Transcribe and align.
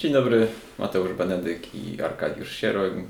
Dzień 0.00 0.12
dobry, 0.12 0.46
Mateusz 0.78 1.12
Benedyk 1.12 1.74
i 1.74 2.02
Arkadiusz 2.02 2.56
Sieroń. 2.56 3.04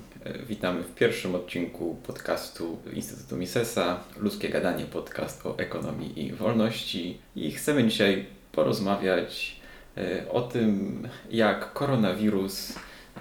Witamy 0.48 0.82
w 0.82 0.94
pierwszym 0.94 1.35
odcinku 1.35 1.97
podcastu 2.06 2.78
Instytutu 2.93 3.36
Misesa, 3.36 4.01
Ludzkie 4.16 4.48
Gadanie, 4.48 4.85
podcast 4.85 5.46
o 5.46 5.58
ekonomii 5.58 6.26
i 6.26 6.32
wolności. 6.32 7.18
I 7.37 7.53
chcemy 7.53 7.88
dzisiaj 7.88 8.26
porozmawiać 8.53 9.56
e, 9.96 10.29
o 10.30 10.40
tym, 10.40 11.08
jak 11.30 11.72
koronawirus 11.72 12.73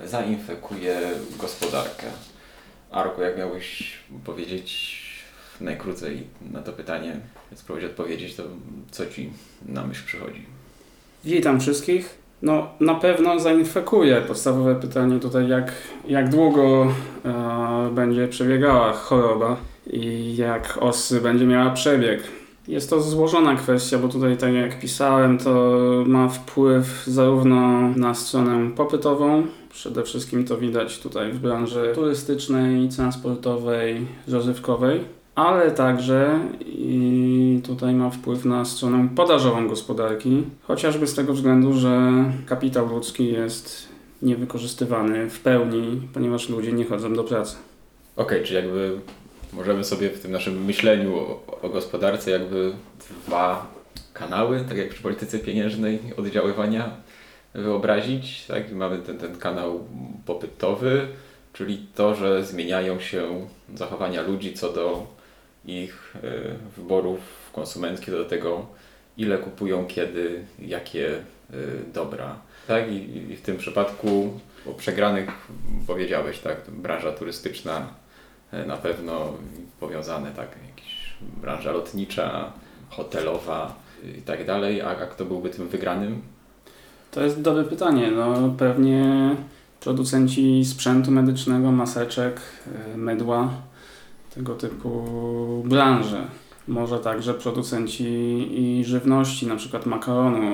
zainfekuje 0.06 1.02
gospodarkę. 1.40 2.08
Arku, 2.92 3.22
jak 3.22 3.38
miałbyś 3.38 3.98
powiedzieć 4.26 5.00
najkrócej 5.62 6.24
na 6.52 6.62
to 6.62 6.74
pytanie, 6.74 7.20
spróbować 7.56 7.90
odpowiedzieć, 7.90 8.36
to 8.36 8.44
co 8.92 9.06
Ci 9.06 9.30
na 9.66 9.88
myśl 9.88 10.06
przychodzi? 10.06 10.46
Witam 11.24 11.60
wszystkich. 11.60 12.19
No, 12.42 12.68
na 12.80 12.96
pewno 12.96 13.40
zainfekuje. 13.40 14.22
Podstawowe 14.22 14.76
pytanie 14.76 15.20
tutaj, 15.20 15.48
jak, 15.48 15.72
jak 16.08 16.30
długo 16.30 16.88
e, 17.26 17.90
będzie 17.92 18.28
przebiegała 18.28 18.94
choroba 18.94 19.58
i 19.88 20.36
jak 20.36 20.78
osy 20.82 21.22
będzie 21.22 21.46
miała 21.46 21.70
przebieg. 21.70 22.24
Jest 22.68 22.90
to 22.90 23.02
złożona 23.02 23.56
kwestia, 23.56 23.98
bo 23.98 24.08
tutaj, 24.08 24.38
tak 24.38 24.54
jak 24.54 24.80
pisałem, 24.80 25.38
to 25.38 25.80
ma 26.06 26.30
wpływ 26.30 27.04
zarówno 27.08 27.90
na 27.96 28.14
stronę 28.14 28.72
popytową, 28.76 29.44
przede 29.70 30.04
wszystkim 30.04 30.46
to 30.46 30.58
widać 30.58 31.00
tutaj 31.00 31.32
w 31.32 31.40
branży 31.40 31.92
turystycznej, 31.96 32.90
transportowej, 32.90 34.08
rozrywkowej, 34.28 35.02
ale 35.40 35.72
także 35.72 36.40
i 36.66 37.62
tutaj 37.66 37.94
ma 37.94 38.10
wpływ 38.10 38.46
na 38.46 38.66
stronę 38.66 39.10
podażową 39.16 39.68
gospodarki, 39.68 40.44
chociażby 40.62 41.08
z 41.08 41.14
tego 41.16 41.34
względu, 41.34 41.74
że 41.74 42.12
kapitał 42.46 42.88
ludzki 42.88 43.34
jest 43.34 43.88
niewykorzystywany 44.22 45.30
w 45.30 45.40
pełni, 45.40 46.08
ponieważ 46.14 46.50
ludzie 46.50 46.72
nie 46.72 46.86
chodzą 46.86 47.14
do 47.14 47.24
pracy. 47.24 47.56
Okej, 48.16 48.38
okay, 48.38 48.48
czyli 48.48 48.56
jakby 48.56 49.00
możemy 49.54 49.84
sobie 49.84 50.10
w 50.10 50.22
tym 50.22 50.32
naszym 50.32 50.66
myśleniu 50.66 51.16
o, 51.18 51.44
o 51.62 51.70
gospodarce 51.70 52.32
jakby 52.32 52.72
dwa 53.28 53.68
kanały, 54.14 54.66
tak 54.70 54.78
jak 54.78 54.90
przy 54.90 55.04
polityce 55.04 55.40
pieniężnej 55.40 56.00
oddziaływania 56.18 56.90
wyobrazić. 57.54 58.46
Tak? 58.48 58.72
Mamy 58.72 58.98
ten, 58.98 59.18
ten 59.18 59.38
kanał 59.38 59.80
popytowy, 60.26 61.08
czyli 61.54 61.88
to, 61.96 62.16
że 62.16 62.46
zmieniają 62.46 63.00
się 63.00 63.48
zachowania 63.76 64.22
ludzi 64.22 64.54
co 64.54 64.74
do 64.74 65.19
ich 65.66 66.16
e, 66.16 66.30
wyborów 66.78 67.20
konsumenckich, 67.54 68.12
do 68.14 68.26
tego 68.26 68.66
ile 69.18 69.38
kupują, 69.38 69.86
kiedy, 69.86 70.46
jakie 70.60 71.18
e, 71.18 71.54
dobra. 71.94 72.36
Tak? 72.68 72.92
I, 72.92 73.36
w 73.36 73.42
tym 73.42 73.58
przypadku 73.58 74.40
o 74.66 74.74
przegranych 74.74 75.30
powiedziałeś, 75.88 76.40
tak? 76.40 76.58
Branża 76.70 77.12
turystyczna 77.12 77.88
e, 78.52 78.66
na 78.66 78.78
pewno 78.78 79.34
powiązane, 79.80 80.32
tak? 80.32 80.50
Jakaś 80.70 81.14
branża 81.22 81.72
lotnicza, 81.72 82.54
hotelowa 82.90 83.76
i 84.18 84.22
tak 84.22 84.46
dalej. 84.46 84.82
A, 84.82 84.90
a 84.90 85.06
kto 85.06 85.26
byłby 85.26 85.50
tym 85.50 85.68
wygranym? 85.68 86.22
To 87.12 87.24
jest 87.24 87.42
dobre 87.42 87.64
pytanie. 87.64 88.12
No, 88.12 88.56
pewnie 88.58 89.36
producenci 89.80 90.66
sprzętu 90.66 91.12
medycznego, 91.12 91.72
maseczek, 91.72 92.42
mydła, 92.96 93.50
tego 94.36 94.56
typu 94.56 95.04
branże. 95.66 96.28
Może 96.68 97.00
także 97.00 97.34
producenci 97.34 98.06
i 98.52 98.86
żywności, 98.86 99.48
na 99.48 99.56
przykład 99.56 99.86
makaronu. 99.86 100.52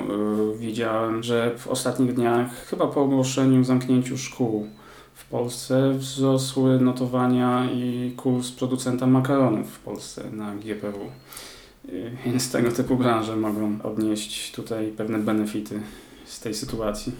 Y, 0.53 0.57
widziałem, 0.57 1.23
że 1.23 1.51
w 1.57 1.67
ostatnich 1.67 2.13
dniach, 2.13 2.67
chyba 2.67 2.87
po 2.87 3.01
ogłoszeniu 3.01 3.63
zamknięciu 3.63 4.17
szkół 4.17 4.67
w 5.13 5.29
Polsce, 5.29 5.93
wzrosły 5.93 6.79
notowania 6.79 7.71
i 7.71 8.13
kurs 8.17 8.51
producenta 8.51 9.07
makaronów 9.07 9.69
w 9.69 9.79
Polsce 9.79 10.31
na 10.31 10.55
GPW. 10.55 10.99
Y, 11.89 12.11
więc 12.25 12.51
tego 12.51 12.71
typu 12.71 12.95
branże 12.95 13.35
mogą 13.35 13.77
odnieść 13.83 14.51
tutaj 14.51 14.87
pewne 14.97 15.19
benefity 15.19 15.81
z 16.25 16.39
tej 16.39 16.53
sytuacji. 16.53 17.11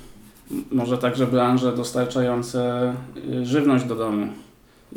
Może 0.72 0.98
także 0.98 1.28
branże 1.28 1.76
dostarczające 1.76 2.94
y, 3.34 3.46
żywność 3.46 3.86
do 3.86 3.96
domu 3.96 4.28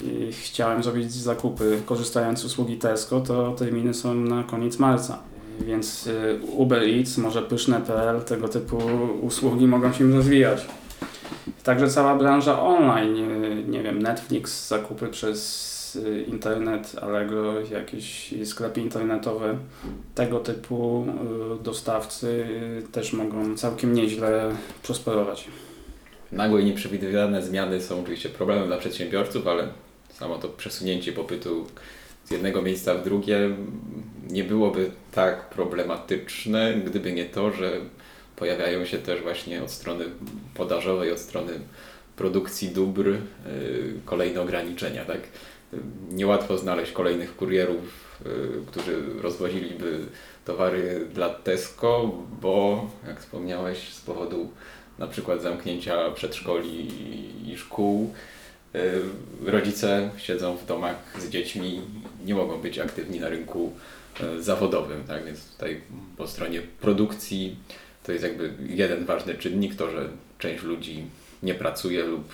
i 0.03 0.33
chciałem 0.33 0.83
zrobić 0.83 1.13
zakupy 1.13 1.83
korzystając 1.87 2.39
z 2.39 2.45
usługi 2.45 2.79
Tesco, 2.79 3.21
to 3.21 3.53
terminy 3.53 3.95
są 3.95 4.15
na 4.15 4.43
koniec 4.43 4.79
marca. 4.79 5.19
Więc 5.61 6.07
y, 6.07 6.41
Uber 6.57 6.83
Eats, 6.83 7.19
może 7.19 7.43
pyszne.pl, 7.43 8.23
tego 8.23 8.49
typu 8.49 8.79
usługi 9.23 9.67
mogą 9.67 9.93
się 9.93 10.13
rozwijać. 10.13 10.67
Także 11.65 11.89
cała 11.89 12.17
branża 12.17 12.63
online, 12.63 13.17
y, 13.17 13.65
nie 13.69 13.83
wiem, 13.83 14.03
Netflix, 14.03 14.69
zakupy 14.69 15.09
przez 15.09 15.97
y, 15.97 16.25
internet, 16.29 16.97
Allegro, 17.03 17.61
jakieś 17.61 18.35
sklepy 18.45 18.81
internetowe, 18.81 19.59
tego 20.15 20.41
typu 20.41 21.07
dostawcy 21.63 22.47
też 22.93 23.13
mogą 23.13 23.57
całkiem 23.57 23.95
nieźle 23.95 24.53
prosperować. 24.83 25.49
Nagłe 26.33 26.63
i 26.63 26.65
nieprzewidywane 26.65 27.43
zmiany 27.43 27.83
są 27.83 28.01
oczywiście 28.01 28.29
problemem 28.29 28.67
dla 28.67 28.79
przedsiębiorców, 28.79 29.47
ale 29.47 29.69
samo 30.13 30.39
to 30.39 30.49
przesunięcie 30.49 31.13
popytu 31.13 31.67
z 32.25 32.31
jednego 32.31 32.63
miejsca 32.63 32.95
w 32.95 33.05
drugie 33.05 33.39
nie 34.31 34.45
byłoby 34.45 34.91
tak 35.13 35.51
problematyczne, 35.51 36.75
gdyby 36.75 37.13
nie 37.13 37.25
to, 37.25 37.53
że 37.53 37.71
pojawiają 38.37 38.85
się 38.85 38.99
też 38.99 39.23
właśnie 39.23 39.63
od 39.63 39.71
strony 39.71 40.05
podażowej, 40.55 41.13
od 41.13 41.19
strony 41.19 41.53
produkcji 42.17 42.69
dóbr 42.69 43.09
y, 43.09 43.19
kolejne 44.05 44.41
ograniczenia. 44.41 45.05
Tak? 45.05 45.21
Niełatwo 46.11 46.59
znaleźć 46.59 46.93
kolejnych 46.93 47.37
kurierów, 47.37 48.19
y, 48.27 48.67
którzy 48.67 49.03
rozwoziliby 49.23 49.99
towary 50.45 51.07
dla 51.15 51.31
Tesco, 51.31 52.13
bo 52.41 52.87
jak 53.07 53.21
wspomniałeś, 53.21 53.95
z 53.95 54.01
powodu 54.01 54.51
na 54.99 55.07
przykład 55.07 55.43
zamknięcia 55.43 56.11
przedszkoli 56.11 56.89
i 57.53 57.57
szkół, 57.59 58.15
Y, 58.75 59.51
rodzice 59.51 60.11
siedzą 60.17 60.57
w 60.57 60.67
domach 60.67 60.97
z 61.19 61.29
dziećmi, 61.29 61.83
nie 62.25 62.35
mogą 62.35 62.61
być 62.61 62.79
aktywni 62.79 63.21
na 63.21 63.29
rynku 63.29 63.73
y, 64.21 64.43
zawodowym, 64.43 65.05
tak? 65.05 65.25
Więc 65.25 65.53
tutaj 65.53 65.81
po 66.17 66.27
stronie 66.27 66.63
produkcji 66.81 67.57
to 68.03 68.13
jest 68.13 68.25
jakby 68.25 68.53
jeden 68.69 69.05
ważny 69.05 69.35
czynnik, 69.35 69.77
to, 69.77 69.91
że 69.91 70.09
część 70.39 70.63
ludzi 70.63 71.05
nie 71.43 71.55
pracuje 71.55 72.05
lub 72.05 72.33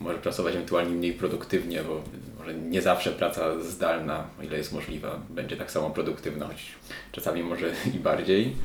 może 0.00 0.18
pracować 0.18 0.54
ewentualnie 0.54 0.94
mniej 0.94 1.12
produktywnie, 1.12 1.82
bo 1.82 2.02
może 2.38 2.54
nie 2.54 2.82
zawsze 2.82 3.10
praca 3.10 3.60
zdalna, 3.60 4.26
ile 4.42 4.58
jest 4.58 4.72
możliwa, 4.72 5.20
będzie 5.30 5.56
tak 5.56 5.70
samo 5.70 5.90
produktywna, 5.90 6.46
choć 6.46 6.72
czasami 7.12 7.42
może 7.42 7.72
i 7.94 7.98
bardziej. 7.98 8.56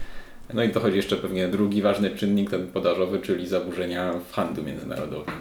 No 0.54 0.64
i 0.64 0.70
dochodzi 0.70 0.98
jeszcze 0.98 1.16
pewnie 1.16 1.48
drugi 1.48 1.82
ważny 1.82 2.10
czynnik, 2.10 2.50
ten 2.50 2.68
podażowy, 2.68 3.20
czyli 3.20 3.48
zaburzenia 3.48 4.14
w 4.14 4.34
handlu 4.34 4.64
międzynarodowym 4.64 5.34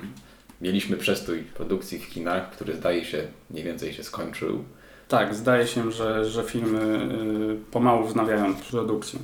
mieliśmy 0.61 0.97
przestój 0.97 1.43
produkcji 1.43 1.99
w 1.99 2.11
kinach, 2.11 2.51
który 2.51 2.77
zdaje 2.77 3.05
się 3.05 3.23
mniej 3.51 3.65
więcej 3.65 3.93
się 3.93 4.05
skończył. 4.05 4.65
Tak, 5.09 5.35
zdaje 5.35 5.67
się, 5.67 5.91
że, 5.93 6.25
że 6.25 6.43
filmy 6.43 6.81
y, 7.53 7.71
pomału 7.71 8.07
wznawiają 8.07 8.55
produkcję. 8.71 9.19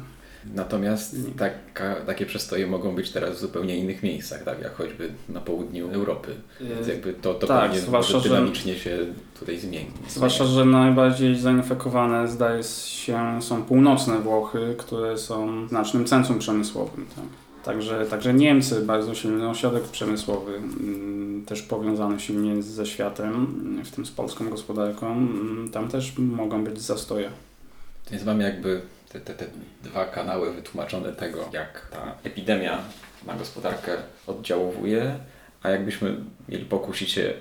Natomiast 0.55 1.16
taka, 1.38 1.94
takie 1.94 2.27
przestoje 2.27 2.66
mogą 2.66 2.94
być 2.94 3.10
teraz 3.10 3.37
w 3.37 3.41
zupełnie 3.41 3.77
innych 3.77 4.03
miejscach, 4.03 4.44
tak 4.44 4.60
jak 4.60 4.75
choćby 4.75 5.09
na 5.28 5.41
południu 5.41 5.91
Europy. 5.91 6.34
Więc 6.60 6.88
jakby 6.88 7.12
to, 7.12 7.34
to 7.34 7.47
tak, 7.47 7.71
pewnie 7.71 8.21
dynamicznie 8.22 8.75
że, 8.75 8.81
się 8.81 8.99
tutaj 9.41 9.59
zmieni. 9.59 9.91
Zwłaszcza, 10.09 10.44
że 10.44 10.65
najbardziej 10.65 11.37
zainfekowane 11.37 12.28
zdaje 12.28 12.62
się 12.87 13.43
są 13.43 13.62
północne 13.62 14.19
Włochy, 14.19 14.75
które 14.78 15.19
są 15.19 15.69
znacznym 15.69 16.04
centrum 16.04 16.38
przemysłowym. 16.38 17.06
Tak? 17.16 17.25
Także, 17.65 18.06
także 18.06 18.34
Niemcy, 18.34 18.81
bardzo 18.81 19.15
silny 19.15 19.49
ośrodek 19.49 19.83
przemysłowy, 19.83 20.57
mm, 20.57 21.45
też 21.47 21.63
powiązany 21.63 22.21
silnie 22.21 22.63
ze 22.63 22.86
światem, 22.86 23.47
w 23.84 23.91
tym 23.91 24.07
z 24.07 24.10
polską 24.10 24.51
gospodarką, 24.51 25.13
mm, 25.13 25.71
tam 25.72 25.89
też 25.89 26.18
mogą 26.18 26.65
być 26.65 26.80
zastoje. 26.80 27.30
Więc 28.10 28.24
mamy 28.24 28.45
jakby 28.45 28.80
te, 29.15 29.21
te, 29.21 29.34
te 29.34 29.47
dwa 29.83 30.05
kanały 30.05 30.53
wytłumaczone 30.53 31.13
tego, 31.13 31.49
jak 31.53 31.87
ta 31.91 32.15
epidemia 32.25 32.78
na 33.27 33.34
gospodarkę 33.34 33.97
oddziałuje, 34.27 35.19
a 35.63 35.71
jakbyśmy 35.71 36.16
mieli 36.49 36.65
pokusić 36.65 37.11
się 37.11 37.34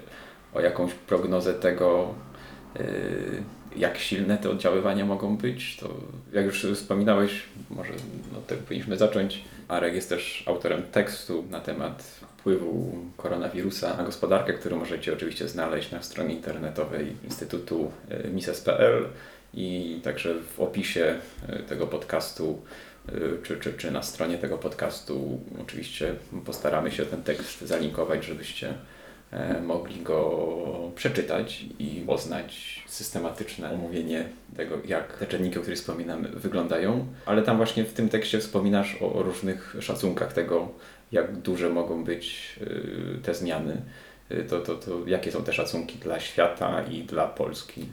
o 0.53 0.61
jakąś 0.61 0.93
prognozę 0.93 1.53
tego, 1.53 2.13
yy, 2.79 2.83
jak 3.75 3.97
silne 3.97 4.37
te 4.37 4.49
oddziaływania 4.49 5.05
mogą 5.05 5.37
być, 5.37 5.77
to 5.77 5.89
jak 6.33 6.45
już 6.45 6.65
wspominałeś, 6.73 7.43
może 7.69 7.93
no, 8.33 8.39
tak 8.47 8.57
powinniśmy 8.57 8.97
zacząć. 8.97 9.43
Arek 9.67 9.95
jest 9.95 10.09
też 10.09 10.43
autorem 10.47 10.83
tekstu 10.83 11.45
na 11.49 11.59
temat 11.59 12.03
wpływu 12.43 12.97
koronawirusa 13.17 13.97
na 13.97 14.03
gospodarkę, 14.03 14.53
który 14.53 14.75
możecie 14.75 15.13
oczywiście 15.13 15.47
znaleźć 15.47 15.91
na 15.91 16.01
stronie 16.01 16.35
internetowej 16.35 17.15
Instytutu 17.23 17.91
e, 18.09 18.27
Mises.pl 18.27 19.05
i 19.53 19.99
także 20.03 20.35
w 20.55 20.59
opisie 20.59 21.15
e, 21.47 21.59
tego 21.59 21.87
podcastu 21.87 22.61
y, 23.09 23.37
czy, 23.43 23.57
czy, 23.57 23.73
czy 23.73 23.91
na 23.91 24.03
stronie 24.03 24.37
tego 24.37 24.57
podcastu. 24.57 25.41
Oczywiście 25.61 26.15
postaramy 26.45 26.91
się 26.91 27.05
ten 27.05 27.23
tekst 27.23 27.61
zalinkować, 27.61 28.25
żebyście 28.25 28.73
e, 29.31 29.61
mogli 29.61 30.01
go 30.01 30.91
przeczytać 30.95 31.65
i 31.79 32.03
poznać 32.07 32.83
systematyczne 32.87 33.71
omówienie 33.71 34.25
tego, 34.57 34.77
jak 34.85 35.17
te 35.17 35.27
czynniki, 35.27 35.57
o 35.57 35.61
których 35.61 35.79
wspominamy, 35.79 36.29
wyglądają. 36.29 37.07
Ale 37.25 37.41
tam 37.41 37.57
właśnie 37.57 37.83
w 37.83 37.93
tym 37.93 38.09
tekście 38.09 38.39
wspominasz 38.39 38.97
o, 39.01 39.13
o 39.13 39.23
różnych 39.23 39.75
szacunkach 39.79 40.33
tego, 40.33 40.71
jak 41.11 41.37
duże 41.37 41.69
mogą 41.69 42.03
być 42.03 42.55
te 43.23 43.33
zmiany. 43.33 43.81
To, 44.49 44.59
to, 44.59 44.75
to 44.75 45.07
jakie 45.07 45.31
są 45.31 45.43
te 45.43 45.53
szacunki 45.53 45.97
dla 45.97 46.19
świata 46.19 46.83
i 46.83 47.03
dla 47.03 47.27
Polski? 47.27 47.85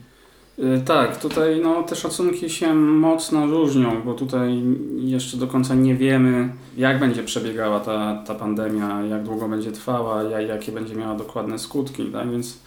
Y, 0.59 0.81
Tak, 0.85 1.17
tutaj 1.21 1.59
no, 1.63 1.83
te 1.83 1.95
szacunki 1.95 2.49
się 2.49 2.73
mocno 2.73 3.45
różnią, 3.45 4.01
bo 4.05 4.13
tutaj 4.13 4.63
jeszcze 4.97 5.37
do 5.37 5.47
końca 5.47 5.75
nie 5.75 5.95
wiemy, 5.95 6.49
jak 6.77 6.99
będzie 6.99 7.23
przebiegała 7.23 7.79
ta, 7.79 8.23
ta 8.27 8.35
pandemia, 8.35 9.01
jak 9.05 9.23
długo 9.23 9.47
będzie 9.49 9.71
trwała, 9.71 10.23
ja- 10.23 10.41
jakie 10.41 10.71
będzie 10.71 10.95
miała 10.95 11.15
dokładne 11.15 11.59
skutki, 11.59 12.05
tak? 12.05 12.31
Więc 12.31 12.59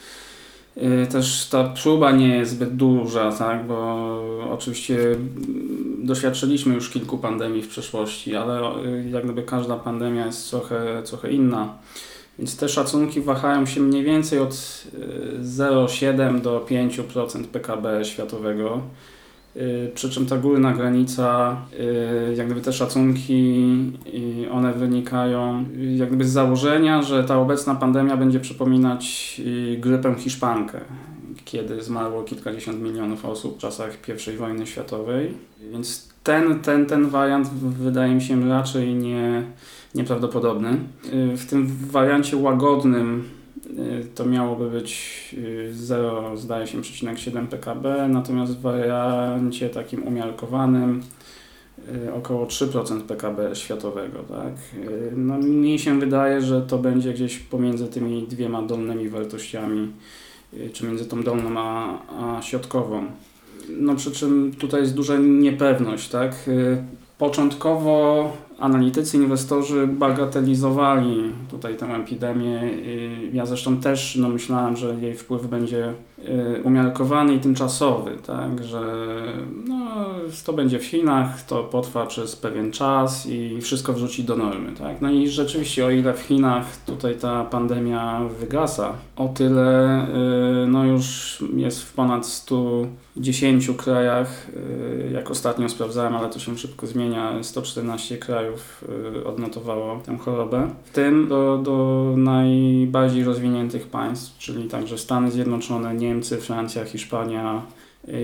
y, 0.77 1.07
też 1.13 1.49
ta 1.51 1.65
próba 1.65 2.11
nie 2.13 2.29
jest 2.37 2.51
zbyt 2.53 2.77
duża, 2.77 3.33
tak? 3.33 3.67
Bo 3.67 4.21
oczywiście 4.53 4.99
doświadczyliśmy 5.99 6.75
już 6.75 6.91
kilku 6.91 7.19
pandemii 7.19 7.63
w 7.63 7.69
przeszłości, 7.69 8.37
ale 8.37 8.61
y, 8.85 9.11
jak 9.11 9.25
gdyby 9.25 9.43
każda 9.43 9.77
pandemia 9.77 10.27
jest 10.27 10.51
trochę, 10.51 11.03
trochę 11.05 11.31
inna. 11.33 11.75
Więc 12.39 12.57
te 12.57 12.69
szacunki 12.69 13.21
wahają 13.21 13.67
się 13.67 13.81
mniej 13.81 14.05
więcej 14.05 14.39
od 14.39 14.85
y, 14.95 15.43
0,7 15.43 16.41
do 16.41 16.67
5% 16.71 17.45
PKB 17.45 18.05
światowego. 18.05 18.81
Y, 19.57 19.91
Przy 19.95 20.11
czym 20.11 20.27
ta 20.27 20.37
górna 20.37 20.73
granica, 20.73 21.57
y, 22.31 22.35
jak 22.37 22.47
gdyby 22.47 22.61
te 22.61 22.73
szacunki, 22.73 23.65
y, 24.47 24.51
one 24.51 24.73
wynikają 24.73 25.65
y, 25.77 25.95
jak 25.97 26.09
gdyby 26.09 26.25
z 26.25 26.33
założenia, 26.33 27.03
że 27.03 27.25
ta 27.25 27.39
obecna 27.39 27.75
pandemia 27.75 28.17
będzie 28.17 28.41
przypominać 28.41 29.37
y, 29.47 29.77
grypę 29.81 30.15
hiszpankę, 30.19 30.81
kiedy 31.45 31.83
zmarło 31.83 32.23
kilkadziesiąt 32.23 32.83
milionów 32.83 33.25
osób 33.25 33.57
w 33.57 33.59
czasach 33.59 33.99
I 34.35 34.37
wojny 34.37 34.67
światowej. 34.67 35.35
Więc 35.73 36.09
ten, 36.25 36.61
ten, 36.61 36.87
ten 36.87 37.09
wariant 37.09 37.49
wydaje 37.79 38.15
mi 38.15 38.23
się 38.23 38.49
raczej 38.49 38.95
nie, 38.95 39.43
nieprawdopodobny. 39.95 40.69
Y, 41.33 41.37
W 41.37 41.47
tym 41.47 41.67
wariancie 41.91 42.37
łagodnym 42.37 43.25
y, 43.67 44.07
to 44.15 44.25
miałoby 44.27 44.71
być 44.71 45.11
y, 45.39 45.69
0, 45.75 46.37
zdaje 46.37 46.67
się, 46.67 46.79
0,7 46.79 47.47
PKB, 47.47 48.09
natomiast 48.09 48.53
w 48.57 48.61
wariancie 48.61 49.69
takim 49.71 50.03
umiarkowanym 50.03 51.03
y, 52.07 52.13
około 52.15 52.47
3% 52.47 53.01
PKB 53.01 53.57
światowego. 53.57 54.19
Tak? 54.19 54.55
Y, 54.91 55.13
No, 55.17 55.39
mi 55.39 55.79
się 55.79 56.01
wydaje, 56.01 56.41
że 56.41 56.63
to 56.63 56.79
będzie 56.79 57.13
gdzieś 57.13 57.39
pomiędzy 57.39 57.87
tymi 57.89 58.23
dwiema 58.27 58.63
dolnymi 58.63 59.09
wartościami, 59.09 59.93
y, 60.55 60.71
czy 60.73 60.87
między 60.87 61.05
tą 61.07 61.23
dolną 61.23 61.61
a, 61.61 61.99
a 62.39 62.43
środkową. 62.43 63.05
No 63.69 63.95
przy 63.95 64.11
czym 64.13 64.53
tutaj 64.59 64.81
jest 64.81 64.95
duża 64.95 65.17
niepewność, 65.19 66.09
tak? 66.09 66.51
Początkowo 67.19 68.33
analitycy, 68.59 69.17
inwestorzy 69.17 69.87
bagatelizowali 69.87 71.33
tutaj 71.51 71.77
tę 71.77 71.87
epidemię. 71.87 72.61
Ja 73.33 73.47
zresztą 73.47 73.77
też 73.77 74.17
no, 74.17 74.29
myślałem, 74.29 74.77
że 74.77 74.95
jej 75.01 75.15
wpływ 75.15 75.47
będzie 75.47 75.93
y, 76.19 76.63
umiarkowany 76.65 77.35
i 77.35 77.41
tymczasowy, 77.41 78.11
tak? 78.27 78.65
Że 78.65 78.83
no, 79.69 79.74
to 80.47 80.53
będzie 80.53 80.79
w 80.79 80.85
Chinach, 80.85 81.43
to 81.43 81.65
potrwa 81.65 82.07
przez 82.07 82.37
pewien 82.37 82.73
czas 82.73 83.27
i 83.27 83.61
wszystko 83.61 83.93
wróci 83.93 84.25
do 84.25 84.37
normy, 84.37 84.73
tak? 84.73 85.01
No 85.01 85.11
i 85.11 85.29
rzeczywiście 85.29 85.87
o 85.87 85.91
ile 85.91 86.15
w 86.15 86.21
Chinach 86.21 86.77
tutaj 86.87 87.17
ta 87.17 87.45
pandemia 87.45 88.21
wygasa, 88.41 88.93
o 89.17 89.29
tyle 89.29 90.03
y, 90.65 90.67
no 90.67 90.85
już 90.85 91.39
jest 91.57 91.83
w 91.83 91.93
ponad 91.93 92.27
110 92.27 93.71
krajach, 93.77 94.49
y, 94.49 95.11
jak 95.15 95.31
ostatnio 95.31 95.69
sprawdzałem, 95.69 96.17
ale 96.17 96.29
to 96.29 96.39
się 96.39 96.59
szybko 96.59 96.87
zmienia, 96.87 97.43
114 97.43 98.19
krajów 98.19 98.85
y, 99.17 99.27
odnotowało 99.27 100.01
tę 100.07 100.19
chorobę, 100.19 100.71
w 100.85 100.91
tym 100.91 101.29
do, 101.29 101.59
do 101.59 102.05
najbardziej 102.17 103.25
rozwiniętych 103.25 103.87
państw, 103.87 104.39
czyli 104.39 104.69
także 104.69 104.99
Stany 104.99 105.31
Zjednoczone, 105.31 105.95
Niemcy, 105.95 106.39
Francja, 106.39 106.85
Hiszpania, 106.85 107.63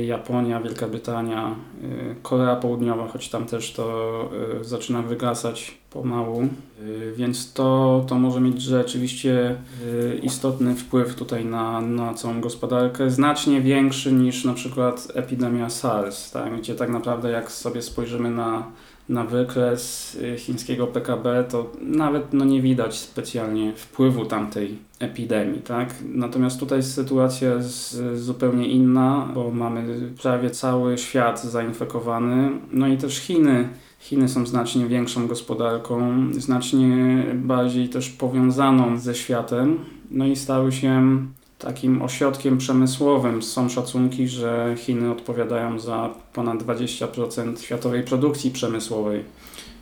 Japonia, 0.07 0.61
Wielka 0.61 0.89
Brytania, 0.89 1.55
y, 1.85 2.15
Korea 2.23 2.57
Południowa, 2.57 3.09
choć 3.09 3.29
tam 3.29 3.47
też 3.47 3.73
to 3.73 4.31
y, 4.61 4.65
zaczyna 4.65 5.03
wygasać 5.03 5.79
pomału, 5.91 6.49
Y, 6.83 7.13
więc 7.17 7.53
to, 7.53 8.05
to 8.09 8.15
może 8.15 8.41
mieć 8.41 8.63
rzeczywiście 8.63 9.57
y, 9.85 10.21
istotny 10.23 10.75
wpływ 10.75 11.15
tutaj 11.15 11.45
na, 11.45 11.81
na 11.81 12.15
całą 12.15 12.41
gospodarkę, 12.41 13.11
znacznie 13.11 13.61
większy 13.61 14.13
niż 14.13 14.45
na 14.45 14.55
przykład 14.55 15.09
epidemia 15.15 15.71
SARS, 15.71 16.31
tak? 16.31 16.59
gdzie 16.59 16.75
tak 16.75 16.91
naprawdę 16.91 17.31
jak 17.31 17.53
sobie 17.53 17.83
spojrzymy 17.83 18.31
na, 18.31 18.67
na 19.11 19.25
wykres 19.25 20.15
y, 20.15 20.39
chińskiego 20.39 20.87
PKB, 20.87 21.45
to 21.49 21.73
nawet 21.83 22.33
no, 22.33 22.45
nie 22.45 22.63
widać 22.63 22.99
specjalnie 22.99 23.73
wpływu 23.77 24.25
tamtej 24.25 24.79
epidemii. 24.99 25.61
Tak? 25.61 25.95
Natomiast 26.15 26.61
tutaj 26.61 26.83
sytuacja 26.83 27.55
jest 27.55 28.03
zupełnie 28.15 28.69
inna, 28.69 29.29
bo 29.35 29.51
mamy 29.51 30.11
prawie 30.23 30.51
cały 30.51 30.99
świat 30.99 31.43
zainfekowany, 31.43 32.51
no 32.73 32.89
i 32.89 32.97
też 32.97 33.19
Chiny 33.19 33.69
Chiny 34.01 34.29
są 34.29 34.47
znacznie 34.47 34.87
większą 34.87 35.27
gospodarką, 35.27 36.27
znacznie 36.33 37.25
bardziej 37.35 37.89
też 37.89 38.11
powiązaną 38.11 38.99
ze 38.99 39.15
światem, 39.15 39.79
no 40.11 40.27
i 40.27 40.37
stały 40.37 40.73
się 40.73 41.19
takim 41.61 42.03
ośrodkiem 42.03 42.59
przemysłowym. 42.59 43.43
Są 43.43 43.69
szacunki, 43.69 44.29
że 44.29 44.75
Chiny 44.79 45.11
odpowiadają 45.11 45.79
za 45.79 46.11
ponad 46.33 46.63
20% 46.63 47.61
światowej 47.61 48.03
produkcji 48.03 48.51
przemysłowej. 48.51 49.25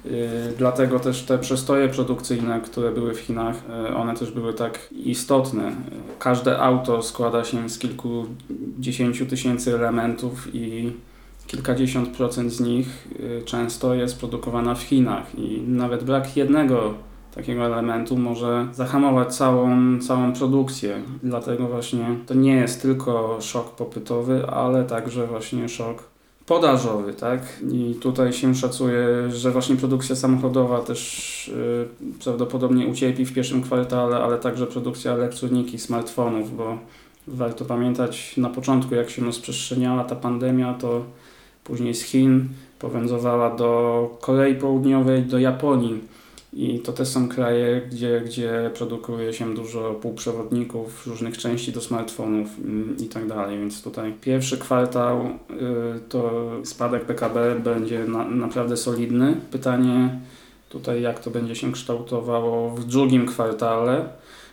Yy, 0.05 0.11
Dlatego 0.59 1.01
też 1.01 1.23
te 1.23 1.39
przestoje 1.39 1.89
produkcyjne, 1.89 2.61
które 2.61 2.93
były 2.93 3.15
w 3.15 3.21
Chinach, 3.21 3.57
yy, 3.85 3.97
one 3.97 4.15
też 4.15 4.31
były 4.31 4.55
tak 4.55 4.89
istotne. 4.93 5.73
Każde 6.19 6.59
auto 6.59 7.03
składa 7.03 7.45
się 7.45 7.71
z 7.71 7.79
kilkudziesięciu 7.79 9.27
tysięcy 9.27 9.75
elementów 9.75 10.55
i 10.55 10.93
kilkadziesiąt 11.49 12.09
procent 12.09 12.53
z 12.53 12.61
nich 12.61 13.09
y, 13.21 13.43
często 13.45 13.95
jest 13.95 14.19
produkowana 14.19 14.75
w 14.75 14.83
Chinach 14.83 15.39
i 15.39 15.61
nawet 15.61 16.05
brak 16.05 16.37
jednego 16.37 16.95
takiego 17.39 17.67
elementu 17.67 18.17
może 18.17 18.69
zahamować 18.73 19.35
całą, 19.37 19.99
całą 20.01 20.33
produkcję. 20.33 21.03
Dlatego 21.23 21.69
właśnie 21.69 22.07
to 22.27 22.35
nie 22.35 22.55
jest 22.55 22.83
tylko 22.83 23.39
szok 23.41 23.71
popytowy, 23.77 24.47
ale 24.47 24.85
także 24.85 25.27
właśnie 25.27 25.69
szok 25.69 26.03
podażowy, 26.47 27.15
tak? 27.15 27.41
I 27.73 27.95
tutaj 28.03 28.33
się 28.33 28.55
szacuje, 28.55 29.31
że 29.31 29.51
właśnie 29.51 29.77
produkcja 29.77 30.17
samochodowa 30.17 30.81
też 30.81 31.49
y, 31.49 31.89
prawdopodobnie 32.25 32.87
ucierpi 32.87 33.25
w 33.25 33.35
pierwszym 33.35 33.63
kwartale, 33.63 34.17
ale 34.17 34.39
także 34.39 34.67
produkcja 34.67 35.13
elektroniki, 35.13 35.79
smartfonów, 35.79 36.57
bo 36.57 36.79
warto 37.27 37.65
pamiętać 37.65 38.37
na 38.37 38.51
początku, 38.51 38.95
jak 38.95 39.11
się 39.11 39.25
rozprzestrzeniała 39.25 40.05
ta 40.05 40.17
pandemia, 40.17 40.75
to 40.75 41.05
później 41.65 41.95
z 41.95 42.03
Chin 42.03 42.49
powędrowała 42.79 43.57
do 43.57 44.19
Korei 44.21 44.55
Południowej, 44.55 45.23
do 45.23 45.39
Japonii. 45.39 46.18
I 46.53 46.79
to 46.81 46.93
też 46.93 47.09
są 47.09 47.29
kraje, 47.29 47.83
gdzie, 47.91 48.21
gdzie 48.21 48.71
produkuje 48.75 49.33
się 49.33 49.55
dużo 49.55 49.95
półprzewodników, 49.95 51.07
różnych 51.07 51.39
części 51.39 51.73
do 51.73 51.81
smartfonów 51.81 52.49
mm, 52.59 52.97
i 52.99 53.07
tak 53.07 53.27
dalej. 53.27 53.59
Więc 53.59 53.83
tutaj 53.83 54.15
pierwszy 54.21 54.59
kwartał 54.59 55.21
y, 55.27 55.29
to 56.09 56.51
spadek 56.65 57.05
PKB 57.05 57.61
będzie 57.65 58.05
na, 58.05 58.25
naprawdę 58.25 58.77
solidny. 58.77 59.37
Pytanie 59.51 60.19
tutaj, 60.69 61.03
jak 61.03 61.21
to 61.21 61.31
będzie 61.31 61.55
się 61.55 61.73
kształtowało 61.73 62.71
w 62.71 62.85
drugim 62.85 63.27
kwartale. 63.27 64.09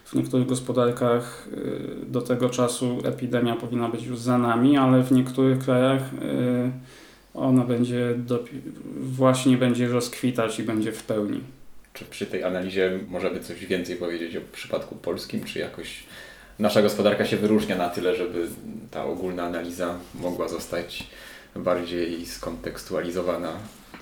W 0.05 0.13
niektórych 0.13 0.47
gospodarkach 0.47 1.47
y, 1.53 2.11
do 2.11 2.21
tego 2.21 2.49
czasu 2.49 2.97
epidemia 3.03 3.55
powinna 3.55 3.89
być 3.89 4.05
już 4.05 4.19
za 4.19 4.37
nami, 4.37 4.77
ale 4.77 5.03
w 5.03 5.11
niektórych 5.11 5.59
krajach 5.59 6.01
y, 6.13 6.71
ona 7.33 7.63
będzie 7.63 8.15
dopi- 8.27 8.61
właśnie 8.95 9.57
będzie 9.57 9.87
rozkwitać 9.87 10.59
i 10.59 10.63
będzie 10.63 10.91
w 10.91 11.03
pełni. 11.03 11.54
Czy 11.95 12.05
przy 12.05 12.25
tej 12.25 12.43
analizie 12.43 12.99
możemy 13.07 13.39
coś 13.39 13.65
więcej 13.65 13.95
powiedzieć 13.95 14.37
o 14.37 14.41
przypadku 14.51 14.95
polskim, 14.95 15.43
czy 15.43 15.59
jakoś 15.59 16.03
nasza 16.59 16.81
gospodarka 16.81 17.25
się 17.25 17.37
wyróżnia 17.37 17.75
na 17.75 17.89
tyle, 17.89 18.15
żeby 18.15 18.47
ta 18.91 19.05
ogólna 19.05 19.43
analiza 19.43 19.95
mogła 20.15 20.47
zostać 20.47 21.07
bardziej 21.55 22.25
skontekstualizowana 22.25 23.51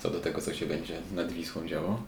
co 0.04 0.10
do 0.10 0.20
tego, 0.20 0.40
co 0.40 0.54
się 0.54 0.66
będzie 0.66 0.94
nad 1.14 1.32
Wisłą 1.32 1.66
działo? 1.66 2.00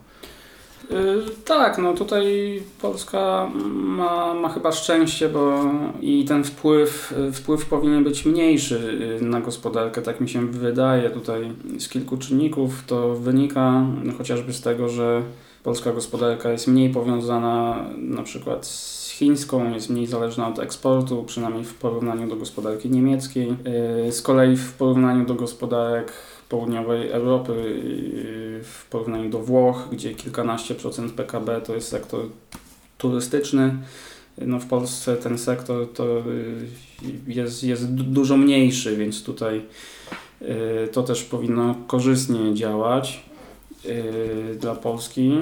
Yy, 0.90 1.24
tak, 1.44 1.78
no 1.78 1.94
tutaj 1.94 2.62
Polska 2.80 3.50
ma, 3.72 4.34
ma 4.34 4.48
chyba 4.48 4.72
szczęście, 4.72 5.28
bo 5.28 5.64
i 6.00 6.24
ten 6.24 6.44
wpływ, 6.44 7.14
wpływ 7.32 7.66
powinien 7.66 8.04
być 8.04 8.24
mniejszy 8.24 8.98
yy, 9.20 9.28
na 9.28 9.40
gospodarkę, 9.40 10.02
tak 10.02 10.20
mi 10.20 10.28
się 10.28 10.46
wydaje 10.46 11.10
tutaj 11.10 11.52
z 11.78 11.88
kilku 11.88 12.16
czynników. 12.16 12.84
To 12.86 13.14
wynika 13.14 13.84
no, 14.04 14.12
chociażby 14.12 14.52
z 14.52 14.60
tego, 14.60 14.88
że 14.88 15.22
polska 15.66 15.92
gospodarka 15.92 16.50
jest 16.50 16.66
mniej 16.66 16.90
powiązana 16.90 17.84
na 17.98 18.22
przykład 18.22 18.66
z 18.66 19.10
chińską, 19.10 19.72
jest 19.74 19.90
mniej 19.90 20.06
zależna 20.06 20.48
od 20.48 20.58
eksportu, 20.58 21.24
przynajmniej 21.24 21.64
w 21.64 21.74
porównaniu 21.74 22.28
do 22.28 22.36
gospodarki 22.36 22.90
niemieckiej. 22.90 23.48
Yy, 24.04 24.12
Z 24.12 24.22
kolei 24.22 24.56
w 24.56 24.72
porównaniu 24.72 25.26
do 25.26 25.34
gospodarek 25.34 26.12
południowej 26.48 27.10
Europy, 27.10 27.52
yy, 27.52 28.64
w 28.64 28.86
porównaniu 28.90 29.30
do 29.30 29.38
Włoch, 29.38 29.88
gdzie 29.92 30.14
kilkanaście 30.14 30.74
procent 30.74 31.12
PKB 31.12 31.60
to 31.60 31.74
jest 31.74 31.88
sektor 31.88 32.20
turystyczny, 32.98 33.76
no 34.38 34.58
w 34.58 34.66
Polsce 34.66 35.16
ten 35.16 35.38
sektor 35.38 35.92
to 35.92 36.04
jest, 37.26 37.64
jest 37.64 37.94
du- 37.94 38.04
dużo 38.04 38.36
mniejszy, 38.36 38.96
więc 38.96 39.22
tutaj 39.22 39.62
to 40.92 41.02
też 41.02 41.24
powinno 41.24 41.74
korzystnie 41.86 42.54
działać 42.54 43.25
dla 44.60 44.74
Polski. 44.74 45.38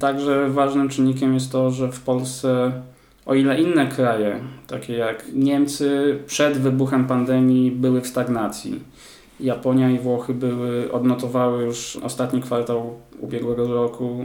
Także 0.00 0.50
ważnym 0.50 0.88
czynnikiem 0.88 1.34
jest 1.34 1.52
to, 1.52 1.70
że 1.70 1.92
w 1.92 2.00
Polsce, 2.00 2.72
o 3.26 3.34
ile 3.34 3.60
inne 3.60 3.86
kraje, 3.86 4.40
takie 4.66 4.92
jak 4.92 5.24
Niemcy, 5.34 6.18
przed 6.26 6.58
wybuchem 6.58 7.06
pandemii 7.06 7.70
były 7.70 8.00
w 8.00 8.06
stagnacji. 8.06 8.80
Japonia 9.40 9.90
i 9.90 9.98
Włochy 9.98 10.34
były, 10.34 10.92
odnotowały 10.92 11.64
już 11.64 11.96
ostatni 11.96 12.40
kwartał 12.40 12.94
ubiegłego 13.20 13.74
roku, 13.74 14.24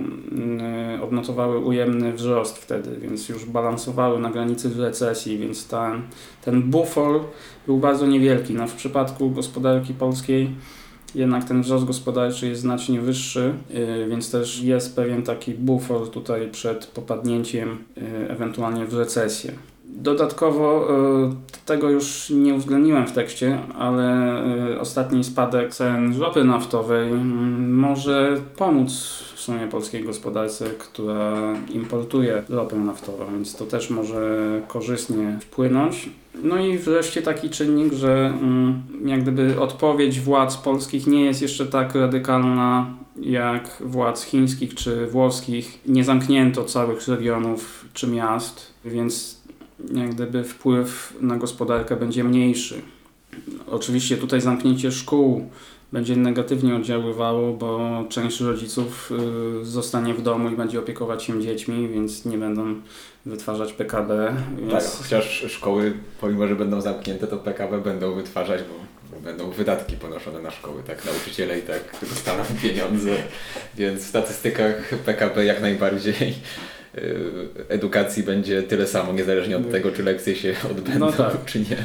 yy, 0.95 1.03
odnotowały 1.03 1.59
ujemny 1.59 2.13
wzrost 2.13 2.57
wtedy, 2.57 2.97
więc 3.01 3.29
już 3.29 3.45
balansowały 3.45 4.19
na 4.19 4.31
granicy 4.31 4.69
recesji, 4.77 5.37
więc 5.37 5.67
ten, 5.67 6.01
ten 6.45 6.61
bufor 6.61 7.21
był 7.67 7.77
bardzo 7.77 8.07
niewielki. 8.07 8.53
No, 8.53 8.67
w 8.67 8.75
przypadku 8.75 9.29
gospodarki 9.29 9.93
polskiej 9.93 10.49
jednak 11.15 11.43
ten 11.43 11.61
wzrost 11.61 11.85
gospodarczy 11.85 12.47
jest 12.47 12.61
znacznie 12.61 13.01
wyższy, 13.01 13.53
yy, 13.69 14.07
więc 14.09 14.31
też 14.31 14.61
jest 14.63 14.95
pewien 14.95 15.23
taki 15.23 15.53
bufor 15.53 16.09
tutaj 16.09 16.49
przed 16.51 16.85
popadnięciem 16.85 17.77
yy, 17.97 18.29
ewentualnie 18.29 18.85
w 18.85 18.93
recesję. 18.93 19.53
Dodatkowo 19.85 20.87
yy, 21.29 21.35
tego 21.65 21.89
już 21.89 22.29
nie 22.29 22.53
uwzględniłem 22.53 23.07
w 23.07 23.11
tekście, 23.11 23.59
ale 23.79 24.31
ostatni 24.79 25.23
spadek 25.23 25.73
cen 25.73 26.19
ropy 26.19 26.43
naftowej 26.43 27.11
mm, 27.11 27.79
może 27.79 28.37
pomóc 28.57 28.91
w 29.35 29.39
sumie 29.39 29.67
polskiej 29.67 30.03
gospodarce, 30.03 30.65
która 30.65 31.53
importuje 31.73 32.43
ropę 32.49 32.75
naftową, 32.75 33.25
więc 33.33 33.55
to 33.55 33.65
też 33.65 33.89
może 33.89 34.61
korzystnie 34.67 35.39
wpłynąć. 35.41 36.09
No 36.43 36.59
i 36.59 36.77
wreszcie 36.77 37.21
taki 37.21 37.49
czynnik, 37.49 37.93
że 37.93 38.33
mm, 38.41 38.83
jak 39.05 39.21
gdyby 39.21 39.59
odpowiedź 39.59 40.19
władz 40.19 40.57
polskich 40.57 41.07
nie 41.07 41.25
jest 41.25 41.41
jeszcze 41.41 41.65
tak 41.65 41.95
radykalna 41.95 42.95
jak 43.21 43.77
władz 43.85 44.23
chińskich 44.23 44.75
czy 44.75 45.07
włoskich. 45.07 45.79
Nie 45.85 46.03
zamknięto 46.03 46.63
całych 46.63 47.07
regionów 47.07 47.85
czy 47.93 48.07
miast, 48.07 48.73
więc 48.85 49.41
jak 49.93 50.15
gdyby 50.15 50.43
wpływ 50.43 51.13
na 51.21 51.37
gospodarkę 51.37 51.95
będzie 51.95 52.23
mniejszy. 52.23 52.81
Oczywiście 53.67 54.17
tutaj 54.17 54.41
zamknięcie 54.41 54.91
szkół 54.91 55.49
będzie 55.91 56.15
negatywnie 56.15 56.75
oddziaływało, 56.75 57.53
bo 57.53 58.03
część 58.09 58.39
rodziców 58.39 59.11
y, 59.61 59.65
zostanie 59.65 60.13
w 60.13 60.21
domu 60.21 60.49
i 60.49 60.55
będzie 60.55 60.79
opiekować 60.79 61.23
się 61.23 61.41
dziećmi, 61.41 61.89
więc 61.89 62.25
nie 62.25 62.37
będą 62.37 62.75
wytwarzać 63.25 63.73
PKB. 63.73 64.35
Więc... 64.57 64.71
Tak, 64.71 64.83
chociaż 65.03 65.45
szkoły, 65.49 65.93
pomimo 66.21 66.47
że 66.47 66.55
będą 66.55 66.81
zamknięte, 66.81 67.27
to 67.27 67.37
PKB 67.37 67.81
będą 67.81 68.13
wytwarzać, 68.13 68.61
bo 68.63 69.19
będą 69.19 69.51
wydatki 69.51 69.95
ponoszone 69.95 70.41
na 70.41 70.51
szkoły, 70.51 70.83
tak? 70.87 71.05
Nauczyciele 71.05 71.59
i 71.59 71.61
tak 71.61 71.83
dostaną 72.09 72.43
pieniądze, 72.61 73.09
więc 73.75 74.03
w 74.03 74.07
statystykach 74.07 74.89
PKB 75.05 75.45
jak 75.45 75.61
najbardziej 75.61 76.35
y, 76.97 77.19
edukacji 77.69 78.23
będzie 78.23 78.63
tyle 78.63 78.87
samo, 78.87 79.13
niezależnie 79.13 79.57
od 79.57 79.71
tego, 79.71 79.91
czy 79.91 80.03
lekcje 80.03 80.35
się 80.35 80.55
odbędą, 80.71 81.05
No 81.05 81.11
tak. 81.11 81.45
czy 81.45 81.59
nie. 81.59 81.77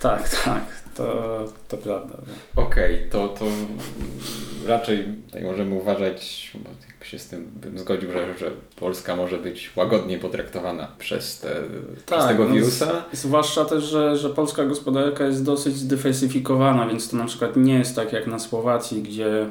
Tak, 0.00 0.28
tak, 0.44 0.79
to, 1.04 1.44
to 1.68 1.76
prawda. 1.76 2.14
Okej, 2.56 3.06
to, 3.10 3.28
to 3.28 3.44
raczej 4.66 5.04
tutaj 5.26 5.44
możemy 5.44 5.74
uważać, 5.74 6.50
bo 6.54 6.70
jakby 6.88 7.04
się 7.04 7.18
z 7.18 7.28
tym 7.28 7.50
bym 7.60 7.78
zgodził, 7.78 8.12
że, 8.12 8.38
że 8.38 8.50
Polska 8.76 9.16
może 9.16 9.38
być 9.38 9.70
łagodnie 9.76 10.18
potraktowana 10.18 10.88
przez, 10.98 11.40
te, 11.40 11.48
przez 11.96 12.04
Tak, 12.06 12.28
tego 12.28 12.44
no 12.44 12.54
wirusa. 12.54 13.04
Zwłaszcza 13.12 13.64
też, 13.64 13.84
że, 13.84 14.16
że 14.16 14.30
polska 14.30 14.64
gospodarka 14.64 15.24
jest 15.24 15.44
dosyć 15.44 15.76
zdywersyfikowana, 15.76 16.86
więc 16.86 17.10
to 17.10 17.16
na 17.16 17.26
przykład 17.26 17.56
nie 17.56 17.74
jest 17.74 17.96
tak 17.96 18.12
jak 18.12 18.26
na 18.26 18.38
Słowacji, 18.38 19.02
gdzie 19.02 19.46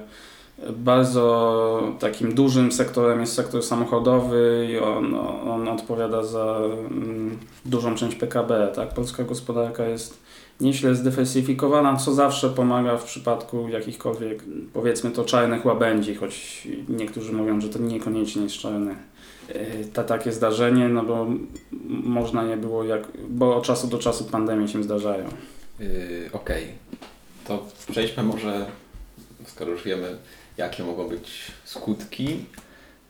bardzo 0.69 1.83
takim 1.99 2.35
dużym 2.35 2.71
sektorem 2.71 3.21
jest 3.21 3.33
sektor 3.33 3.63
samochodowy 3.63 4.67
i 4.71 4.77
on, 4.77 5.15
on 5.49 5.67
odpowiada 5.67 6.23
za 6.23 6.59
mm, 6.91 7.37
dużą 7.65 7.95
część 7.95 8.15
PKB. 8.15 8.71
Tak? 8.75 8.93
Polska 8.93 9.23
gospodarka 9.23 9.85
jest 9.85 10.17
nieźle 10.61 10.95
zdywersyfikowana, 10.95 11.95
co 11.95 12.13
zawsze 12.13 12.49
pomaga 12.49 12.97
w 12.97 13.03
przypadku 13.03 13.69
jakichkolwiek, 13.69 14.43
powiedzmy 14.73 15.11
to 15.11 15.25
czarnych 15.25 15.65
łabędzi, 15.65 16.15
choć 16.15 16.67
niektórzy 16.89 17.33
mówią, 17.33 17.61
że 17.61 17.69
to 17.69 17.79
niekoniecznie 17.79 18.43
jest 18.43 18.55
czarne 18.55 18.95
yy, 19.49 19.55
ta, 19.93 20.03
takie 20.03 20.31
zdarzenie, 20.31 20.89
no 20.89 21.03
bo 21.03 21.27
można 21.89 22.43
je 22.43 22.57
było, 22.57 22.83
jak, 22.83 23.07
bo 23.29 23.55
od 23.55 23.63
czasu 23.63 23.87
do 23.87 23.97
czasu 23.97 24.25
pandemie 24.25 24.67
się 24.67 24.83
zdarzają. 24.83 25.25
Yy, 25.79 26.29
Okej, 26.33 26.67
to 27.47 27.65
przejdźmy 27.91 28.23
może, 28.23 28.65
skoro 29.45 29.71
już 29.71 29.83
wiemy, 29.83 30.17
jakie 30.57 30.83
mogą 30.83 31.07
być 31.07 31.51
skutki, 31.65 32.45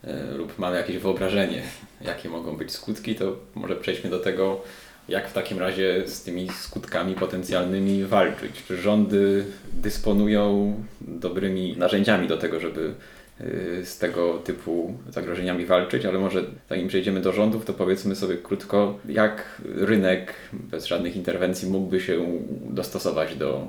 yy, 0.03 0.37
lub 0.37 0.59
mamy 0.59 0.77
jakieś 0.77 0.97
wyobrażenie, 0.97 1.63
jakie 2.01 2.29
mogą 2.29 2.57
być 2.57 2.71
skutki, 2.71 3.15
to 3.15 3.35
może 3.55 3.75
przejdźmy 3.75 4.09
do 4.09 4.19
tego, 4.19 4.61
jak 5.09 5.29
w 5.29 5.33
takim 5.33 5.59
razie 5.59 6.03
z 6.07 6.23
tymi 6.23 6.49
skutkami 6.49 7.15
potencjalnymi 7.15 8.05
walczyć. 8.05 8.63
Czy 8.67 8.77
rządy 8.77 9.45
dysponują 9.73 10.73
dobrymi 11.01 11.77
narzędziami 11.77 12.27
do 12.27 12.37
tego, 12.37 12.59
żeby 12.59 12.93
yy, 13.39 13.85
z 13.85 13.97
tego 13.97 14.37
typu 14.37 14.93
zagrożeniami 15.09 15.65
walczyć, 15.65 16.05
ale 16.05 16.19
może 16.19 16.43
zanim 16.69 16.87
przejdziemy 16.87 17.21
do 17.21 17.31
rządów, 17.33 17.65
to 17.65 17.73
powiedzmy 17.73 18.15
sobie 18.15 18.37
krótko, 18.37 18.99
jak 19.09 19.61
rynek 19.75 20.33
bez 20.51 20.85
żadnych 20.85 21.15
interwencji 21.15 21.69
mógłby 21.69 22.01
się 22.01 22.25
dostosować 22.69 23.35
do 23.35 23.67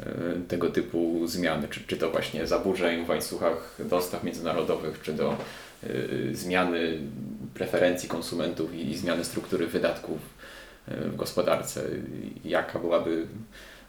yy, 0.00 0.06
tego 0.48 0.70
typu 0.70 1.26
zmiany, 1.26 1.68
czy, 1.68 1.80
czy 1.86 1.96
to 1.96 2.10
właśnie 2.10 2.46
zaburzeń 2.46 3.04
w 3.04 3.08
łańcuchach 3.08 3.78
dostaw 3.90 4.24
międzynarodowych, 4.24 5.02
czy 5.02 5.12
do 5.12 5.36
yy, 5.82 6.34
zmiany 6.34 6.98
preferencji 7.54 8.08
konsumentów 8.08 8.74
i, 8.74 8.90
i 8.90 8.96
zmiany 8.96 9.24
struktury 9.24 9.66
wydatków 9.66 10.33
w 10.88 11.16
gospodarce. 11.16 11.82
Jaka 12.44 12.78
byłaby 12.78 13.26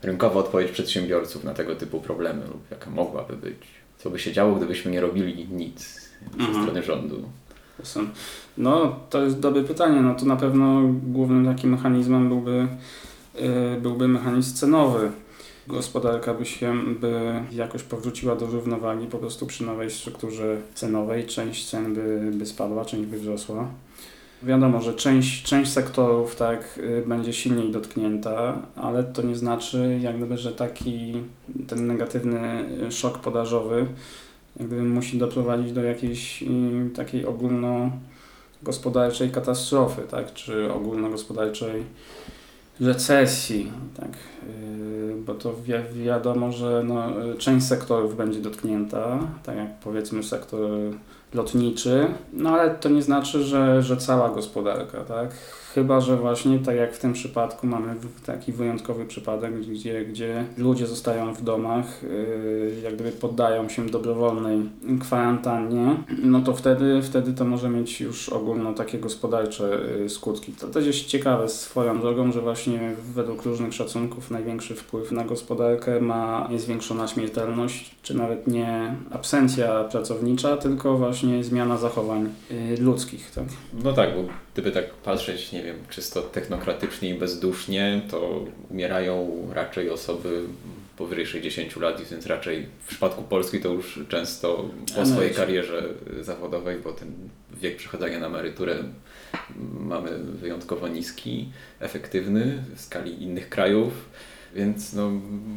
rynkowa 0.04 0.40
odpowiedź 0.40 0.72
przedsiębiorców 0.72 1.44
na 1.44 1.54
tego 1.54 1.75
typu 1.75 2.02
problemy 2.02 2.46
lub 2.48 2.72
jaka 2.72 2.90
mogłaby 2.90 3.36
być? 3.38 3.58
Co 3.98 4.10
by 4.10 4.20
się 4.20 4.32
działo, 4.34 4.56
gdybyśmy 4.56 4.92
nie 4.92 5.02
robili 5.02 5.48
nic 5.48 6.02
ze 6.38 6.44
Mhm. 6.44 6.64
strony 6.64 6.84
rządu? 6.84 7.24
No, 8.58 9.00
to 9.10 9.22
jest 9.24 9.40
dobre 9.40 9.64
pytanie. 9.64 10.02
No 10.02 10.16
to 10.16 10.25
na 10.25 10.36
pewno 10.36 10.82
głównym 11.04 11.46
takim 11.46 11.70
mechanizmem 11.70 12.30
byłby, 12.30 12.68
yy, 13.36 13.82
byłby 13.82 14.08
mechanizm 14.08 14.56
cenowy. 14.56 15.12
Gospodarka 15.68 16.34
by 16.34 16.46
się 16.46 16.74
by 17.00 17.42
jakoś 17.52 17.84
powróciła 17.84 18.36
do 18.36 18.46
równowagi 18.46 19.08
po 19.08 19.18
prostu 19.18 19.46
przy 19.46 19.64
nowej 19.64 19.92
strukturze 19.92 20.58
cenowej. 20.74 21.25
Część 21.25 21.70
cen 21.70 21.94
by, 21.94 22.32
by 22.34 22.46
spadła, 22.46 22.86
część 22.86 23.06
by 23.06 23.20
wzrosła. 23.20 23.68
Wiadomo, 24.44 24.82
że 24.82 24.94
część, 24.94 25.44
część 25.44 25.72
sektorów 25.72 26.36
tak 26.36 26.77
y, 26.77 27.04
będzie 27.08 27.34
silniej 27.34 27.72
dotknięta, 27.72 28.62
ale 28.75 29.04
to 29.04 29.22
nie 29.22 29.36
znaczy 29.36 30.00
jak 30.01 30.18
gdyby, 30.18 30.38
że 30.38 30.51
taki 30.51 31.13
ten 31.68 31.88
negatywny 31.88 32.65
y, 32.88 32.92
szok 32.92 33.20
podażowy 33.20 33.86
jak 34.60 34.68
gdyby 34.68 34.84
musi 34.84 35.18
doprowadzić 35.18 35.72
do 35.72 35.84
jakiejś 35.84 36.44
y, 36.44 36.46
takiej 36.96 37.25
ogólnogospodarczej 37.25 39.30
katastrofy, 39.30 40.01
tak? 40.01 40.34
czy 40.34 40.74
ogólnogospodarczej 40.74 41.84
recesji, 42.80 43.72
tak? 43.98 44.10
Bo 45.25 45.34
to 45.34 45.54
wi- 45.54 46.04
wiadomo, 46.04 46.51
że 46.51 46.84
no, 46.88 47.08
część 47.38 47.65
sektorów 47.65 48.18
będzie 48.18 48.39
dotknięta, 48.39 49.20
tak 49.44 49.58
jak 49.58 49.80
powiedzmy 49.80 50.24
sektor 50.24 50.70
lotniczy, 51.36 52.08
no 52.34 52.50
ale 52.50 52.70
to 52.70 52.89
nie 52.89 53.01
znaczy, 53.01 53.44
że, 53.44 53.84
że 53.84 53.98
cała 53.98 54.30
gospodarka, 54.30 55.04
tak? 55.04 55.30
Chyba, 55.75 56.01
że 56.01 56.17
właśnie 56.17 56.60
tak 56.60 56.75
jak 56.75 56.94
w 56.94 57.00
tym 57.00 57.13
przypadku 57.13 57.67
mamy 57.67 57.96
taki 58.25 58.51
wyjątkowy 58.51 59.05
przypadek, 59.05 59.60
gdzie, 59.60 60.05
gdzie 60.05 60.46
ludzie 60.58 60.88
zostają 60.88 61.34
w 61.34 61.44
domach, 61.44 62.03
yy, 62.03 62.82
jak 62.84 62.96
gdyby 62.96 63.12
poddają 63.12 63.70
się 63.70 63.86
dobrowolnej 63.86 64.60
kwarantannie, 65.01 65.96
no 66.24 66.41
to 66.41 66.53
wtedy, 66.53 67.01
wtedy 67.01 67.34
to 67.34 67.46
może 67.46 67.70
mieć 67.70 68.01
już 68.01 68.29
ogólno 68.29 68.74
takie 68.74 69.00
gospodarcze 69.00 69.79
yy, 70.00 70.10
skutki. 70.10 70.51
To 70.51 70.67
też 70.67 70.86
jest 70.86 71.05
ciekawe 71.05 71.50
swoją 71.50 72.01
drogą, 72.01 72.32
że 72.32 72.41
właśnie 72.41 72.91
według 73.13 73.44
różnych 73.44 73.74
szacunków 73.74 74.32
największy 74.32 74.75
wpływ 74.75 75.12
na 75.12 75.24
gospodarkę 75.24 76.01
ma 76.01 76.50
zwiększona 76.58 77.08
śmiertelność, 77.08 77.96
czy 78.01 78.17
nawet 78.17 78.48
nie 78.48 78.96
absencja 79.12 79.84
pracownicza, 79.84 80.58
tylko 80.58 80.98
właśnie 80.98 81.44
zmiana 81.44 81.77
zachowań 81.77 82.29
yy, 82.50 82.77
ludzkich. 82.77 83.32
Tak? 83.32 83.46
No 83.84 83.94
tak, 83.94 84.10
bo 84.15 84.45
gdyby 84.55 84.71
tak 84.71 84.93
patrzeć, 84.93 85.51
nie 85.51 85.63
wiem, 85.63 85.75
czysto 85.89 86.21
technokratycznie 86.21 87.09
i 87.09 87.13
bezdusznie, 87.13 88.01
to 88.12 88.45
umierają 88.69 89.47
raczej 89.53 89.89
osoby 89.89 90.41
powyżej 90.97 91.25
60 91.25 91.75
lat, 91.75 92.01
więc 92.12 92.25
raczej 92.25 92.67
w 92.85 92.88
przypadku 92.88 93.24
Polski 93.24 93.59
to 93.59 93.69
już 93.69 94.00
często 94.09 94.69
po 94.95 95.05
swojej 95.05 95.33
karierze 95.33 95.83
zawodowej, 96.21 96.77
bo 96.83 96.93
ten 96.93 97.13
wiek 97.53 97.75
przechodzenia 97.75 98.19
na 98.19 98.27
emeryturę 98.27 98.75
mamy 99.79 100.19
wyjątkowo 100.19 100.88
niski, 100.88 101.51
efektywny 101.79 102.63
w 102.75 102.81
skali 102.81 103.24
innych 103.24 103.50
krajów. 103.50 103.93
Więc 104.55 104.93
no, 104.93 105.12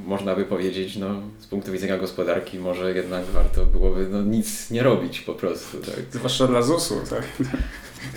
można 0.04 0.36
by 0.36 0.44
powiedzieć, 0.44 0.96
no, 0.96 1.22
z 1.38 1.46
punktu 1.46 1.72
widzenia 1.72 1.98
gospodarki 1.98 2.58
może 2.58 2.94
jednak 2.94 3.24
warto 3.24 3.66
byłoby 3.66 4.08
no, 4.10 4.22
nic 4.22 4.70
nie 4.70 4.82
robić 4.82 5.20
po 5.20 5.34
prostu. 5.34 5.78
Tak? 5.78 6.00
Zwłaszcza 6.10 6.46
dla 6.46 6.62
ZUS-u. 6.62 7.00
Tak? 7.10 7.22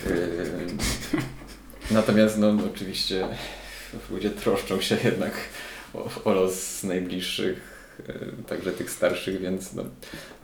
Yy, 0.06 1.22
Natomiast 1.90 2.38
no, 2.38 2.56
oczywiście 2.74 3.28
ludzie 4.10 4.30
troszczą 4.30 4.80
się 4.80 4.96
jednak 5.04 5.32
o, 5.94 6.10
o 6.24 6.32
los 6.32 6.82
najbliższych, 6.84 7.60
yy, 8.08 8.32
także 8.48 8.72
tych 8.72 8.90
starszych, 8.90 9.40
więc 9.40 9.74
no, 9.74 9.84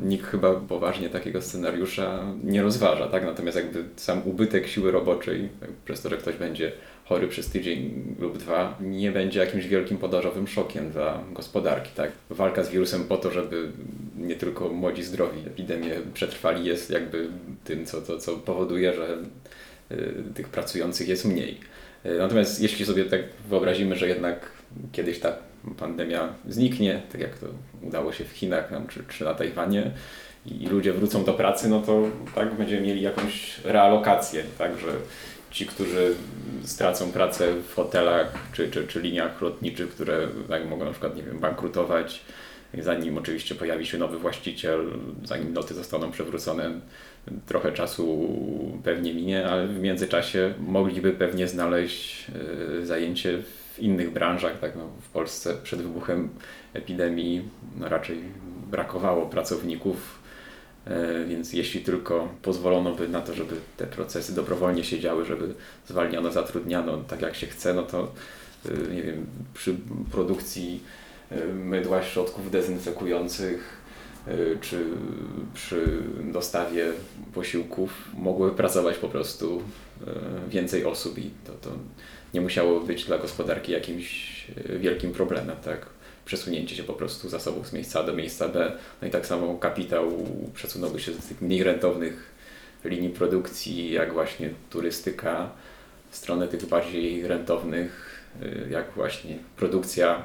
nikt 0.01 0.27
chyba 0.27 0.55
poważnie 0.55 1.09
takiego 1.11 1.43
scenariusza 1.43 2.25
nie 2.45 2.63
rozważa. 2.63 3.07
Tak? 3.07 3.25
Natomiast 3.25 3.57
jakby 3.57 3.85
sam 3.97 4.23
ubytek 4.25 4.69
siły 4.69 4.91
roboczej, 4.91 5.49
tak, 5.61 5.71
przez 5.85 6.03
to, 6.03 6.09
że 6.09 6.17
ktoś 6.17 6.37
będzie 6.37 6.73
chory 7.09 7.29
przez 7.29 7.51
tydzień 7.51 8.05
lub 8.19 8.39
dwa, 8.39 8.79
nie 8.81 9.13
będzie 9.13 9.41
jakimś 9.41 9.67
wielkim 9.67 9.99
podażowym 9.99 10.49
szokiem 10.49 10.91
dla 10.91 11.25
gospodarki. 11.33 11.91
Tak? 11.95 12.13
Walka 12.31 12.65
z 12.65 12.71
wirusem 12.71 13.05
po 13.05 13.17
to, 13.17 13.31
żeby 13.31 13.71
nie 14.17 14.37
tylko 14.37 14.69
młodzi 14.69 15.03
zdrowi 15.03 15.41
epidemię 15.47 15.91
przetrwali, 16.15 16.65
jest 16.65 16.91
jakby 16.91 17.29
tym, 17.65 17.87
co, 17.87 18.03
co, 18.03 18.19
co 18.19 18.37
powoduje, 18.37 18.95
że 18.95 19.19
y, 19.93 20.15
tych 20.35 20.49
pracujących 20.49 21.09
jest 21.09 21.25
mniej. 21.25 21.61
Y, 22.07 22.19
Natomiast 22.19 22.63
jeśli 22.63 22.87
sobie 22.87 23.05
tak 23.05 23.21
wyobrazimy, 23.49 23.97
że 23.97 24.09
jednak 24.09 24.51
kiedyś 24.93 25.21
ta 25.21 25.33
pandemia 25.79 26.35
zniknie, 26.49 27.03
tak 27.13 27.21
jak 27.21 27.39
to 27.39 27.47
udało 27.83 28.13
się 28.13 28.25
w 28.25 28.31
Chinach 28.31 28.71
czy, 28.89 29.05
czy 29.09 29.25
na 29.25 29.35
Tajwanie 29.35 29.91
i 30.47 30.67
ludzie 30.67 30.93
wrócą 30.93 31.25
do 31.25 31.35
pracy, 31.35 31.69
no 31.69 31.83
to 31.83 32.03
tak 32.35 32.55
będziemy 32.55 32.87
mieli 32.87 33.03
jakąś 33.03 33.61
realokację, 33.65 34.43
tak, 34.59 34.79
że 34.79 34.89
ci, 35.51 35.67
którzy 35.67 36.15
stracą 36.65 37.13
pracę 37.13 37.55
w 37.55 37.75
hotelach 37.75 38.35
czy, 38.53 38.71
czy, 38.71 38.87
czy 38.87 39.01
liniach 39.01 39.43
lotniczych, 39.43 39.91
które 39.91 40.29
tak, 40.49 40.69
mogą 40.69 40.85
na 40.85 40.91
przykład, 40.91 41.17
nie 41.17 41.23
wiem, 41.23 41.39
bankrutować, 41.39 42.25
zanim 42.79 43.19
oczywiście 43.19 43.55
pojawi 43.55 43.87
się 43.87 43.99
nowy 43.99 44.19
właściciel, 44.19 44.91
zanim 45.25 45.55
loty 45.55 45.75
zostaną 45.75 46.11
przewrócone, 46.11 46.81
trochę 47.47 47.73
czasu 47.73 48.29
pewnie 48.85 49.15
minie, 49.15 49.47
ale 49.47 49.67
w 49.67 49.81
międzyczasie 49.81 50.55
mogliby 50.59 51.13
pewnie 51.13 51.49
znaleźć 51.49 52.27
y, 52.81 52.87
zajęcie 52.87 53.43
w 53.75 53.79
innych 53.79 54.13
branżach. 54.13 54.59
Tak, 54.59 54.77
no, 54.77 54.89
w 55.03 55.09
Polsce 55.09 55.55
przed 55.63 55.83
wybuchem 55.83 56.29
epidemii 56.75 57.49
no, 57.79 57.89
raczej 57.89 58.19
brakowało 58.71 59.27
pracowników, 59.27 60.18
więc 61.29 61.53
jeśli 61.53 61.81
tylko 61.81 62.29
pozwolono 62.43 62.95
by 62.95 63.09
na 63.09 63.21
to, 63.21 63.35
żeby 63.35 63.55
te 63.77 63.87
procesy 63.87 64.35
dobrowolnie 64.35 64.85
się 64.85 65.01
działy, 65.01 65.25
żeby 65.25 65.55
zwalniano, 65.89 66.33
zatrudniano 66.33 66.97
tak 67.09 67.23
jak 67.23 67.35
się 67.35 67.47
chce, 67.47 67.75
no 67.75 67.83
to 67.83 68.13
y, 68.67 68.95
nie 68.95 69.03
wiem, 69.03 69.27
przy 69.55 69.77
produkcji 70.11 70.83
y, 71.33 71.55
mydła, 71.55 72.03
środków 72.03 72.51
dezynfekujących 72.51 73.79
czy 74.61 74.85
przy 75.55 76.03
dostawie 76.33 76.93
posiłków 77.35 78.09
mogły 78.15 78.51
pracować 78.51 78.97
po 78.97 79.09
prostu 79.09 79.63
więcej 80.49 80.85
osób 80.85 81.19
i 81.19 81.31
to, 81.47 81.53
to 81.53 81.71
nie 82.35 82.41
musiało 82.41 82.81
być 82.81 83.05
dla 83.05 83.19
gospodarki 83.19 83.73
jakimś 83.73 84.47
wielkim 84.81 85.13
problemem, 85.13 85.57
tak? 85.65 85.87
Przesunięcie 86.29 86.77
się 86.77 86.83
po 86.83 86.93
prostu 86.93 87.29
zasobów 87.29 87.69
z 87.69 87.73
miejsca 87.73 88.01
A 88.01 88.03
do 88.03 88.13
miejsca 88.13 88.49
B. 88.49 88.73
No 89.03 89.09
i 89.09 89.11
tak 89.11 89.27
samo 89.27 89.55
kapitał 89.55 90.13
przesunąłby 90.55 91.01
się 91.01 91.13
z 91.13 91.27
tych 91.27 91.43
mniej 91.43 91.63
rentownych 91.63 92.31
linii 92.85 93.11
produkcji, 93.11 93.93
jak 93.93 94.13
właśnie 94.13 94.51
turystyka, 94.71 95.51
w 96.11 96.17
stronę 96.17 96.49
tych 96.49 96.67
bardziej 96.67 97.29
rentownych, 97.29 98.21
y, 98.43 98.69
jak 98.71 98.93
właśnie 98.93 99.39
produkcja 99.57 100.23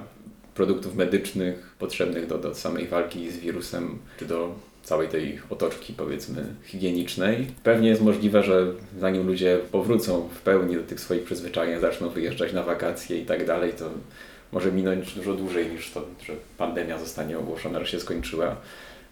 produktów 0.56 0.96
medycznych 0.96 1.76
potrzebnych 1.80 2.28
do, 2.28 2.38
do 2.38 2.56
samej 2.56 2.88
walki 2.88 3.32
z 3.32 3.38
wirusem, 3.38 4.00
czy 4.20 4.26
do 4.26 4.56
całej 4.84 5.08
tej 5.08 5.40
otoczki, 5.50 5.94
powiedzmy, 5.94 6.46
higienicznej. 6.66 7.48
Pewnie 7.64 7.90
jest 7.90 8.02
możliwe, 8.02 8.44
że 8.44 8.68
zanim 9.00 9.28
ludzie 9.28 9.60
powrócą 9.72 10.30
w 10.36 10.42
pełni 10.42 10.76
do 10.76 10.84
tych 10.84 11.00
swoich 11.00 11.24
przyzwyczajeń, 11.24 11.82
zaczną 11.82 12.10
wyjeżdżać 12.10 12.54
na 12.54 12.64
wakacje 12.64 13.18
i 13.18 13.26
tak 13.26 13.46
dalej, 13.46 13.74
to 13.74 13.90
może 14.54 14.72
minąć 14.72 15.16
dużo 15.16 15.34
dłużej 15.34 15.72
niż 15.72 15.92
to, 15.92 16.06
że 16.26 16.34
pandemia 16.58 16.98
zostanie 16.98 17.40
ogłoszona, 17.40 17.80
że 17.80 17.86
się 17.86 18.00
skończyła. 18.00 18.56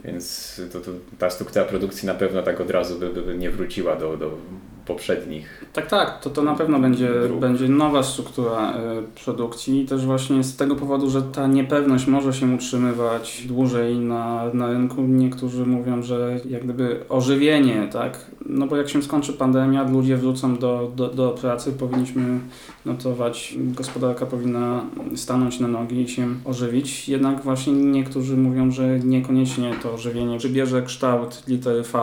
Więc 0.04 0.62
to, 0.74 0.82
to, 0.82 0.92
ta 1.20 1.30
struktura 1.30 1.66
produkcji 1.66 2.08
na 2.08 2.14
pewno 2.14 2.44
tak 2.44 2.62
od 2.62 2.72
razu 2.72 3.00
by, 3.00 3.10
by, 3.10 3.38
nie 3.38 3.50
wróciła 3.50 3.96
do, 3.96 4.18
do 4.18 4.38
poprzednich. 4.86 5.66
Tak, 5.74 5.88
tak, 5.88 6.22
to, 6.22 6.30
to 6.30 6.44
na 6.44 6.56
pewno 6.56 6.80
będzie, 6.80 7.10
Dróg. 7.28 7.40
będzie 7.40 7.68
nowa 7.68 8.04
struktura 8.04 8.74
y, 8.74 9.24
produkcji 9.24 9.82
i 9.82 9.86
też 9.86 10.06
właśnie 10.06 10.44
z 10.44 10.56
tego 10.56 10.76
powodu, 10.76 11.10
że 11.10 11.22
ta 11.22 11.48
niepewność 11.48 12.08
może 12.08 12.34
się 12.34 12.56
utrzymywać 12.56 13.44
dłużej 13.48 14.00
na, 14.00 14.44
na 14.54 14.68
rynku. 14.68 15.02
Niektórzy 15.02 15.66
mówią, 15.66 16.04
że 16.04 16.40
jak 16.50 16.64
gdyby 16.64 17.00
ożywienie, 17.10 17.88
tak, 17.92 18.26
no 18.46 18.68
bo 18.68 18.76
jak 18.76 18.90
się 18.90 19.04
skończy 19.04 19.34
pandemia, 19.34 19.90
ludzie 19.90 20.18
wrócą 20.18 20.58
do, 20.58 20.92
do, 20.96 21.08
do 21.08 21.30
pracy, 21.30 21.72
powinniśmy 21.72 22.40
notować, 22.86 23.56
gospodarka 23.58 24.26
powinna 24.26 24.86
stanąć 25.16 25.60
na 25.60 25.68
nogi 25.68 26.02
i 26.02 26.10
się 26.10 26.28
ożywić. 26.46 27.10
Jednak 27.10 27.42
właśnie 27.42 27.74
niektórzy 27.74 28.38
mówią, 28.38 28.72
że 28.72 29.00
niekoniecznie 29.00 29.74
to 29.84 29.94
ożywienie 29.94 30.38
przybierze 30.38 30.82
kształt 30.82 31.44
litery 31.48 31.84
V, 31.84 32.00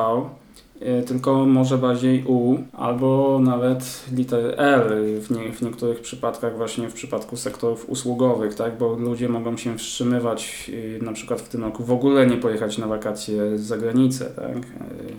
tylko 1.06 1.46
może 1.46 1.78
bardziej 1.78 2.24
U 2.26 2.58
albo 2.72 3.38
nawet 3.42 4.04
litery 4.16 4.56
L 4.56 4.82
w, 5.20 5.30
nie, 5.30 5.52
w 5.52 5.62
niektórych 5.62 6.00
przypadkach, 6.00 6.56
właśnie 6.56 6.88
w 6.88 6.94
przypadku 6.94 7.36
sektorów 7.36 7.88
usługowych, 7.90 8.54
tak? 8.54 8.78
bo 8.78 8.94
ludzie 8.94 9.28
mogą 9.28 9.56
się 9.56 9.78
wstrzymywać 9.78 10.70
y, 10.74 10.98
na 11.02 11.12
przykład 11.12 11.40
w 11.40 11.48
tym 11.48 11.64
roku 11.64 11.84
w 11.84 11.90
ogóle 11.92 12.26
nie 12.26 12.36
pojechać 12.36 12.78
na 12.78 12.86
wakacje 12.86 13.58
za 13.58 13.76
granicę. 13.76 14.24
Tak? 14.24 14.56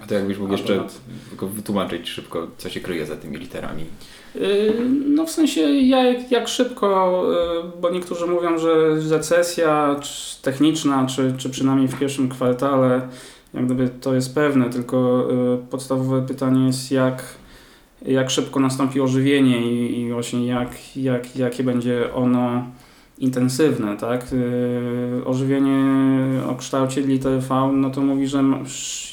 A 0.03 0.07
to 0.07 0.13
jakbyś 0.13 0.37
mógł 0.37 0.51
jeszcze 0.51 0.77
nad- 0.77 0.99
tylko 1.29 1.47
wytłumaczyć 1.47 2.09
szybko, 2.09 2.47
co 2.57 2.69
się 2.69 2.79
kryje 2.79 3.05
za 3.05 3.15
tymi 3.15 3.37
literami. 3.37 3.83
Y, 4.35 4.73
No 5.07 5.25
w 5.25 5.31
sensie 5.31 5.61
jak, 5.71 6.31
jak 6.31 6.47
szybko, 6.47 7.23
y, 7.77 7.81
bo 7.81 7.89
niektórzy 7.89 8.27
mówią, 8.27 8.57
że 8.57 8.69
recesja 9.09 9.95
techniczna, 10.41 11.05
czy, 11.05 11.33
czy 11.37 11.49
przynajmniej 11.49 11.87
w 11.87 11.99
pierwszym 11.99 12.29
kwartale, 12.29 13.01
jak 13.53 13.65
gdyby 13.65 13.89
to 13.89 14.15
jest 14.15 14.35
pewne, 14.35 14.69
tylko 14.69 15.27
y, 15.53 15.57
podstawowe 15.69 16.27
pytanie 16.27 16.67
jest 16.67 16.91
jak, 16.91 17.23
jak 18.01 18.29
szybko 18.29 18.59
nastąpi 18.59 19.01
ożywienie 19.01 19.71
i, 19.71 19.99
i 19.99 20.11
właśnie 20.11 20.45
jak, 20.45 20.97
jak, 20.97 21.35
jakie 21.35 21.63
będzie 21.63 22.13
ono 22.13 22.63
intensywne, 23.19 23.97
tak? 23.97 24.33
Y, 24.33 25.25
Ożywienie 25.25 25.83
o 26.49 26.55
kształcie 26.55 27.01
litery 27.01 27.39
V, 27.39 27.71
no 27.73 27.89
to 27.89 28.01
mówi, 28.01 28.27
że 28.27 28.43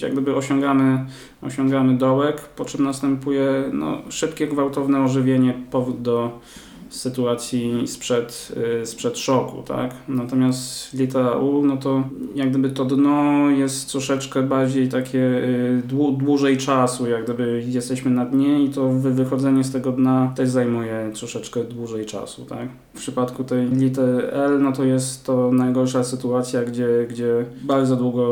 jak 0.01 0.12
gdyby 0.12 0.35
osiągamy 0.37 1.05
osiągamy 1.42 1.99
dołek, 1.99 2.40
po 2.40 2.64
czym 2.64 2.85
następuje 2.85 3.70
no, 3.72 4.03
szybkie, 4.09 4.46
gwałtowne 4.46 5.05
ożywienie, 5.05 5.55
powrót 5.70 6.03
do, 6.03 6.40
sytuacji 6.88 7.83
sprzed, 7.87 8.53
y, 8.83 8.87
sprzed 8.87 9.18
szoku, 9.18 9.62
tak? 9.62 9.94
Natomiast 10.09 10.94
litera 10.94 11.31
U, 11.37 11.62
no 11.66 11.77
to 11.77 12.03
jak 12.35 12.51
gdyby 12.51 12.70
to 12.70 12.85
dno 12.85 13.51
jest 13.51 13.90
troszeczkę 13.92 14.42
bardziej 14.42 14.88
takie 14.88 15.18
y, 15.18 15.83
dłu- 15.88 16.16
dłużej 16.16 16.57
czasu, 16.57 17.07
jak 17.09 17.25
gdyby 17.25 17.62
jesteśmy 17.66 18.11
na 18.11 18.25
dnie 18.25 18.64
i 18.64 18.68
to 18.68 18.88
wy- 18.88 19.14
wychodzenie 19.14 19.64
z 19.64 19.72
tego 19.72 19.92
dna 19.92 20.33
też 20.37 20.49
zajmuje 20.49 21.11
troszeczkę 21.14 21.64
dłużej 21.64 22.07
czasu, 22.07 22.44
tak? 22.44 22.68
W 22.94 22.99
przypadku 22.99 23.44
tej 23.44 23.68
litery 23.70 24.31
L, 24.31 24.62
no 24.62 24.72
to 24.72 24.85
jest 24.85 25.27
to 25.27 25.53
najgorsza 25.53 26.05
sytuacja, 26.05 26.64
gdzie, 26.64 27.07
gdzie 27.11 27.44
bardzo 27.62 27.96
długo 27.96 28.27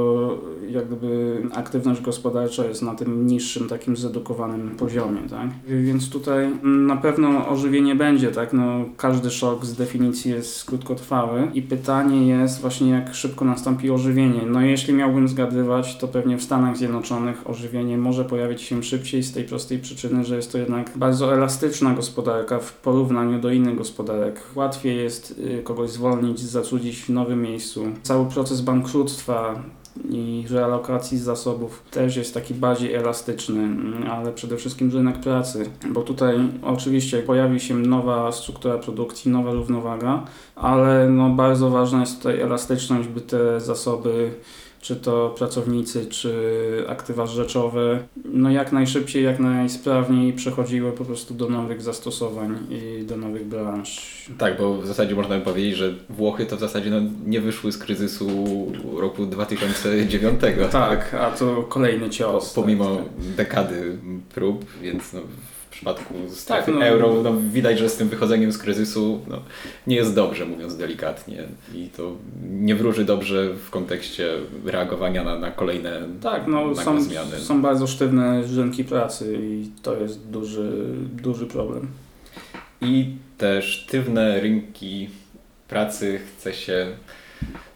jak 0.70 0.86
gdyby 0.86 1.42
aktywność 1.54 2.00
gospodarcza 2.00 2.64
jest 2.64 2.82
na 2.82 2.94
tym 2.94 3.26
niższym, 3.26 3.68
takim 3.68 3.96
zredukowanym 3.96 4.70
poziomie, 4.70 5.20
tak? 5.30 5.48
Więc 5.84 6.10
tutaj 6.10 6.50
na 6.62 6.96
pewno 6.96 7.48
ożywienie 7.48 7.94
będzie, 7.94 8.28
tak? 8.30 8.43
No, 8.52 8.84
każdy 8.96 9.30
szok 9.30 9.64
z 9.64 9.74
definicji 9.74 10.30
jest 10.30 10.64
krótkotrwały 10.64 11.50
i 11.54 11.62
pytanie 11.62 12.26
jest 12.26 12.60
właśnie 12.60 12.90
jak 12.90 13.14
szybko 13.14 13.44
nastąpi 13.44 13.90
ożywienie. 13.90 14.40
No 14.46 14.60
jeśli 14.60 14.94
miałbym 14.94 15.28
zgadywać, 15.28 15.96
to 15.96 16.08
pewnie 16.08 16.38
w 16.38 16.42
Stanach 16.42 16.76
Zjednoczonych 16.76 17.50
ożywienie 17.50 17.98
może 17.98 18.24
pojawić 18.24 18.62
się 18.62 18.82
szybciej 18.82 19.22
z 19.22 19.32
tej 19.32 19.44
prostej 19.44 19.78
przyczyny, 19.78 20.24
że 20.24 20.36
jest 20.36 20.52
to 20.52 20.58
jednak 20.58 20.90
bardzo 20.96 21.34
elastyczna 21.34 21.94
gospodarka 21.94 22.58
w 22.58 22.72
porównaniu 22.72 23.40
do 23.40 23.50
innych 23.50 23.76
gospodarek. 23.76 24.40
Łatwiej 24.54 24.96
jest 24.96 25.38
y, 25.38 25.62
kogoś 25.62 25.90
zwolnić, 25.90 26.40
zatrudnić 26.40 27.02
w 27.02 27.08
nowym 27.08 27.42
miejscu. 27.42 27.84
Cały 28.02 28.26
proces 28.26 28.60
bankructwa 28.60 29.62
i 30.10 30.44
realokacji 30.50 31.18
zasobów 31.18 31.82
też 31.90 32.16
jest 32.16 32.34
taki 32.34 32.54
bardziej 32.54 32.94
elastyczny, 32.94 33.62
mm, 33.62 34.10
ale 34.10 34.32
przede 34.32 34.56
wszystkim 34.56 34.92
rynek 34.92 35.20
pracy, 35.20 35.70
bo 35.90 36.02
tutaj 36.02 36.36
oczywiście 36.62 37.22
pojawi 37.22 37.60
się 37.60 37.74
nowa 37.74 38.32
struktura 38.32 38.78
produkcji, 38.78 39.30
nowa 39.30 39.52
równowaga, 39.52 40.24
ale 40.56 41.08
no 41.08 41.30
bardzo 41.30 41.70
ważna 41.70 42.00
jest 42.00 42.16
tutaj 42.16 42.40
elastyczność, 42.40 43.08
by 43.08 43.20
te 43.20 43.60
zasoby 43.60 44.30
czy 44.84 44.96
to 44.96 45.34
pracownicy, 45.38 46.06
czy 46.06 46.34
aktywa 46.88 47.26
rzeczowe, 47.26 47.98
no 48.24 48.50
jak 48.50 48.72
najszybciej, 48.72 49.24
jak 49.24 49.38
najsprawniej 49.38 50.32
przechodziły 50.32 50.92
po 50.92 51.04
prostu 51.04 51.34
do 51.34 51.48
nowych 51.48 51.82
zastosowań 51.82 52.58
i 52.70 53.04
do 53.04 53.16
nowych 53.16 53.46
branż. 53.46 54.00
Tak, 54.38 54.58
bo 54.58 54.76
w 54.76 54.86
zasadzie 54.86 55.14
można 55.14 55.38
by 55.38 55.44
powiedzieć, 55.44 55.76
że 55.76 55.94
Włochy 56.10 56.46
to 56.46 56.56
w 56.56 56.60
zasadzie 56.60 56.90
no, 56.90 57.00
nie 57.26 57.40
wyszły 57.40 57.72
z 57.72 57.78
kryzysu 57.78 58.28
roku 58.96 59.26
2009. 59.26 60.40
Tak, 60.72 61.14
a 61.14 61.30
to 61.30 61.62
kolejny 61.62 62.10
cios. 62.10 62.54
Pomimo 62.54 62.96
tak, 62.96 63.04
tak. 63.04 63.36
dekady 63.36 63.98
prób, 64.34 64.64
więc 64.82 65.12
no, 65.12 65.20
przypadku 65.74 66.14
strefy 66.28 66.66
Tak, 66.66 66.74
no. 66.80 66.86
euro 66.86 67.22
no, 67.22 67.34
widać, 67.52 67.78
że 67.78 67.88
z 67.88 67.96
tym 67.96 68.08
wychodzeniem 68.08 68.52
z 68.52 68.58
kryzysu 68.58 69.20
no, 69.28 69.42
nie 69.86 69.96
jest 69.96 70.14
dobrze, 70.14 70.46
mówiąc 70.46 70.76
delikatnie. 70.76 71.44
I 71.74 71.88
to 71.96 72.16
nie 72.50 72.74
wróży 72.74 73.04
dobrze 73.04 73.54
w 73.54 73.70
kontekście 73.70 74.32
reagowania 74.64 75.24
na, 75.24 75.38
na 75.38 75.50
kolejne 75.50 76.02
Tak, 76.22 76.46
no 76.46 76.74
są, 76.74 77.00
zmiany. 77.00 77.38
są 77.38 77.62
bardzo 77.62 77.86
sztywne 77.86 78.42
rynki 78.56 78.84
pracy 78.84 79.38
i 79.42 79.70
to 79.82 79.96
jest 79.96 80.30
duży, 80.30 80.72
duży 81.22 81.46
problem. 81.46 81.88
I 82.80 83.06
te 83.38 83.62
sztywne 83.62 84.40
rynki 84.40 85.08
pracy 85.68 86.20
chce 86.26 86.52
się 86.54 86.86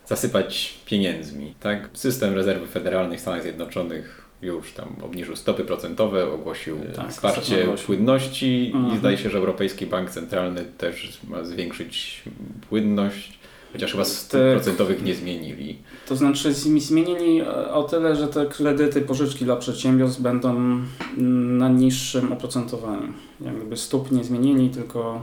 zasypać 0.06 0.74
pieniędzmi. 0.86 1.54
Tak? 1.60 1.88
System 1.92 2.34
rezerwy 2.34 2.66
federalnej 2.66 3.18
w 3.18 3.20
Stanach 3.20 3.42
Zjednoczonych 3.42 4.17
już 4.42 4.72
tam 4.72 4.88
obniżył 5.02 5.36
stopy 5.36 5.64
procentowe, 5.64 6.32
ogłosił 6.32 6.76
Tak, 6.96 7.10
wsparcie 7.10 7.62
ogłosił. 7.64 7.86
płynności 7.86 8.70
Mhm. 8.74 8.94
i 8.94 8.98
zdaje 8.98 9.18
się, 9.18 9.30
że 9.30 9.38
Europejski 9.38 9.86
Bank 9.86 10.10
Centralny 10.10 10.64
też 10.78 11.18
ma 11.28 11.44
zwiększyć 11.44 12.22
płynność, 12.68 13.38
chociaż 13.72 13.92
chyba 13.92 14.04
stóp 14.04 14.40
Tak. 14.40 14.52
procentowych 14.52 15.02
nie 15.02 15.14
zmienili. 15.14 15.78
To 16.08 16.16
znaczy 16.16 16.50
zmi- 16.52 16.80
zmienili 16.80 17.40
e, 17.40 17.72
o 17.72 17.82
tyle, 17.82 18.16
że 18.16 18.28
te 18.28 18.46
kredyty, 18.46 19.00
pożyczki 19.00 19.44
dla 19.44 19.56
przedsiębiorstw 19.56 20.20
będą 20.20 20.50
mm, 20.50 21.58
na 21.58 21.68
niższym 21.68 22.32
oprocentowaniu. 22.32 23.12
Jak 23.40 23.56
gdyby 23.56 23.76
stóp 23.76 24.12
nie 24.12 24.24
zmienili, 24.24 24.70
tylko 24.70 25.22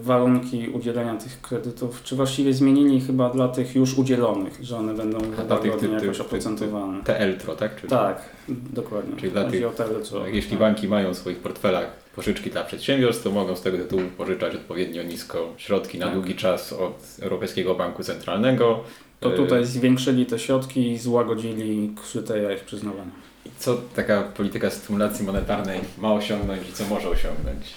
warunki 0.00 0.68
udzielenia 0.68 1.14
tych 1.16 1.40
kredytów, 1.40 2.02
czy 2.02 2.16
właściwie 2.16 2.54
zmienili 2.54 3.00
chyba 3.00 3.30
dla 3.30 3.48
tych 3.48 3.74
już 3.76 3.98
udzielonych, 3.98 4.58
że 4.62 4.76
one 4.76 4.94
będą 4.94 5.18
tych- 5.18 5.92
jakoś 5.92 6.20
oprocentowane. 6.20 7.02
Te 7.04 7.20
ELTRO, 7.20 7.56
tak? 7.56 7.76
Czyli 7.76 7.88
Tak, 7.90 8.22
dokładnie. 8.48 9.16
Czyli 9.16 9.32
dla 9.32 9.42
Chodzi 9.44 9.58
tych- 9.60 9.74
Tak, 10.22 10.34
Jeśli 10.34 10.56
banki 10.56 10.88
mają 10.88 11.14
w 11.14 11.16
swoich 11.16 11.38
portfelach 11.38 11.86
pożyczki 12.16 12.50
dla 12.50 12.64
przedsiębiorstw, 12.64 13.24
to 13.24 13.30
mogą 13.30 13.56
z 13.56 13.62
tego 13.62 13.78
tytułu 13.78 14.02
pożyczać 14.16 14.54
odpowiednio 14.54 15.02
nisko 15.02 15.48
środki 15.56 15.98
na 15.98 16.06
Tak. 16.06 16.14
długi 16.14 16.34
czas 16.34 16.72
od 16.72 17.16
Europejskiego 17.22 17.74
Banku 17.74 18.02
Centralnego. 18.02 18.80
To 19.20 19.32
E, 19.32 19.36
tutaj 19.36 19.64
zwiększyli 19.64 20.26
te 20.26 20.38
środki 20.38 20.90
i 20.90 20.98
złagodzili 20.98 21.94
kryteria 22.12 22.52
ich 22.52 22.60
przyznawania. 22.64 23.10
Co 23.58 23.80
taka 23.96 24.22
polityka 24.22 24.70
stymulacji 24.70 25.26
monetarnej 25.26 25.80
ma 25.98 26.12
osiągnąć 26.12 26.68
i 26.68 26.72
co 26.72 26.84
może 26.84 27.08
osiągnąć? 27.08 27.74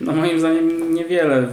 No 0.00 0.12
moim 0.12 0.38
zdaniem 0.38 0.94
niewiele, 0.94 1.48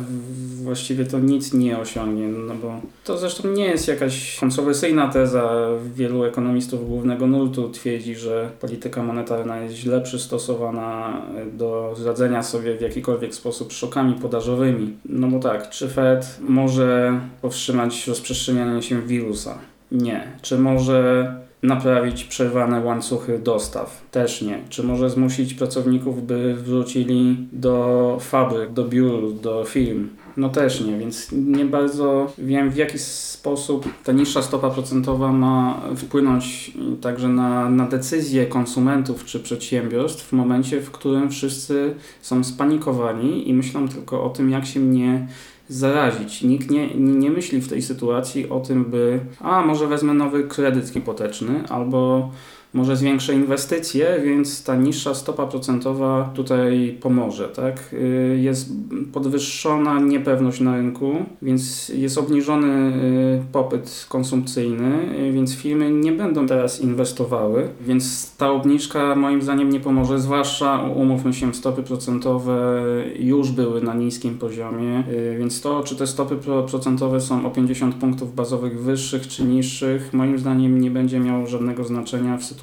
właściwie 0.64 1.06
to 1.06 1.20
nic 1.20 1.54
nie 1.54 1.78
osiągnie, 1.78 2.28
no 2.28 2.56
bo 2.56 2.82
to 3.04 3.18
zresztą 3.18 3.48
nie 3.48 3.66
jest 3.66 3.88
jakaś 3.88 4.40
kontrowersyjna 4.40 5.08
teza. 5.08 5.68
Wielu 5.96 6.24
ekonomistów 6.24 6.90
głównego 6.90 7.28
nurtu 7.28 7.70
twierdzi, 7.70 8.16
że 8.16 8.50
polityka 8.60 9.04
monetarna 9.04 9.62
jest 9.62 9.76
źle 9.76 10.02
przystosowana 10.02 11.22
do 11.54 11.96
radzenia 12.06 12.44
sobie 12.44 12.78
w 12.78 12.82
jakikolwiek 12.82 13.36
sposób 13.36 13.74
szokami 13.74 14.14
podażowymi. 14.14 14.94
No 15.06 15.28
bo 15.28 15.40
tak, 15.40 15.70
czy 15.70 15.90
Fed 15.90 16.38
może 16.42 17.20
powstrzymać 17.42 18.08
rozprzestrzenianie 18.08 18.82
się 18.82 19.02
wirusa? 19.02 19.58
Nie. 19.92 20.28
Czy 20.42 20.58
może 20.58 21.36
naprawić 21.64 22.24
przerwane 22.24 22.82
łańcuchy 22.82 23.40
dostaw? 23.40 24.02
Też 24.12 24.42
nie. 24.42 24.60
Czy 24.70 24.84
może 24.84 25.10
zmusić 25.10 25.54
pracowników, 25.54 26.28
by 26.28 26.56
wrócili 26.56 27.48
do 27.52 28.18
fabryk, 28.22 28.74
do 28.74 28.86
biur, 28.86 29.34
do 29.34 29.64
firm? 29.64 30.10
No 30.38 30.50
też 30.50 30.82
nie, 30.82 30.98
więc 30.98 31.32
nie 31.32 31.66
bardzo 31.66 32.34
wiem 32.38 32.70
w 32.70 32.76
jaki 32.76 33.00
sposób 33.00 33.86
ta 34.04 34.12
niższa 34.12 34.42
stopa 34.42 34.70
procentowa 34.70 35.32
ma 35.32 35.82
wpłynąć 35.96 36.72
także 37.02 37.28
na, 37.28 37.70
na 37.70 37.88
decyzje 37.88 38.46
konsumentów 38.46 39.26
czy 39.26 39.40
przedsiębiorstw 39.40 40.28
w 40.28 40.34
momencie, 40.34 40.82
w 40.82 40.92
którym 40.92 41.30
wszyscy 41.30 41.96
są 42.22 42.44
spanikowani 42.44 43.50
i 43.50 43.54
myślą 43.54 43.88
tylko 43.88 44.24
o 44.24 44.30
tym, 44.30 44.50
jak 44.50 44.66
się 44.66 44.80
mnie 44.80 45.28
zarazić. 45.72 46.42
Nikt 46.42 46.70
nie, 46.70 46.96
nie 46.96 47.30
myśli 47.30 47.62
w 47.62 47.70
tej 47.70 47.82
sytuacji 47.82 48.50
o 48.50 48.60
tym, 48.60 48.86
by 48.86 49.20
a 49.40 49.62
może 49.66 49.88
wezmę 49.88 50.14
nowy 50.14 50.44
kredyt 50.44 50.90
hipoteczny 50.90 51.64
albo 51.70 52.32
może 52.74 52.96
zwiększę 52.96 53.34
inwestycje, 53.34 54.22
więc 54.26 54.64
ta 54.64 54.76
niższa 54.76 55.14
stopa 55.16 55.48
procentowa 55.48 56.32
tutaj 56.36 56.98
pomoże, 57.02 57.48
tak? 57.50 57.94
Y, 57.94 58.38
Jest 58.42 58.70
podwyższona 59.14 60.00
niepewność 60.00 60.60
na 60.60 60.76
rynku, 60.78 61.16
więc 61.42 61.90
jest 61.90 62.18
obniżony 62.18 62.68
y, 62.68 63.52
popyt 63.52 64.06
konsumpcyjny, 64.10 65.16
y, 65.30 65.32
więc 65.32 65.56
firmy 65.56 65.92
nie 65.92 66.12
będą 66.12 66.48
teraz 66.48 66.82
inwestowały, 66.82 67.68
więc 67.82 68.36
ta 68.38 68.52
obniżka 68.52 69.16
moim 69.16 69.42
zdaniem 69.42 69.70
nie 69.70 69.80
pomoże, 69.80 70.20
zwłaszcza 70.20 70.82
umówmy 70.96 71.34
się, 71.34 71.54
stopy 71.54 71.84
procentowe 71.84 72.84
już 73.20 73.52
były 73.52 73.82
na 73.82 73.94
niskim 73.94 74.38
poziomie, 74.38 75.04
więc 75.40 75.62
to, 75.62 75.84
czy 75.84 75.96
te 75.96 76.08
stopy 76.08 76.36
pro- 76.36 76.64
procentowe 76.64 77.22
są 77.22 77.46
o 77.46 77.50
50 77.50 77.96
punktów 77.96 78.36
bazowych 78.36 78.82
wyższych 78.82 79.28
czy 79.28 79.44
niższych, 79.44 80.14
moim 80.14 80.40
zdaniem 80.40 80.82
nie 80.82 80.92
będzie 80.92 81.20
miało 81.20 81.48
żadnego 81.48 81.84
znaczenia 81.84 82.38
w 82.38 82.44
sytuacji, 82.44 82.61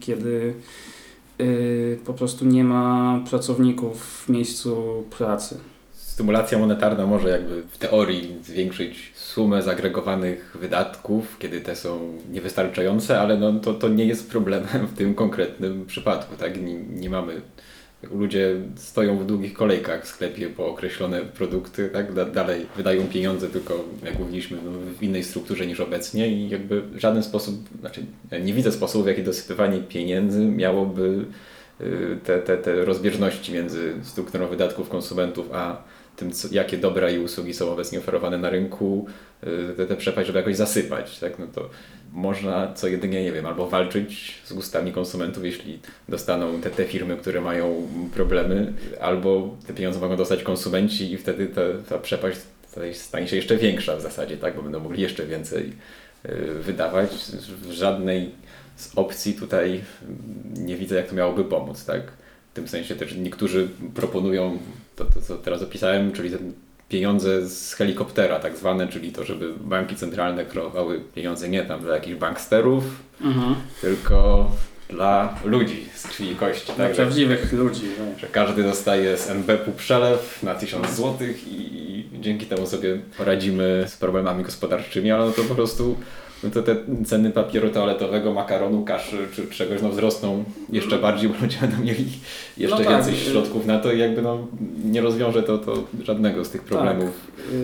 kiedy 0.00 0.54
y, 1.40 1.98
po 2.04 2.14
prostu 2.14 2.44
nie 2.44 2.64
ma 2.64 3.20
pracowników 3.30 4.24
w 4.24 4.28
miejscu 4.28 5.04
pracy. 5.18 5.60
Stymulacja 5.92 6.58
monetarna 6.58 7.06
może 7.06 7.28
jakby 7.28 7.62
w 7.62 7.78
teorii 7.78 8.36
zwiększyć 8.44 9.12
sumę 9.14 9.62
zagregowanych 9.62 10.56
wydatków, 10.60 11.38
kiedy 11.38 11.60
te 11.60 11.76
są 11.76 12.18
niewystarczające, 12.30 13.20
ale 13.20 13.36
no, 13.36 13.60
to, 13.60 13.74
to 13.74 13.88
nie 13.88 14.04
jest 14.04 14.30
problemem 14.30 14.86
w 14.86 14.94
tym 14.94 15.14
konkretnym 15.14 15.86
przypadku. 15.86 16.36
Tak? 16.36 16.62
Nie, 16.62 16.74
nie 16.74 17.10
mamy. 17.10 17.40
Ludzie 18.02 18.56
stoją 18.76 19.18
w 19.18 19.26
długich 19.26 19.52
kolejkach 19.52 20.04
w 20.04 20.08
sklepie 20.08 20.48
po 20.48 20.66
określone 20.66 21.20
produkty, 21.20 21.88
tak? 21.92 22.12
Da, 22.12 22.24
dalej 22.24 22.66
wydają 22.76 23.06
pieniądze, 23.06 23.48
tylko 23.48 23.84
jak 24.04 24.18
mówiliśmy, 24.18 24.58
no, 24.64 24.70
w 24.98 25.02
innej 25.02 25.24
strukturze 25.24 25.66
niż 25.66 25.80
obecnie 25.80 26.28
i 26.28 26.48
jakby 26.48 26.82
w 26.82 26.98
żaden 26.98 27.22
sposób, 27.22 27.54
znaczy 27.80 28.04
nie 28.42 28.52
widzę 28.52 28.72
sposobu, 28.72 29.04
w 29.04 29.08
jaki 29.08 29.22
dosypywanie 29.22 29.78
pieniędzy 29.78 30.44
miałoby 30.44 31.24
y, 31.80 32.18
te, 32.24 32.38
te, 32.38 32.56
te 32.56 32.84
rozbieżności 32.84 33.52
między 33.52 33.94
strukturą 34.02 34.46
wydatków 34.46 34.88
konsumentów 34.88 35.46
a 35.52 35.82
tym, 36.16 36.32
co, 36.32 36.48
jakie 36.52 36.78
dobra 36.78 37.10
i 37.10 37.18
usługi 37.18 37.54
są 37.54 37.72
obecnie 37.72 37.98
oferowane 37.98 38.38
na 38.38 38.50
rynku, 38.50 39.06
y, 39.44 39.74
te, 39.76 39.86
te 39.86 39.96
przepaść, 39.96 40.26
żeby 40.26 40.38
jakoś 40.38 40.56
zasypać. 40.56 41.18
Tak? 41.18 41.38
No 41.38 41.46
to 41.46 41.70
można 42.12 42.72
co 42.74 42.88
jedynie, 42.88 43.22
nie 43.22 43.32
wiem, 43.32 43.46
albo 43.46 43.68
walczyć 43.68 44.38
z 44.44 44.52
gustami 44.52 44.92
konsumentów, 44.92 45.44
jeśli 45.44 45.78
dostaną 46.08 46.60
te, 46.60 46.70
te 46.70 46.84
firmy, 46.84 47.16
które 47.16 47.40
mają 47.40 47.88
problemy, 48.14 48.72
albo 49.00 49.56
te 49.66 49.74
pieniądze 49.74 50.00
mogą 50.00 50.16
dostać 50.16 50.42
konsumenci 50.42 51.12
i 51.12 51.16
wtedy 51.16 51.46
ta, 51.46 51.60
ta 51.88 51.98
przepaść 51.98 52.38
stanie 52.92 53.28
się 53.28 53.36
jeszcze 53.36 53.56
większa 53.56 53.96
w 53.96 54.00
zasadzie, 54.00 54.36
tak? 54.36 54.56
bo 54.56 54.62
będą 54.62 54.80
mogli 54.80 55.02
jeszcze 55.02 55.26
więcej 55.26 55.72
y, 56.26 56.54
wydawać. 56.54 57.10
W 57.62 57.70
żadnej 57.70 58.30
z 58.76 58.92
opcji 58.96 59.34
tutaj 59.34 59.80
nie 60.56 60.76
widzę, 60.76 60.96
jak 60.96 61.08
to 61.08 61.14
miałoby 61.14 61.44
pomóc. 61.44 61.84
Tak? 61.84 62.02
W 62.50 62.54
tym 62.54 62.68
sensie 62.68 62.96
też 62.96 63.14
niektórzy 63.14 63.68
proponują 63.94 64.58
to, 64.96 65.04
to 65.04 65.22
co 65.22 65.36
teraz 65.36 65.62
opisałem, 65.62 66.12
czyli 66.12 66.30
te 66.30 66.38
pieniądze 66.90 67.46
z 67.48 67.74
helikoptera 67.74 68.40
tak 68.40 68.56
zwane, 68.56 68.88
czyli 68.88 69.12
to, 69.12 69.24
żeby 69.24 69.52
banki 69.60 69.96
centralne 69.96 70.44
kreowały 70.44 71.00
pieniądze 71.14 71.48
nie 71.48 71.62
tam 71.62 71.80
dla 71.80 71.94
jakichś 71.94 72.16
banksterów, 72.18 72.84
Mhm. 73.20 73.54
tylko 73.80 74.50
dla 74.88 75.34
ludzi 75.44 75.84
z 75.94 76.06
krwi 76.06 76.30
i 76.32 76.36
kości. 76.36 76.66
Dla 76.66 76.74
Tak? 76.74 76.88
Że, 76.96 77.02
prawdziwych 77.02 77.52
ludzi. 77.52 77.82
tak. 78.10 78.18
że 78.20 78.26
każdy 78.26 78.62
dostaje 78.62 79.16
z 79.16 79.30
NBP-u 79.30 79.72
przelew 79.72 80.42
na 80.42 80.54
1000 80.54 80.90
zł 80.90 81.28
i, 81.46 81.50
i 81.54 82.20
dzięki 82.20 82.46
temu 82.46 82.66
sobie 82.66 82.98
poradzimy 83.18 83.84
z 83.88 83.96
problemami 83.96 84.44
gospodarczymi, 84.44 85.10
ale 85.10 85.26
no 85.26 85.32
to 85.32 85.42
po 85.42 85.54
prostu 85.54 85.96
no 86.44 86.50
to 86.50 86.62
te 86.62 86.76
ceny 87.04 87.30
papieru 87.30 87.70
toaletowego, 87.70 88.32
makaronu, 88.32 88.84
kaszy 88.84 89.16
czy 89.34 89.46
czegoś 89.46 89.82
no 89.82 89.88
wzrosną 89.88 90.44
jeszcze 90.72 90.98
bardziej, 90.98 91.28
bo 91.28 91.34
ludzie 91.42 91.58
będą 91.60 91.76
mieli 91.84 92.04
jeszcze 92.56 92.78
No 92.78 92.84
tak. 92.84 92.94
więcej 92.94 93.14
środków 93.14 93.66
na 93.66 93.78
to 93.78 93.92
i 93.92 93.98
jakby 93.98 94.22
no 94.22 94.38
nie 94.84 95.00
rozwiąże 95.00 95.42
to, 95.42 95.58
to 95.58 95.74
żadnego 96.02 96.44
z 96.44 96.50
tych 96.50 96.62
problemów, 96.62 97.10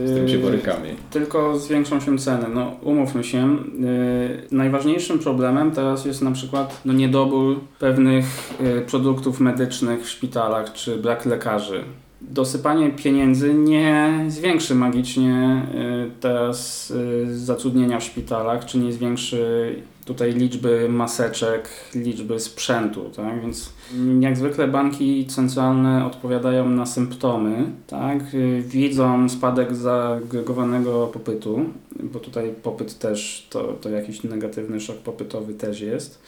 z 0.05 0.11
którym 0.11 0.29
się 0.29 0.39
borykamy. 0.39 0.95
Tylko 1.11 1.59
zwiększą 1.59 2.01
się 2.01 2.19
ceny. 2.19 2.47
No, 2.55 2.77
umówmy 2.83 3.25
się, 3.25 3.57
yy, 3.81 4.57
najważniejszym 4.57 5.19
problemem 5.19 5.71
teraz 5.71 6.05
jest 6.05 6.23
na 6.23 6.31
przykład 6.31 6.81
no, 6.85 6.93
niedobór 6.93 7.61
pewnych 7.79 8.25
produktów 8.87 9.41
medycznych 9.41 10.03
w 10.03 10.09
szpitalach 10.09 10.73
czy 10.73 10.97
brak 10.97 11.27
lekarzy. 11.27 11.85
Dosypanie 12.21 12.91
pieniędzy 12.91 13.55
nie 13.55 14.25
zwiększy 14.29 14.75
magicznie 14.75 15.63
yy, 15.75 16.11
teraz 16.21 16.93
yy, 17.27 17.39
zatrudnienia 17.39 18.01
w 18.01 18.05
szpitalach, 18.05 18.65
czy 18.65 18.79
nie 18.79 18.93
zwiększy 18.93 19.75
tutaj 20.07 20.33
liczby 20.33 20.89
maseczek, 20.89 21.69
liczby 21.95 22.41
sprzętu, 22.41 23.11
tak? 23.17 23.41
Więc 23.41 23.73
jak 24.21 24.37
zwykle 24.37 24.69
banki 24.69 25.27
centralne 25.27 26.07
odpowiadają 26.07 26.69
na 26.69 26.87
symptomy, 26.87 27.71
tak? 27.87 28.35
Y, 28.35 28.63
Widzą 28.67 29.29
spadek 29.29 29.75
zagregowanego 29.75 31.07
popytu, 31.07 31.61
bo 32.03 32.19
tutaj 32.21 32.55
popyt 32.63 32.99
też 32.99 33.47
to, 33.51 33.73
to 33.81 33.91
jakiś 33.91 34.23
negatywny 34.23 34.81
szok 34.81 34.97
popytowy 34.97 35.55
też 35.55 35.81
jest. 35.81 36.23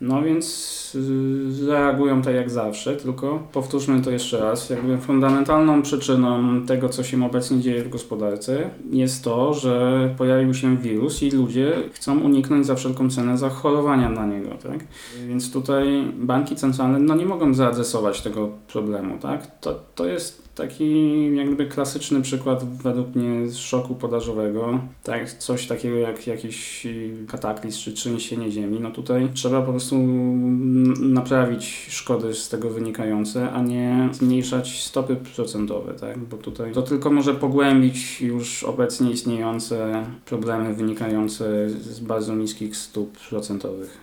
No 0.00 0.22
więc 0.22 0.92
y, 0.94 1.66
reagują 1.66 2.22
tak 2.22 2.34
jak 2.34 2.50
zawsze, 2.50 2.96
tylko 2.96 3.42
powtórzmy 3.52 4.02
to 4.02 4.10
jeszcze 4.10 4.38
raz. 4.38 4.70
Jakby 4.70 4.98
fundamentalną 4.98 5.82
przyczyną 5.82 6.60
tego, 6.66 6.88
co 6.88 7.04
się 7.04 7.26
obecnie 7.26 7.60
dzieje 7.60 7.84
w 7.84 7.88
gospodarce, 7.88 8.70
jest 8.90 9.24
to, 9.24 9.54
że 9.54 10.14
pojawił 10.18 10.54
się 10.54 10.76
wirus 10.76 11.22
i 11.22 11.30
ludzie 11.30 11.72
chcą 11.92 12.20
uniknąć 12.20 12.66
za 12.66 12.74
wszelką 12.74 13.10
cenę 13.10 13.38
zachorowania 13.38 14.08
na 14.08 14.26
niego, 14.26 14.50
tak? 14.62 14.86
Więc 15.28 15.52
tutaj 15.52 16.12
banki 16.14 16.56
centralne 16.56 16.98
no, 16.98 17.14
nie 17.14 17.26
mogą 17.26 17.54
zaadresować 17.54 18.20
tego 18.20 18.50
problemu, 18.68 19.18
tak? 19.18 19.60
To, 19.60 19.80
to 19.94 20.06
jest 20.06 20.46
taki 20.56 21.36
jakby 21.36 21.66
klasyczny 21.66 22.22
przykład 22.22 22.64
według 22.64 23.14
mnie 23.14 23.52
szoku 23.52 23.94
podażowego, 23.94 24.80
tak? 25.02 25.32
Coś 25.32 25.66
takiego 25.66 25.96
jak 25.96 26.26
jakiś 26.26 26.86
kataklizm 27.28 27.78
czy 27.80 27.92
trzęsienie 27.92 28.50
ziemi, 28.50 28.80
no 28.80 28.90
tutaj 28.90 29.28
trzeba 29.34 29.62
po 29.62 29.70
prostu 29.70 29.85
n- 29.94 31.12
naprawić 31.12 31.86
szkody 31.88 32.34
z 32.34 32.48
tego 32.48 32.70
wynikające, 32.70 33.50
a 33.50 33.62
nie 33.62 34.08
zmniejszać 34.12 34.82
stopy 34.82 35.16
procentowe, 35.16 35.94
tak? 35.94 36.18
Bo 36.18 36.36
tutaj 36.36 36.72
to 36.72 36.82
tylko 36.82 37.10
może 37.10 37.34
pogłębić 37.34 38.20
już 38.20 38.64
obecnie 38.64 39.10
istniejące 39.10 40.04
problemy 40.24 40.74
wynikające 40.74 41.70
z 41.70 42.00
bardzo 42.00 42.34
niskich 42.34 42.76
stóp 42.76 43.18
procentowych. 43.28 43.98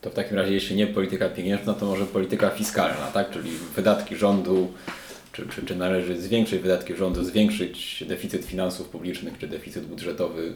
To 0.00 0.10
w 0.10 0.14
takim 0.14 0.36
razie, 0.36 0.52
jeśli 0.52 0.76
nie 0.76 0.86
polityka 0.86 1.28
pieniężna, 1.28 1.74
to 1.74 1.86
może 1.86 2.04
polityka 2.06 2.50
fiskalna, 2.50 3.06
tak? 3.14 3.30
czyli 3.30 3.50
wydatki 3.76 4.16
rządu, 4.16 4.68
czy, 5.32 5.46
czy, 5.46 5.66
czy 5.66 5.76
należy 5.76 6.20
zwiększyć 6.20 6.62
wydatki 6.62 6.94
rządu, 6.94 7.24
zwiększyć 7.24 8.04
deficyt 8.08 8.44
finansów 8.44 8.88
publicznych, 8.88 9.38
czy 9.38 9.48
deficyt 9.48 9.86
budżetowy, 9.86 10.52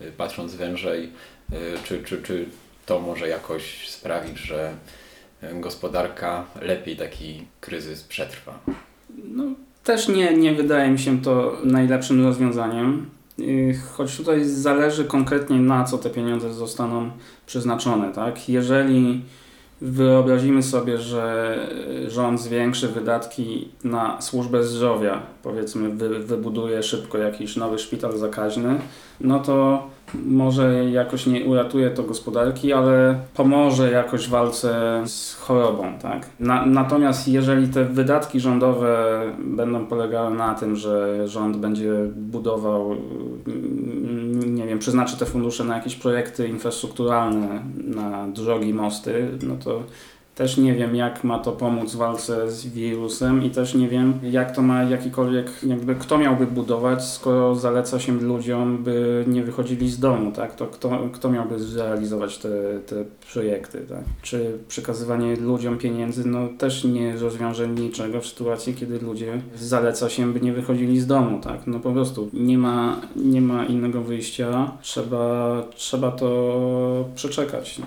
y, 0.00 0.12
patrząc 0.16 0.54
wężej, 0.54 1.04
y, 1.52 1.56
czy, 1.84 2.02
czy, 2.02 2.22
czy 2.22 2.46
to 2.86 3.00
może 3.00 3.28
jakoś 3.28 3.88
sprawić, 3.88 4.38
że 4.38 4.72
y, 5.42 5.60
gospodarka 5.60 6.44
lepiej 6.60 6.96
taki 6.96 7.42
kryzys 7.60 8.02
przetrwa. 8.02 8.58
No, 9.24 9.44
też 9.84 10.08
nie, 10.08 10.36
nie 10.36 10.54
wydaje 10.54 10.90
mi 10.90 10.98
się 10.98 11.22
to 11.22 11.58
najlepszym 11.64 12.24
rozwiązaniem. 12.24 13.10
Yy, 13.38 13.74
Choć 13.92 14.16
tutaj 14.16 14.44
zależy 14.44 15.04
konkretnie 15.04 15.56
na 15.56 15.84
co 15.84 15.98
te 15.98 16.10
pieniądze 16.10 16.54
zostaną 16.54 17.10
przeznaczone, 17.46 18.12
tak? 18.12 18.48
Jeżeli 18.48 19.22
wyobrazimy 19.82 20.62
sobie, 20.62 20.98
że 20.98 21.56
rząd 22.08 22.40
zwiększy 22.40 22.88
wydatki 22.88 23.68
na 23.84 24.20
służbę 24.20 24.64
zdrowia, 24.64 25.20
powiedzmy 25.42 25.88
wy, 25.88 26.18
wybuduje 26.18 26.82
szybko 26.82 27.18
jakiś 27.18 27.56
nowy 27.56 27.78
szpital 27.78 28.18
zakaźny, 28.18 28.80
no 29.20 29.40
to 29.40 29.86
może 30.14 30.90
jakoś 30.90 31.26
nie 31.26 31.44
uratuje 31.44 31.90
to 31.90 32.02
gospodarki, 32.02 32.72
ale 32.72 33.20
pomoże 33.34 33.90
jakoś 33.90 34.26
w 34.26 34.30
walce 34.30 35.02
z 35.06 35.34
chorobą, 35.34 35.92
tak? 36.02 36.26
Na, 36.40 36.66
natomiast 36.66 37.28
jeżeli 37.28 37.68
te 37.68 37.84
wydatki 37.84 38.40
rządowe 38.40 39.20
będą 39.38 39.86
polegały 39.86 40.36
na 40.36 40.54
tym, 40.54 40.76
że 40.76 41.28
rząd 41.28 41.56
będzie 41.56 41.92
budował, 42.16 42.92
mm, 43.46 44.21
nie 44.62 44.68
wiem, 44.68 44.78
przeznaczy 44.78 45.16
te 45.16 45.26
fundusze 45.26 45.64
na 45.64 45.76
jakieś 45.76 45.96
projekty 45.96 46.48
infrastrukturalne, 46.48 47.62
na 47.74 48.28
drogi, 48.28 48.74
mosty, 48.74 49.38
no 49.42 49.56
to 49.56 49.82
też 50.42 50.56
nie 50.56 50.74
wiem, 50.74 50.96
jak 50.96 51.24
ma 51.24 51.38
to 51.38 51.52
pomóc 51.52 51.92
w 51.92 51.96
walce 51.96 52.50
z 52.50 52.66
wirusem 52.66 53.44
i 53.44 53.50
też 53.50 53.74
nie 53.74 53.88
wiem, 53.88 54.18
jak 54.22 54.54
to 54.56 54.62
ma 54.62 54.82
jakikolwiek, 54.82 55.50
jakby 55.66 55.94
kto 55.94 56.18
miałby 56.18 56.46
budować, 56.46 57.04
skoro 57.04 57.54
zaleca 57.54 58.00
się 58.00 58.12
ludziom, 58.12 58.84
by 58.84 59.24
nie 59.26 59.42
wychodzili 59.42 59.90
z 59.90 59.98
domu, 59.98 60.32
tak? 60.32 60.56
To 60.56 60.66
kto, 60.66 61.08
kto 61.12 61.30
miałby 61.30 61.58
zrealizować 61.58 62.38
te, 62.38 62.48
te 62.86 63.04
projekty, 63.32 63.78
tak? 63.88 64.04
Czy 64.22 64.58
przekazywanie 64.68 65.36
ludziom 65.36 65.78
pieniędzy, 65.78 66.28
no 66.28 66.48
też 66.58 66.84
nie 66.84 67.16
rozwiąże 67.16 67.68
niczego 67.68 68.20
w 68.20 68.26
sytuacji, 68.26 68.74
kiedy 68.74 68.98
ludzie 68.98 69.42
zaleca 69.56 70.08
się, 70.08 70.32
by 70.32 70.40
nie 70.40 70.52
wychodzili 70.52 71.00
z 71.00 71.06
domu, 71.06 71.40
tak? 71.40 71.66
No 71.66 71.80
po 71.80 71.92
prostu 71.92 72.30
nie 72.32 72.58
ma, 72.58 73.00
nie 73.16 73.40
ma 73.40 73.64
innego 73.64 74.00
wyjścia, 74.00 74.72
trzeba, 74.80 75.62
trzeba 75.74 76.10
to 76.10 77.08
przeczekać, 77.14 77.78
no. 77.78 77.86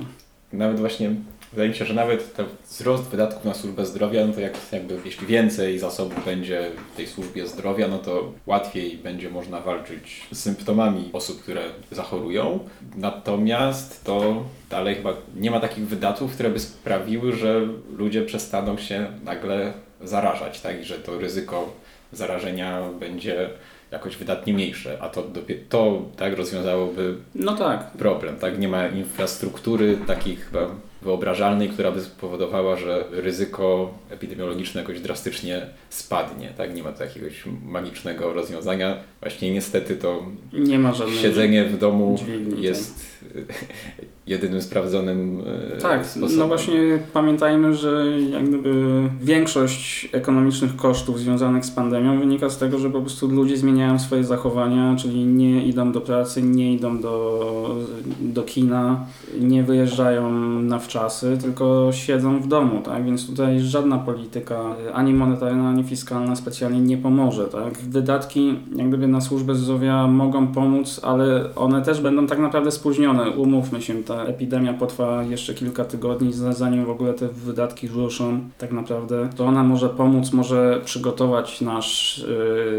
Nawet 0.54 0.80
właśnie 0.80 1.16
wydaje 1.56 1.70
mi 1.70 1.76
się, 1.76 1.86
że 1.86 1.94
nawet 1.94 2.36
ten 2.36 2.46
wzrost 2.70 3.04
wydatków 3.04 3.46
na 3.46 3.54
służbę 3.54 3.86
zdrowia, 3.86 4.28
no 4.28 4.34
to 4.34 4.40
jak, 4.40 4.54
jakby 4.72 4.98
jeśli 5.06 5.28
więcej 5.28 5.80
zasobów 5.80 6.26
będzie 6.26 6.72
w 6.94 6.96
tej 6.96 7.08
służbie 7.08 7.48
zdrowia, 7.48 7.88
no 7.88 7.98
to 7.98 8.32
łatwiej 8.46 8.98
będzie 8.98 9.30
można 9.30 9.62
walczyć 9.62 10.22
z 10.32 10.40
symptomami 10.40 11.10
osób, 11.14 11.42
które 11.42 11.62
zachorują. 11.92 12.60
Natomiast 12.96 14.04
to 14.04 14.44
dalej 14.70 14.96
chyba 14.96 15.14
nie 15.36 15.52
ma 15.52 15.60
takich 15.60 15.88
wydatków, 15.88 16.34
które 16.34 16.50
by 16.50 16.60
sprawiły, 16.60 17.34
że 17.34 17.68
ludzie 17.98 18.22
przestaną 18.22 18.78
się 18.78 19.08
nagle 19.24 19.74
zarażać, 20.02 20.62
tak? 20.62 20.82
I 20.82 20.84
że 20.84 20.96
to 20.96 21.20
ryzyko 21.20 21.74
zarażenia 22.12 22.82
będzie 23.00 23.50
jakoś 23.92 24.18
wydatnie 24.18 24.54
mniejsze, 24.54 24.98
a 25.02 25.10
to, 25.10 25.24
to 25.70 26.02
tak 26.18 26.38
rozwiązałoby 26.38 27.16
No 27.36 27.56
tak, 27.56 27.92
problem, 27.92 28.36
tak? 28.38 28.60
Nie 28.60 28.68
ma 28.68 28.88
infrastruktury 28.88 29.98
takiej 30.08 30.36
chyba 30.36 30.68
wyobrażalnej, 31.02 31.70
która 31.70 31.92
by 31.92 32.02
spowodowała, 32.02 32.76
że 32.76 33.04
ryzyko 33.12 33.94
epidemiologiczne 34.10 34.82
jakoś 34.82 35.00
drastycznie 35.00 35.66
spadnie, 35.90 36.50
tak? 36.58 36.76
Nie 36.76 36.84
ma 36.84 36.94
jakiegoś 37.00 37.44
magicznego 37.66 38.34
rozwiązania. 38.34 38.98
Właśnie 39.22 39.52
niestety 39.52 39.96
to 39.96 40.26
nie 40.54 40.80
ma 40.80 40.94
siedzenie 41.22 41.64
w 41.64 41.78
domu 41.78 42.16
jest 42.58 43.15
jedynym 44.28 44.62
sprawdzonym 44.62 45.42
e, 45.76 45.78
Tak, 45.78 46.06
sposobem. 46.06 46.38
no 46.38 46.48
właśnie 46.48 47.00
pamiętajmy, 47.14 47.74
że 47.76 48.06
jak 48.32 48.48
gdyby 48.48 48.74
większość 49.22 50.10
ekonomicznych 50.12 50.76
kosztów 50.76 51.20
związanych 51.20 51.66
z 51.66 51.72
pandemią 51.72 52.20
wynika 52.20 52.50
z 52.50 52.58
tego, 52.58 52.80
że 52.80 52.90
po 52.90 53.02
prostu 53.02 53.28
ludzie 53.28 53.58
zmieniają 53.58 54.00
swoje 54.00 54.24
zachowania, 54.24 54.96
czyli 54.98 55.26
nie 55.26 55.66
idą 55.66 55.92
do 55.92 56.02
pracy, 56.02 56.42
nie 56.42 56.74
idą 56.74 57.02
do, 57.02 57.76
do 58.20 58.44
kina, 58.44 59.06
nie 59.40 59.64
wyjeżdżają 59.64 60.32
na 60.62 60.80
wczesne 60.80 60.96
czasy, 60.96 61.38
tylko 61.42 61.90
siedzą 61.92 62.40
w 62.40 62.48
domu, 62.48 62.82
tak? 62.82 63.06
Więc 63.06 63.28
tutaj 63.28 63.60
żadna 63.60 63.98
polityka, 63.98 64.76
ani 64.94 65.14
monetarna, 65.14 65.70
ani 65.70 65.84
fiskalna 65.84 66.36
specjalnie 66.36 66.80
nie 66.82 66.98
pomoże, 66.98 67.46
tak? 67.48 67.78
Wydatki 67.78 68.56
jak 68.76 68.88
gdyby 68.88 69.08
na 69.08 69.22
służbę 69.22 69.56
zdrowia 69.56 70.08
mogą 70.08 70.48
pomóc, 70.48 71.00
ale 71.04 71.56
one 71.56 71.82
też 71.82 72.02
będą 72.02 72.28
tak 72.28 72.40
naprawdę 72.40 72.72
spóźnione. 72.72 73.15
Umówmy 73.22 73.82
się, 73.82 74.04
ta 74.04 74.24
epidemia 74.24 74.74
potrwa 74.74 75.24
jeszcze 75.24 75.54
kilka 75.54 75.86
tygodni, 75.86 76.34
za- 76.34 76.54
zanim 76.54 76.86
w 76.86 76.90
ogóle 76.90 77.14
te 77.14 77.28
wydatki 77.28 77.88
ruszą 77.88 78.40
tak 78.58 78.72
naprawdę. 78.72 79.30
To 79.36 79.46
ona 79.46 79.64
może 79.64 79.90
pomóc, 79.90 80.32
może 80.34 80.82
przygotować 80.86 81.62
nasz 81.62 82.18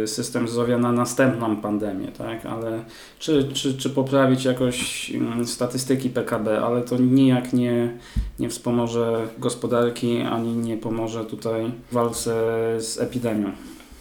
y, 0.03 0.07
system 0.07 0.49
zdrowia 0.49 0.79
na 0.79 0.93
następną 0.93 1.57
pandemię, 1.57 2.09
tak? 2.19 2.47
Ale 2.47 2.85
czy, 3.19 3.49
czy, 3.55 3.75
czy 3.75 3.91
poprawić 3.91 4.45
jakoś 4.45 5.11
mm, 5.11 5.47
statystyki 5.47 6.11
PKB, 6.11 6.61
ale 6.61 6.83
to 6.83 6.97
nijak 6.99 7.53
nie, 7.53 7.93
nie 8.39 8.49
wspomoże 8.49 9.27
gospodarki, 9.39 10.21
ani 10.21 10.53
nie 10.53 10.77
pomoże 10.77 11.25
tutaj 11.25 11.71
walce 11.93 12.33
z 12.81 13.01
epidemią. 13.01 13.53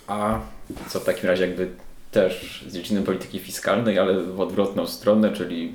A 0.08 0.39
co 0.88 1.00
w 1.00 1.06
takim 1.06 1.30
razie 1.30 1.48
jakby 1.48 1.69
też 2.12 2.65
z 2.69 2.74
dziedziny 2.74 3.02
polityki 3.02 3.39
fiskalnej, 3.39 4.00
ale 4.00 4.24
w 4.24 4.39
odwrotną 4.39 4.88
stronę, 4.88 5.32
czyli 5.32 5.71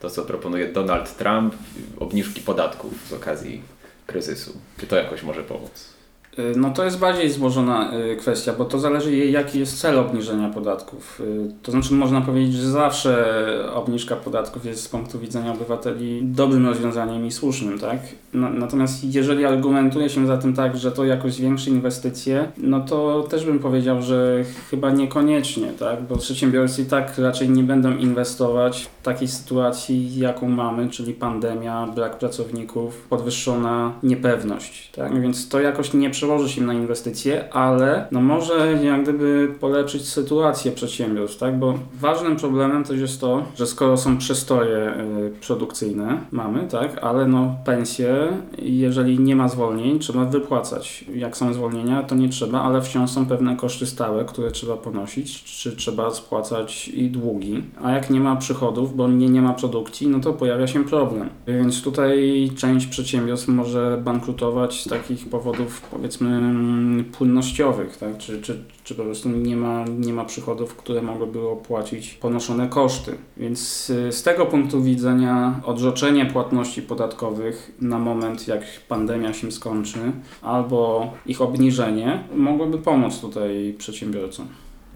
to, 0.00 0.10
co 0.10 0.22
proponuje 0.22 0.72
Donald 0.72 1.16
Trump, 1.16 1.54
obniżki 1.98 2.40
podatków 2.40 3.08
z 3.08 3.12
okazji 3.12 3.62
kryzysu. 4.06 4.52
Czy 4.78 4.86
to 4.86 4.96
jakoś 4.96 5.22
może 5.22 5.42
pomóc? 5.42 5.95
Y, 6.38 6.52
No 6.56 6.70
to 6.70 6.84
jest 6.84 6.98
bardziej 6.98 7.30
złożona 7.30 7.92
y, 8.12 8.16
kwestia, 8.16 8.52
bo 8.58 8.64
to 8.64 8.78
zależy 8.78 9.16
jaki 9.16 9.58
jest 9.58 9.80
cel 9.80 9.98
obniżenia 9.98 10.48
podatków. 10.48 11.20
Y, 11.20 11.50
To 11.62 11.72
znaczy 11.72 11.94
można 11.94 12.20
powiedzieć, 12.20 12.54
że 12.54 12.70
zawsze 12.70 13.26
obniżka 13.74 14.16
podatków 14.16 14.64
jest 14.66 14.82
z 14.82 14.88
punktu 14.88 15.18
widzenia 15.18 15.52
obywateli 15.52 16.20
dobrym 16.24 16.66
rozwiązaniem 16.66 17.26
i 17.26 17.30
słusznym, 17.32 17.78
tak? 17.78 17.98
Na- 18.34 18.50
Natomiast 18.50 19.04
jeżeli 19.14 19.44
argumentuje 19.44 20.08
się 20.08 20.26
za 20.26 20.36
tym 20.36 20.54
tak, 20.54 20.76
że 20.76 20.92
to 20.92 21.04
jakoś 21.04 21.32
zwiększy 21.32 21.70
inwestycje, 21.70 22.48
no 22.58 22.80
to 22.80 23.22
też 23.30 23.44
bym 23.44 23.58
powiedział, 23.58 24.02
że 24.02 24.44
chyba 24.70 24.90
niekoniecznie, 24.90 25.66
tak? 25.78 26.02
Bo 26.02 26.16
przedsiębiorcy 26.16 26.82
i 26.82 26.84
tak 26.84 27.18
raczej 27.18 27.50
nie 27.50 27.62
będą 27.62 27.96
inwestować 27.96 28.88
w 29.00 29.02
takiej 29.02 29.28
sytuacji, 29.28 30.18
jaką 30.18 30.48
mamy, 30.48 30.88
czyli 30.88 31.14
pandemia, 31.14 31.86
brak 31.94 32.18
pracowników, 32.18 33.06
podwyższona 33.08 33.92
niepewność, 34.02 34.90
tak? 34.96 35.20
Więc 35.20 35.48
to 35.48 35.60
jakoś 35.60 35.92
nie 35.94 36.10
przełoży 36.26 36.48
się 36.48 36.62
na 36.62 36.74
inwestycje, 36.74 37.54
ale 37.54 38.06
no 38.10 38.20
może 38.20 38.78
jak 38.82 39.02
gdyby 39.02 39.54
polepszyć 39.60 40.08
sytuację 40.08 40.72
przedsiębiorstw, 40.72 41.38
tak? 41.38 41.58
Bo 41.58 41.74
ważnym 42.00 42.36
problemem 42.36 42.84
też 42.84 43.00
jest 43.00 43.20
to, 43.20 43.42
że 43.56 43.66
skoro 43.66 43.96
są 43.96 44.18
przestoje 44.18 44.94
y, 45.36 45.46
produkcyjne, 45.46 46.20
mamy, 46.30 46.68
tak? 46.70 47.04
Ale 47.04 47.28
no 47.28 47.56
pensje, 47.64 48.16
jeżeli 48.58 49.18
nie 49.18 49.36
ma 49.36 49.48
zwolnień, 49.48 49.98
trzeba 49.98 50.24
wypłacać. 50.24 51.04
Jak 51.14 51.36
są 51.36 51.54
zwolnienia, 51.54 52.02
to 52.02 52.14
nie 52.14 52.28
trzeba, 52.28 52.62
ale 52.62 52.82
wciąż 52.82 53.10
są 53.10 53.26
pewne 53.26 53.56
koszty 53.56 53.86
stałe, 53.86 54.24
które 54.24 54.50
trzeba 54.50 54.76
ponosić, 54.76 55.44
czy 55.44 55.76
trzeba 55.76 56.10
spłacać 56.10 56.88
i 56.88 57.10
długi. 57.10 57.62
A 57.82 57.92
jak 57.92 58.10
nie 58.10 58.20
ma 58.20 58.36
przychodów, 58.36 58.96
bo 58.96 59.08
nie, 59.08 59.28
nie 59.28 59.42
ma 59.42 59.52
produkcji, 59.52 60.08
no 60.08 60.20
to 60.20 60.32
pojawia 60.32 60.66
się 60.66 60.84
problem. 60.84 61.28
Więc 61.46 61.82
tutaj 61.82 62.50
część 62.56 62.86
przedsiębiorstw 62.86 63.48
może 63.48 64.00
bankrutować 64.04 64.82
z 64.82 64.88
takich 64.88 65.28
powodów, 65.28 65.80
powiedzmy, 65.90 66.15
mm, 66.22 67.04
płynnościowych, 67.04 67.96
tak? 67.96 68.18
Czy, 68.18 68.42
czy, 68.42 68.64
czy 68.84 68.94
po 68.94 69.02
prostu 69.02 69.28
nie 69.28 69.56
ma, 69.56 69.84
nie 69.98 70.12
ma 70.12 70.24
przychodów, 70.24 70.76
które 70.76 71.02
mogłyby 71.02 71.48
opłacić 71.48 72.14
ponoszone 72.14 72.68
koszty. 72.68 73.16
Więc 73.36 73.90
y, 73.90 74.12
z 74.12 74.22
tego 74.22 74.46
punktu 74.46 74.82
widzenia 74.82 75.60
odroczenie 75.64 76.26
płatności 76.26 76.82
podatkowych 76.82 77.72
na 77.80 77.98
moment, 77.98 78.48
jak 78.48 78.62
pandemia 78.88 79.32
się 79.32 79.52
skończy, 79.52 79.98
albo 80.42 81.10
ich 81.26 81.40
obniżenie, 81.40 82.24
mogłoby 82.34 82.78
pomóc 82.78 83.20
tutaj 83.20 83.74
przedsiębiorcom. 83.78 84.46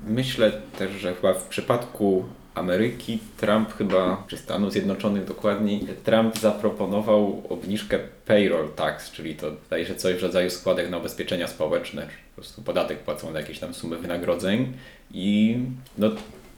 Myślę 0.08 0.52
też, 0.78 0.92
że 0.92 1.14
chyba 1.14 1.34
w 1.34 1.48
przypadku 1.48 2.24
Ameryki. 2.54 3.18
Trump 3.36 3.72
chyba, 3.72 4.24
czy 4.28 4.36
Stanów 4.36 4.72
Zjednoczonych 4.72 5.24
dokładniej, 5.24 5.86
Trump 6.04 6.38
zaproponował 6.38 7.42
obniżkę 7.48 7.98
payroll 8.26 8.68
tax, 8.76 9.10
czyli 9.10 9.34
to 9.34 9.52
zdaje 9.66 9.86
się 9.86 9.94
coś 9.94 10.16
w 10.16 10.22
rodzaju 10.22 10.50
składek 10.50 10.90
na 10.90 10.98
ubezpieczenia 10.98 11.46
społeczne, 11.46 12.02
czy 12.02 12.16
po 12.30 12.34
prostu 12.34 12.62
podatek 12.62 12.98
płacą 12.98 13.32
na 13.32 13.40
jakieś 13.40 13.58
tam 13.58 13.74
sumy 13.74 13.98
wynagrodzeń. 13.98 14.72
I 15.14 15.58
no 15.98 16.10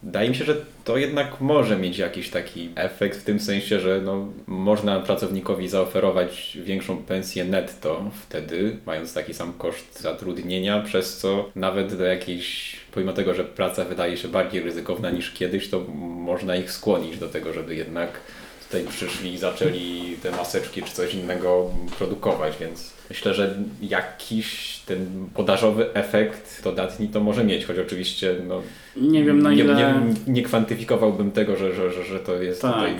Wydaje 0.02 0.28
mi 0.28 0.34
się, 0.34 0.44
że 0.44 0.56
to 0.84 0.96
jednak 0.96 1.40
może 1.40 1.76
mieć 1.76 1.98
jakiś 1.98 2.30
taki 2.30 2.70
efekt 2.74 3.18
w 3.18 3.24
tym 3.24 3.40
sensie, 3.40 3.80
że 3.80 4.00
no, 4.04 4.26
można 4.46 5.00
pracownikowi 5.00 5.68
zaoferować 5.68 6.58
większą 6.64 6.96
pensję 6.96 7.44
netto 7.44 8.10
wtedy, 8.22 8.76
mając 8.86 9.14
taki 9.14 9.34
sam 9.34 9.52
koszt 9.52 10.00
zatrudnienia, 10.00 10.80
przez 10.80 11.16
co 11.16 11.50
nawet 11.54 11.94
do 11.96 12.04
jakiejś, 12.04 12.76
pomimo 12.92 13.12
tego, 13.12 13.34
że 13.34 13.44
praca 13.44 13.84
wydaje 13.84 14.16
się 14.16 14.28
bardziej 14.28 14.62
ryzykowna 14.62 15.10
niż 15.10 15.32
kiedyś, 15.32 15.70
to 15.70 15.80
można 15.98 16.56
ich 16.56 16.72
skłonić 16.72 17.18
do 17.18 17.28
tego, 17.28 17.52
żeby 17.52 17.74
jednak 17.74 18.20
tutaj 18.66 18.84
przyszli 18.84 19.32
i 19.32 19.38
zaczęli 19.38 20.16
te 20.22 20.30
maseczki 20.30 20.82
czy 20.82 20.92
coś 20.92 21.14
innego 21.14 21.70
produkować, 21.98 22.54
więc 22.60 22.92
myślę, 23.12 23.34
że 23.34 23.54
jakiś 23.82 24.78
ten 24.86 25.06
podażowy 25.34 25.94
efekt 25.94 26.64
dodatni 26.64 27.08
to 27.08 27.20
może 27.20 27.44
mieć, 27.44 27.64
choć 27.64 27.78
oczywiście 27.78 28.36
no, 28.48 28.60
Nie 28.96 29.24
wiem 29.24 29.42
na 29.42 29.52
ile... 29.52 29.74
nie, 29.74 29.94
nie 30.32 30.42
kwantyfikowałbym 30.42 31.30
tego, 31.30 31.56
że, 31.56 31.74
że, 31.74 31.92
że, 31.92 32.04
że 32.04 32.18
to 32.20 32.42
jest 32.42 32.62
Tak. 32.62 32.74
tutaj 32.74 32.94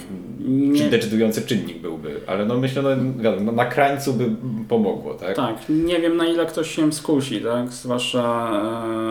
Nie- 0.49 0.91
decydujący 0.91 1.43
czynnik 1.43 1.79
byłby, 1.79 2.21
ale 2.27 2.47
no 2.47 2.57
myślę, 2.59 2.83
no, 2.83 3.31
no 3.41 3.53
na 3.53 3.65
krańcu 3.65 4.13
by 4.13 4.25
pomogło, 4.69 5.15
tak? 5.15 5.37
Tak, 5.37 5.57
nie 5.69 6.01
wiem 6.01 6.17
na 6.17 6.27
ile 6.27 6.47
ktoś 6.47 6.71
się 6.77 6.93
skusi, 6.93 7.41
tak? 7.41 7.69
Zwłaszcza 7.73 8.51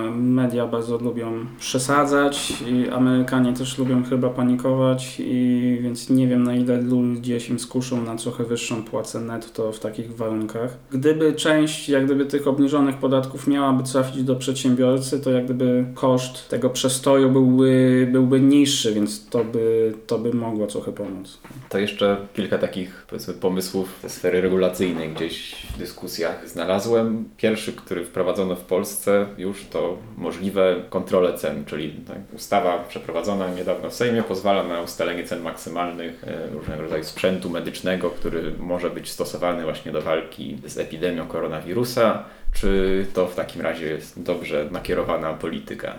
e, 0.08 0.12
media 0.12 0.68
bardzo 0.68 0.98
lubią 0.98 1.46
przesadzać 1.60 2.54
i 2.68 2.90
Amerykanie 2.90 3.54
też 3.54 3.78
lubią 3.78 4.04
chyba 4.04 4.30
panikować 4.30 5.16
i 5.20 5.80
więc 5.82 6.10
nie 6.10 6.28
wiem 6.28 6.44
na 6.44 6.56
ile 6.56 6.82
ludzie 6.82 7.40
się 7.40 7.60
skuszą 7.60 8.02
na 8.02 8.16
trochę 8.16 8.44
wyższą 8.44 8.84
płacę 8.84 9.20
netto 9.20 9.72
w 9.72 9.80
takich 9.80 10.16
warunkach. 10.16 10.78
Gdyby 10.92 11.34
część 11.34 11.90
jak 11.90 12.06
gdyby 12.06 12.26
tych 12.26 12.48
obniżonych 12.48 12.98
podatków 12.98 13.48
miałaby 13.48 13.84
trafić 13.84 14.24
do 14.24 14.36
przedsiębiorcy, 14.36 15.20
to 15.20 15.32
jak 15.32 15.46
gdyby 15.46 15.86
koszt 15.94 16.50
tego 16.50 16.70
przestoju 16.70 17.30
byłby, 17.30 18.08
byłby 18.12 18.40
niższy, 18.40 18.94
więc 18.94 19.30
to 19.30 19.44
by, 19.44 19.94
to 20.08 20.20
by 20.20 20.34
mogło 20.34 20.68
trochę 20.68 20.92
pomóc. 20.92 21.40
To 21.70 21.80
jeszcze 21.80 22.18
kilka 22.34 22.58
takich 22.58 23.08
pomysłów 23.42 24.00
ze 24.02 24.10
sfery 24.10 24.42
regulacyjnej 24.42 25.10
gdzieś 25.10 25.68
w 25.76 25.78
dyskusjach 25.78 26.50
znalazłem. 26.50 27.26
Pierwszy, 27.38 27.74
który 27.74 28.06
wprowadzono 28.06 28.56
w 28.56 28.64
Polsce 28.64 29.26
już 29.38 29.66
to 29.66 29.98
możliwe 30.18 30.76
kontrole 30.90 31.34
cen, 31.34 31.66
czyli 31.66 31.92
tak, 32.08 32.18
ustawa 32.36 32.86
przeprowadzona 32.90 33.50
niedawno 33.50 33.90
w 33.90 33.94
Sejmie 33.94 34.24
pozwala 34.24 34.64
na 34.64 34.82
ustalenie 34.82 35.24
cen 35.24 35.42
maksymalnych 35.42 36.24
e, 36.24 36.50
różnego 36.54 36.82
rodzaju 36.82 37.04
sprzętu 37.04 37.50
medycznego, 37.50 38.10
który 38.10 38.54
może 38.60 38.90
być 38.90 39.10
stosowany 39.10 39.64
właśnie 39.64 39.92
do 39.92 40.02
walki 40.02 40.58
z 40.66 40.81
epidemią 40.82 41.28
koronawirusa. 41.28 42.24
Czy 42.54 43.06
to 43.14 43.28
w 43.28 43.36
takim 43.36 43.62
razie 43.62 43.86
jest 43.86 44.24
dobrze 44.24 44.68
nakierowana 44.72 45.34
polityka? 45.34 45.94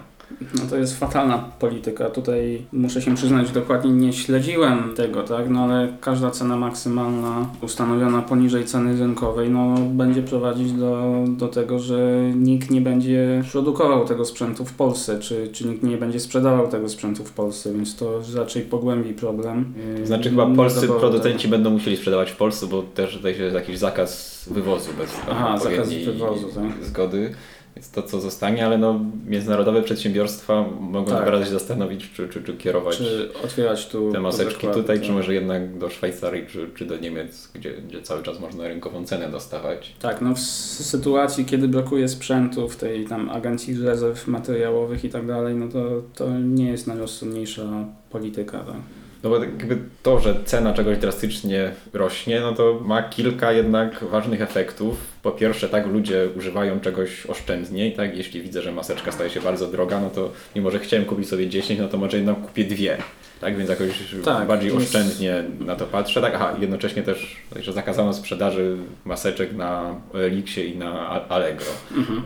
No 0.54 0.60
to 0.70 0.76
jest 0.76 0.98
fatalna 0.98 1.38
polityka. 1.38 2.10
Tutaj 2.10 2.62
muszę 2.72 3.02
się 3.02 3.14
przyznać, 3.14 3.46
że 3.46 3.54
dokładnie 3.54 3.90
nie 3.90 4.12
śledziłem 4.12 4.94
tego, 4.96 5.22
tak? 5.22 5.50
No 5.50 5.64
ale 5.64 5.88
każda 6.00 6.30
cena 6.30 6.56
maksymalna 6.56 7.46
ustanowiona 7.62 8.22
poniżej 8.22 8.64
ceny 8.64 8.98
rynkowej, 8.98 9.50
no 9.50 9.74
będzie 9.78 10.22
prowadzić 10.22 10.72
do, 10.72 11.24
do 11.28 11.48
tego, 11.48 11.78
że 11.78 12.30
nikt 12.34 12.70
nie 12.70 12.80
będzie 12.80 13.44
produkował 13.52 14.04
tego 14.04 14.24
sprzętu 14.24 14.64
w 14.64 14.72
Polsce, 14.72 15.20
czy, 15.20 15.48
czy 15.52 15.66
nikt 15.68 15.82
nie 15.82 15.96
będzie 15.96 16.20
sprzedawał 16.20 16.68
tego 16.68 16.88
sprzętu 16.88 17.24
w 17.24 17.32
Polsce, 17.32 17.72
więc 17.72 17.96
to 17.96 18.20
raczej 18.36 18.62
pogłębi 18.62 19.14
problem. 19.14 19.74
Znaczy 20.04 20.30
chyba 20.30 20.46
polscy 20.46 20.80
Niedoboru 20.80 21.00
producenci 21.00 21.48
będą 21.48 21.70
musieli 21.70 21.96
sprzedawać 21.96 22.30
w 22.30 22.36
Polsce, 22.36 22.66
bo 22.66 22.82
też 22.82 23.16
tutaj 23.16 23.38
jest 23.38 23.54
jakiś 23.54 23.78
zakaz 23.78 24.32
wywozu 24.50 24.90
bez 24.98 25.16
Aha, 25.30 25.58
zakaz 25.58 25.92
wywozu, 25.92 26.48
tak. 26.54 26.84
zgody. 26.84 27.34
Więc 27.76 27.90
to 27.90 28.02
co 28.02 28.20
zostanie, 28.20 28.66
ale 28.66 28.78
no 28.78 29.00
międzynarodowe 29.26 29.82
przedsiębiorstwa 29.82 30.64
mogą 30.80 31.10
Tak. 31.10 31.18
naprawdę 31.18 31.46
się 31.46 31.52
zastanowić, 31.52 32.10
czy, 32.12 32.28
czy, 32.28 32.42
czy 32.42 32.52
kierować 32.56 32.96
Czy 32.96 33.30
otwierać 33.44 33.86
tu 33.86 34.12
te 34.12 34.20
maseczki 34.20 34.66
tutaj, 34.66 34.96
tak. 34.96 35.06
czy 35.06 35.12
może 35.12 35.34
jednak 35.34 35.78
do 35.78 35.90
Szwajcarii, 35.90 36.46
czy, 36.46 36.70
czy 36.74 36.86
do 36.86 36.96
Niemiec, 36.96 37.50
gdzie, 37.54 37.72
gdzie 37.72 38.02
cały 38.02 38.22
czas 38.22 38.40
można 38.40 38.68
rynkową 38.68 39.06
cenę 39.06 39.28
dostawać. 39.28 39.94
Tak, 40.00 40.20
no 40.20 40.34
w 40.34 40.40
sytuacji, 40.40 41.44
kiedy 41.44 41.68
brakuje 41.68 42.08
sprzętu 42.08 42.68
w 42.68 42.76
tej 42.76 43.06
tam 43.06 43.30
agencji 43.30 43.82
rezerw 43.82 44.28
materiałowych 44.28 45.04
i 45.04 45.08
tak 45.10 45.26
dalej, 45.26 45.54
no 45.54 45.68
to, 45.68 46.02
to 46.14 46.38
nie 46.38 46.68
jest 46.68 46.86
najrozsądniejsza 46.86 47.62
polityka. 48.10 48.58
Tak? 48.58 48.76
No 49.22 49.30
bo 49.30 49.38
jakby 49.38 49.78
to, 50.02 50.20
że 50.20 50.34
cena 50.44 50.72
czegoś 50.72 50.98
drastycznie 50.98 51.72
rośnie, 51.92 52.40
no 52.40 52.52
to 52.52 52.80
ma 52.84 53.02
kilka 53.02 53.52
jednak 53.52 54.04
ważnych 54.04 54.42
efektów. 54.42 55.11
Po 55.22 55.32
pierwsze, 55.32 55.68
tak, 55.68 55.86
ludzie 55.86 56.28
używają 56.36 56.80
czegoś 56.80 57.26
oszczędniej, 57.26 57.92
tak, 57.92 58.16
jeśli 58.16 58.42
widzę, 58.42 58.62
że 58.62 58.72
maseczka 58.72 59.12
staje 59.12 59.30
się 59.30 59.40
bardzo 59.40 59.66
droga, 59.66 60.00
no 60.00 60.10
to 60.10 60.32
mimo, 60.56 60.70
że 60.70 60.78
chciałem 60.78 61.04
kupić 61.04 61.28
sobie 61.28 61.48
10, 61.48 61.80
no 61.80 61.88
to 61.88 61.98
może 61.98 62.16
jednak 62.16 62.40
kupię 62.40 62.64
dwie. 62.64 62.98
Tak, 63.42 63.56
więc 63.56 63.70
jakoś 63.70 63.88
Tak, 64.24 64.46
bardziej 64.46 64.72
jest- 64.74 64.86
oszczędnie 64.86 65.44
na 65.60 65.76
to 65.76 65.86
patrzę. 65.86 66.20
Tak, 66.20 66.32
aha, 66.34 66.54
jednocześnie 66.60 67.02
też, 67.02 67.36
że 67.60 67.72
zakazano 67.72 68.12
sprzedaży 68.14 68.76
maseczek 69.04 69.52
na 69.56 69.94
Elixie 70.14 70.64
i 70.66 70.76
na 70.78 71.08
Allegro, 71.28 71.66
Mhm. 71.96 72.22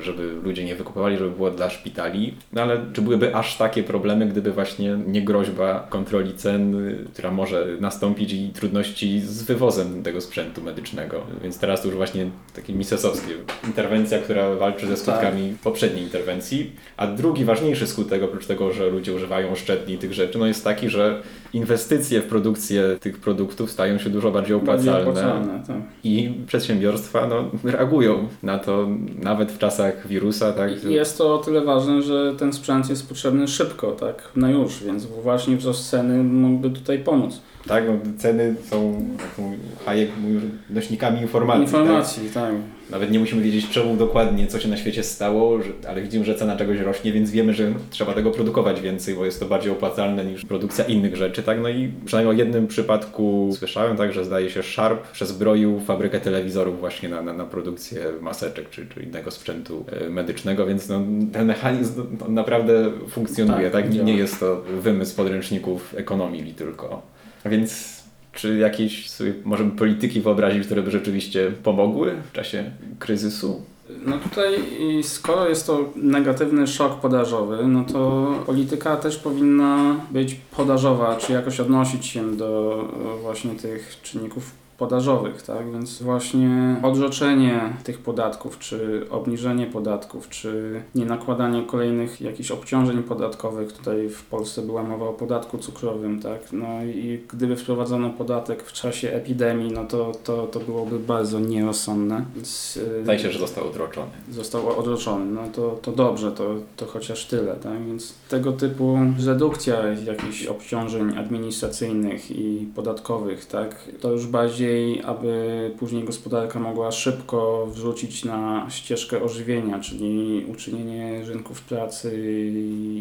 y, 0.00 0.02
żeby 0.04 0.32
ludzie 0.44 0.64
nie 0.64 0.74
wykupowali, 0.74 1.16
żeby 1.18 1.30
było 1.30 1.50
dla 1.50 1.70
szpitali. 1.70 2.34
No 2.52 2.62
ale 2.62 2.80
czy 2.92 3.02
byłyby 3.02 3.34
aż 3.36 3.56
takie 3.56 3.82
problemy, 3.82 4.26
gdyby 4.26 4.52
właśnie 4.52 4.98
nie 5.06 5.22
groźba 5.22 5.86
kontroli 5.90 6.34
cen, 6.34 6.76
która 7.12 7.30
może 7.30 7.66
nastąpić 7.80 8.32
i 8.32 8.48
trudności 8.48 9.20
z 9.20 9.42
wywozem 9.42 10.02
tego 10.02 10.20
sprzętu 10.20 10.62
medycznego. 10.62 11.20
Więc 11.42 11.58
teraz 11.58 11.82
to 11.82 11.88
już 11.88 11.96
właśnie 11.96 12.26
takie 12.56 12.72
misesowskie. 12.72 13.32
Interwencja, 13.66 14.18
która 14.18 14.54
walczy 14.54 14.86
ze 14.86 14.96
skutkami 14.96 15.56
poprzedniej 15.64 16.02
interwencji. 16.04 16.72
A 16.96 17.06
drugi 17.06 17.44
ważniejszy 17.44 17.86
skutek, 17.86 18.22
oprócz 18.22 18.46
tego, 18.46 18.72
że 18.72 18.90
ludzie 18.90 19.12
używają 19.12 19.50
oszczędniej 19.52 19.98
tych 19.98 20.12
rzeczy, 20.12 20.38
no 20.42 20.46
jest 20.46 20.64
taki, 20.64 20.88
że 20.88 21.22
inwestycje 21.52 22.20
w 22.20 22.26
produkcję 22.26 22.96
tych 23.00 23.18
produktów 23.18 23.70
stają 23.70 23.98
się 23.98 24.10
dużo 24.10 24.30
bardziej 24.30 24.56
opłacalne, 24.56 25.62
tak. 25.66 25.76
I 26.04 26.34
przedsiębiorstwa 26.46 27.26
no, 27.26 27.50
reagują 27.64 28.28
na 28.42 28.58
to 28.58 28.88
nawet 29.18 29.52
w 29.52 29.58
czasach 29.58 30.08
wirusa. 30.08 30.52
Tak? 30.52 30.84
I 30.84 30.92
Jest 30.92 31.18
to 31.18 31.34
o 31.34 31.38
tyle 31.38 31.60
ważne, 31.60 32.02
że 32.02 32.34
ten 32.38 32.52
sprzęt 32.52 32.90
jest 32.90 33.08
potrzebny 33.08 33.48
szybko, 33.48 33.92
tak, 33.92 34.28
na 34.36 34.50
już, 34.50 34.84
więc 34.84 35.06
właśnie 35.06 35.56
wzrost 35.56 35.90
ceny 35.90 36.22
mógłby 36.22 36.70
tutaj 36.70 36.98
pomóc. 36.98 37.40
Tak, 37.66 37.84
no, 37.86 37.92
ceny 38.18 38.54
są, 38.70 39.04
jak 39.18 39.84
Hayek 39.84 40.10
mówił, 40.22 40.40
nośnikami 40.70 41.20
informacji. 41.20 41.62
Informacji, 41.62 42.30
tak. 42.34 42.34
Tak? 42.34 42.52
Nawet 42.90 43.10
nie 43.10 43.18
musimy 43.18 43.42
wiedzieć 43.42 43.68
czemu 43.68 43.96
dokładnie, 43.96 44.46
co 44.46 44.60
się 44.60 44.68
na 44.68 44.76
świecie 44.76 45.02
stało, 45.02 45.62
że, 45.62 45.70
ale 45.88 46.02
widzimy, 46.02 46.24
że 46.24 46.34
cena 46.34 46.56
czegoś 46.56 46.78
rośnie, 46.78 47.12
więc 47.12 47.30
wiemy, 47.30 47.54
że 47.54 47.72
trzeba 47.90 48.14
tego 48.14 48.30
produkować 48.30 48.80
więcej, 48.80 49.14
bo 49.14 49.24
jest 49.24 49.40
to 49.40 49.46
bardziej 49.46 49.72
opłacalne 49.72 50.24
niż 50.24 50.44
produkcja 50.44 50.84
innych 50.84 51.16
rzeczy. 51.16 51.42
Tak? 51.42 51.60
No 51.62 51.68
i 51.68 51.92
przynajmniej 52.04 52.36
o 52.36 52.38
jednym 52.38 52.66
przypadku 52.66 53.50
słyszałem, 53.58 53.96
tak, 53.96 54.12
że 54.12 54.24
zdaje 54.24 54.50
się 54.50 54.62
Sharp 54.62 55.10
przezbroił 55.10 55.80
fabrykę 55.80 56.20
telewizorów 56.20 56.80
właśnie 56.80 57.08
na, 57.08 57.22
na, 57.22 57.32
na 57.32 57.44
produkcję 57.44 58.04
maseczek 58.20 58.70
czy, 58.70 58.86
czy 58.86 59.02
innego 59.02 59.30
sprzętu 59.30 59.84
e, 59.86 60.10
medycznego, 60.10 60.66
więc 60.66 60.88
no, 60.88 61.00
ten 61.32 61.46
mechanizm 61.46 62.02
naprawdę 62.28 62.90
funkcjonuje. 63.08 63.70
Tak, 63.70 63.82
Tak, 63.82 63.94
Nie, 63.94 64.02
nie 64.02 64.14
jest 64.14 64.40
to 64.40 64.62
wymysł 64.80 65.16
podręczników 65.16 65.94
ekonomii 65.94 66.54
tylko. 66.54 67.11
Więc 67.44 68.02
czy 68.32 68.58
jakieś 68.58 69.10
sobie 69.10 69.34
możemy 69.44 69.70
polityki 69.70 70.20
wyobrazić, 70.20 70.66
które 70.66 70.82
by 70.82 70.90
rzeczywiście 70.90 71.52
pomogły 71.62 72.14
w 72.30 72.32
czasie 72.32 72.70
kryzysu? 72.98 73.62
No 74.06 74.18
tutaj 74.18 74.54
skoro 75.02 75.48
jest 75.48 75.66
to 75.66 75.92
negatywny 75.96 76.66
szok 76.66 77.00
podażowy, 77.00 77.68
no 77.68 77.84
to 77.84 78.32
polityka 78.46 78.96
też 78.96 79.16
powinna 79.16 79.96
być 80.10 80.34
podażowa, 80.56 81.16
czy 81.16 81.32
jakoś 81.32 81.60
odnosić 81.60 82.06
się 82.06 82.36
do 82.36 82.80
e, 83.16 83.22
właśnie 83.22 83.50
tych 83.50 84.00
czynników 84.02 84.61
podażowych, 84.82 85.42
tak? 85.42 85.72
Więc 85.72 86.02
właśnie 86.02 86.76
odroczenie 86.82 87.60
tych 87.84 87.98
podatków, 87.98 88.58
czy 88.58 89.06
obniżenie 89.10 89.66
podatków, 89.66 90.28
czy 90.28 90.82
nie 90.94 91.04
nakładanie 91.06 91.62
kolejnych 91.62 92.20
jakichś 92.20 92.50
obciążeń 92.50 93.02
podatkowych. 93.02 93.72
Tutaj 93.72 94.08
w 94.08 94.22
Polsce 94.24 94.62
była 94.62 94.82
mowa 94.82 95.06
o 95.08 95.12
podatku 95.12 95.58
cukrowym, 95.58 96.20
tak? 96.20 96.40
No 96.52 96.84
i 96.84 97.20
gdyby 97.32 97.56
wprowadzono 97.56 98.10
podatek 98.10 98.62
w 98.62 98.72
czasie 98.72 99.10
epidemii, 99.12 99.72
no 99.72 99.84
to, 99.84 100.12
to, 100.24 100.46
to 100.46 100.60
byłoby 100.60 100.98
bardzo 100.98 101.40
nierozsądne. 101.40 102.24
Więc, 102.34 102.78
e, 103.00 103.02
Zdaje 103.02 103.18
się, 103.18 103.30
że 103.30 103.38
został 103.38 103.68
odroczony. 103.68 104.10
został 104.30 104.78
odroczony, 104.78 105.24
no 105.32 105.42
to, 105.54 105.78
to 105.82 105.92
dobrze, 105.92 106.32
to, 106.32 106.54
to 106.76 106.86
chociaż 106.86 107.26
tyle, 107.26 107.54
tak? 107.54 107.86
Więc 107.86 108.14
tego 108.28 108.52
typu 108.52 108.98
redukcja 109.26 109.76
jakichś 110.06 110.46
obciążeń 110.46 111.18
administracyjnych 111.18 112.30
i 112.30 112.68
podatkowych, 112.74 113.46
tak? 113.46 113.88
To 114.00 114.12
już 114.12 114.26
bardziej, 114.26 114.71
aby 115.04 115.70
później 115.78 116.04
gospodarka 116.04 116.60
mogła 116.60 116.92
szybko 116.92 117.66
wrzucić 117.66 118.24
na 118.24 118.66
ścieżkę 118.70 119.22
ożywienia, 119.22 119.80
czyli 119.80 120.44
uczynienie 120.52 121.24
rynków 121.24 121.60
pracy 121.60 122.18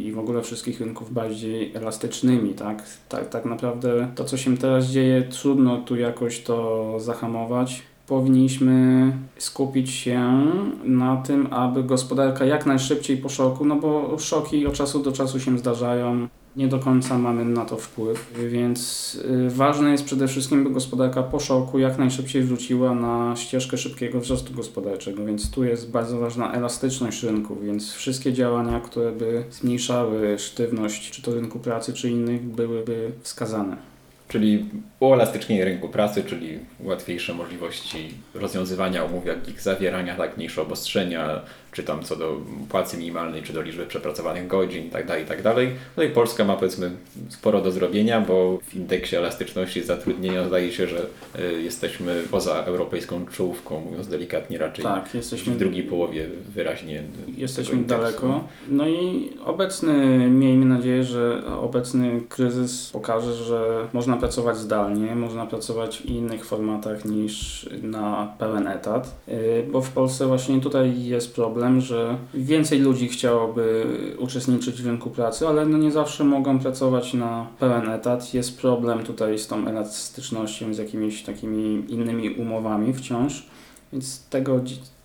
i 0.06 0.12
w 0.16 0.20
ogóle 0.20 0.42
wszystkich 0.42 0.82
rynków 0.82 1.14
bardziej 1.14 1.76
elastycznymi, 1.76 2.54
tak? 2.54 2.84
Tak, 3.10 3.30
tak 3.30 3.46
naprawdę 3.46 4.08
to, 4.16 4.26
co 4.26 4.38
się 4.38 4.58
teraz 4.58 4.86
dzieje, 4.86 5.22
trudno 5.22 5.78
tu 5.78 5.96
jakoś 5.96 6.40
to 6.40 6.96
zahamować 7.00 7.82
powinniśmy 8.12 9.12
skupić 9.38 9.92
się 9.92 10.48
na 10.84 11.18
tym, 11.18 11.48
aby 11.54 11.84
gospodarka 11.84 12.46
jak 12.46 12.66
najszybciej 12.66 13.18
po 13.18 13.30
szoku, 13.30 13.66
no 13.66 13.76
bo 13.76 14.20
szoki 14.20 14.68
od 14.68 14.74
czasu 14.74 15.04
do 15.04 15.12
czasu 15.12 15.40
się 15.40 15.58
zdarzają. 15.58 16.28
Nie 16.56 16.68
do 16.68 16.80
końca 16.80 17.18
mamy 17.18 17.46
na 17.46 17.66
to 17.66 17.78
wpływ, 17.78 18.34
więc 18.50 19.16
y, 19.48 19.50
ważne 19.50 19.92
jest 19.92 20.04
przede 20.04 20.28
wszystkim, 20.28 20.64
by 20.64 20.70
gospodarka 20.70 21.24
po 21.24 21.40
szoku 21.40 21.80
jak 21.80 21.98
najszybciej 21.98 22.44
wróciła 22.44 22.96
na 22.96 23.36
ścieżkę 23.36 23.78
szybkiego 23.78 24.20
wzrostu 24.20 24.54
gospodarczego, 24.54 25.26
więc 25.26 25.52
tu 25.52 25.64
jest 25.64 25.92
bardzo 25.92 26.20
ważna 26.20 26.54
elastyczność 26.54 27.24
rynku, 27.24 27.58
więc 27.64 27.94
wszystkie 27.94 28.34
działania, 28.34 28.80
które 28.80 29.12
by 29.12 29.44
zmniejszały 29.52 30.40
sztywność 30.40 31.12
czy 31.12 31.22
to 31.22 31.34
rynku 31.34 31.60
pracy, 31.60 31.94
czy 31.94 32.10
innych, 32.10 32.42
byłyby 32.42 33.12
wskazane. 33.22 33.92
Czyli 34.28 34.66
uelastycznienie 35.00 35.66
rynku 35.66 35.90
pracy, 35.90 36.24
czyli 36.24 36.60
łatwiejsze 36.80 37.34
możliwości 37.34 38.14
rozwiązywania 38.34 39.04
umów, 39.04 39.26
jak 39.26 39.50
ich 39.50 39.62
zawierania, 39.62 40.16
tak, 40.16 40.38
mniejsze 40.38 40.62
obostrzenia, 40.62 41.42
czy 41.72 41.84
tam 41.84 42.04
co 42.04 42.16
do 42.16 42.38
płacy 42.70 42.98
minimalnej, 42.98 43.44
czy 43.44 43.54
do 43.54 43.62
liczby 43.62 43.86
przepracowanych 43.86 44.48
godzin 44.48 44.84
itd., 44.84 45.20
itd. 45.20 45.56
No 45.98 46.04
i 46.04 46.10
Polska 46.10 46.46
ma 46.46 46.56
powiedzmy 46.56 46.92
sporo 47.30 47.62
do 47.62 47.72
zrobienia, 47.72 48.22
bo 48.22 48.60
w 48.64 48.76
indeksie 48.76 49.16
elastyczności 49.16 49.84
zatrudnienia 49.84 50.48
zdaje 50.48 50.72
się, 50.72 50.88
że 50.88 51.06
y, 51.40 51.62
jesteśmy 51.62 52.24
poza 52.32 52.54
europejską 52.64 53.26
czołówką, 53.26 53.80
mówiąc 53.80 54.08
delikatnie 54.08 54.58
raczej 54.58 54.84
Tak, 54.86 55.16
jesteśmy 55.16 55.54
w 55.54 55.58
drugiej 55.58 55.84
połowie 55.84 56.26
wyraźnie 56.50 57.04
Jesteśmy 57.38 57.84
daleko. 57.84 58.44
No 58.70 58.88
i 58.88 59.30
obecny, 59.46 60.18
miejmy 60.30 60.66
nadzieję, 60.66 61.04
że 61.04 61.44
obecny 61.62 62.22
kryzys 62.30 62.90
pokaże, 62.94 63.34
że 63.34 63.88
można 63.94 64.18
pracować 64.18 64.58
zdalnie, 64.58 65.16
można 65.16 65.46
pracować 65.46 65.98
w 65.98 66.06
innych 66.06 66.46
formatach 66.46 67.06
niż 67.06 67.70
na 67.82 68.34
pełen 68.40 68.68
etat, 68.68 69.22
Yy, 69.28 69.66
bo 69.72 69.82
w 69.82 69.90
Polsce 69.90 70.28
właśnie 70.28 70.62
tutaj 70.62 71.04
jest 71.04 71.36
problem, 71.36 71.61
że 71.82 72.18
więcej 72.34 72.80
ludzi 72.80 73.08
chciałoby 73.08 73.86
uczestniczyć 74.20 74.82
w 74.82 74.86
rynku 74.86 75.10
pracy, 75.10 75.48
ale 75.48 75.66
no 75.66 75.78
nie 75.78 75.92
zawsze 75.92 76.24
mogą 76.24 76.60
pracować 76.60 77.14
na 77.14 77.48
pełen 77.60 77.90
etat. 77.90 78.34
Jest 78.34 78.62
problem 78.62 79.04
tutaj 79.04 79.40
z 79.40 79.48
tą 79.48 79.68
elastycznością, 79.68 80.74
z 80.74 80.78
jakimiś 80.78 81.24
takimi 81.24 81.86
innymi 81.88 82.30
umowami 82.30 82.94
wciąż, 82.94 83.46
więc 83.94 84.26
tego, 84.26 84.60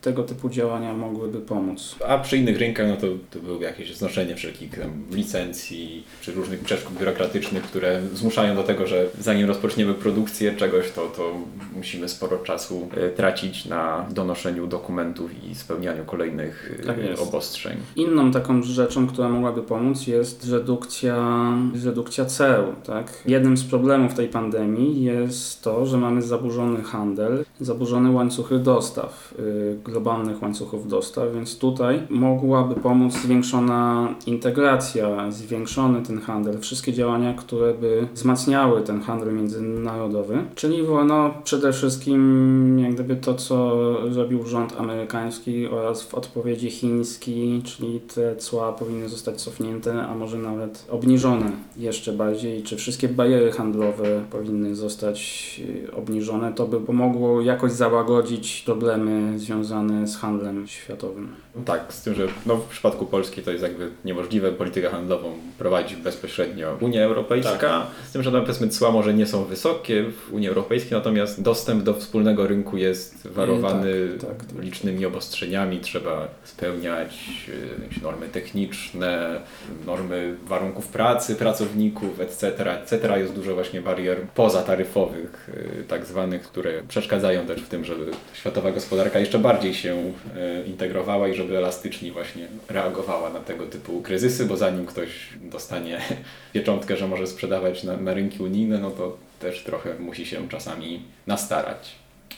tego 0.07 0.23
typu 0.23 0.49
działania 0.49 0.95
mogłyby 0.95 1.41
pomóc. 1.41 1.97
A 2.09 2.19
przy 2.19 2.37
innych 2.37 2.59
rynkach, 2.59 2.89
no 2.89 2.97
to, 2.97 3.07
to 3.31 3.39
byłoby 3.39 3.65
jakieś 3.65 3.97
znoszenie 3.97 4.37
wszelkich 4.37 4.81
tam, 4.81 5.03
licencji, 5.11 6.05
czy 6.21 6.33
różnych 6.33 6.61
przeszkód 6.61 6.99
biurokratycznych, 6.99 7.63
które 7.63 8.03
zmuszają 8.15 8.57
do 8.57 8.63
tego, 8.63 8.87
że 8.87 9.07
zanim 9.21 9.49
rozpoczniemy 9.49 9.95
produkcję 9.95 10.55
czegoś, 10.55 10.91
to, 10.91 11.07
to 11.07 11.35
musimy 11.77 12.09
sporo 12.09 12.39
czasu 12.39 12.89
e, 12.97 13.11
tracić 13.11 13.65
na 13.65 14.07
donoszeniu 14.11 14.67
dokumentów 14.67 15.31
i 15.45 15.55
spełnianiu 15.55 16.05
kolejnych 16.05 16.79
e, 16.83 16.87
Tak 16.87 16.97
obostrzeń. 17.19 17.77
Inną 17.97 18.31
taką 18.31 18.63
rzeczą, 18.63 19.07
która 19.07 19.29
mogłaby 19.29 19.63
pomóc 19.63 20.07
jest 20.07 20.51
redukcja, 20.51 21.53
redukcja 21.85 22.25
ceł. 22.25 22.65
Tak? 22.85 23.23
Jednym 23.27 23.57
z 23.57 23.65
problemów 23.65 24.15
tej 24.15 24.29
pandemii 24.29 25.03
jest 25.05 25.63
to, 25.63 25.87
że 25.87 25.99
mamy 25.99 26.23
zaburzony 26.23 26.83
handel, 26.83 27.45
zaburzone 27.61 28.11
łańcuchy 28.11 28.59
dostaw, 28.59 29.35
y, 29.39 29.77
globalnych 29.97 30.43
łańcuchów 30.43 30.89
dostaw, 30.89 31.25
więc 31.35 31.59
tutaj 31.59 32.03
mogłaby 32.11 32.75
pomóc 32.75 33.13
zwiększona 33.13 34.15
integracja, 34.27 35.31
zwiększony 35.31 36.03
ten 36.03 36.21
handel, 36.21 36.59
wszystkie 36.61 36.93
działania, 36.93 37.35
które 37.35 37.75
by 37.75 38.09
wzmacniały 38.15 38.83
ten 38.83 39.01
handel 39.01 39.35
międzynarodowy, 39.35 40.45
czyli 40.55 40.83
no, 41.07 41.35
przede 41.45 41.73
wszystkim 41.73 42.79
jak 42.79 42.95
gdyby 42.95 43.17
to, 43.17 43.35
co 43.35 43.77
robił 44.15 44.47
rząd 44.47 44.75
amerykański 44.79 45.67
oraz 45.67 46.03
w 46.03 46.15
odpowiedzi 46.15 46.71
chiński, 46.71 47.63
czyli 47.65 48.01
te 48.01 48.37
cła 48.37 48.73
powinny 48.73 49.09
zostać 49.09 49.43
cofnięte, 49.43 50.07
a 50.07 50.15
może 50.15 50.39
nawet 50.39 50.87
obniżone 50.91 51.51
jeszcze 51.77 52.13
bardziej, 52.13 52.63
czy 52.63 52.77
wszystkie 52.77 53.09
bariery 53.09 53.53
handlowe 53.53 54.23
powinny 54.31 54.77
zostać 54.77 55.61
y, 55.85 55.95
obniżone. 55.97 56.53
To 56.53 56.67
by 56.67 56.81
pomogło 56.81 57.41
jakoś 57.41 57.73
załagodzić 57.73 58.63
problemy 58.67 59.39
związane 59.39 59.86
z 60.07 60.17
handlem 60.17 60.67
światowym. 60.67 61.35
Tak, 61.65 61.93
z 61.93 62.03
tym, 62.03 62.15
że 62.15 62.27
no, 62.47 62.57
w 62.57 62.67
przypadku 62.69 63.07
Polski 63.07 63.43
to 63.43 63.51
jest 63.51 63.63
jakby 63.63 63.91
niemożliwe 64.05 64.53
politykę 64.53 64.89
handlową 64.89 65.33
prowadzi 65.59 65.97
bezpośrednio 65.97 66.77
Unia 66.81 67.05
Europejska. 67.05 67.57
Tak. 67.59 67.87
Z 68.09 68.13
tym, 68.13 68.23
że 68.23 68.31
no, 68.31 68.41
powiedzmy 68.41 68.69
cła 68.69 68.91
może 68.91 69.15
nie 69.15 69.27
są 69.27 69.45
wysokie 69.45 70.05
w 70.05 70.33
Unii 70.33 70.49
Europejskiej, 70.49 70.93
natomiast 70.93 71.43
dostęp 71.43 71.83
do 71.83 71.95
wspólnego 71.95 72.47
rynku 72.47 72.77
jest 72.77 73.29
warowany 73.29 74.09
tak, 74.21 74.29
tak, 74.31 74.47
tak. 74.47 74.63
licznymi 74.65 75.07
obostrzeniami. 75.07 75.81
Trzeba 75.81 76.29
spełniać 76.45 77.19
y, 77.49 77.83
jakieś 77.83 78.03
normy 78.03 78.29
techniczne, 78.29 79.41
normy 79.87 80.37
warunków 80.45 80.89
pracy 80.89 81.37
pracowników, 81.37 82.21
etc., 82.21 82.73
etc. 82.73 83.19
Jest 83.19 83.33
dużo 83.33 83.55
właśnie 83.55 83.81
barier 83.81 84.21
pozataryfowych, 84.35 85.51
y, 85.81 85.85
tak 85.89 86.07
zwanych, 86.07 86.43
które 86.43 86.83
przeszkadzają 86.89 87.47
też 87.47 87.63
w 87.63 87.69
tym, 87.69 87.85
żeby 87.85 88.11
światowa 88.35 88.73
gospodarka 88.73 89.19
jeszcze 89.19 89.39
bardziej 89.39 89.75
się 89.75 89.95
y, 89.97 90.67
integrowała 90.67 91.29
i 91.29 91.35
żeby 91.35 91.46
elastycznie 91.55 92.13
właśnie 92.13 92.47
reagowała 92.69 93.31
na 93.31 93.41
tego 93.41 93.67
typu 93.67 94.03
kryzysy, 94.03 94.45
bo 94.47 94.57
zanim 94.57 94.87
ktoś 94.87 95.09
dostanie 95.41 96.01
pieczątkę, 96.55 96.97
że 96.97 97.09
może 97.09 97.27
sprzedawać 97.27 97.85
na, 97.85 97.97
na 97.97 98.15
rynki 98.15 98.43
unijne, 98.43 98.79
no 98.79 98.91
to 98.91 99.17
też 99.41 99.63
trochę 99.65 99.99
musi 99.99 100.27
się 100.27 100.49
czasami 100.49 101.03
nastarać. 101.27 101.95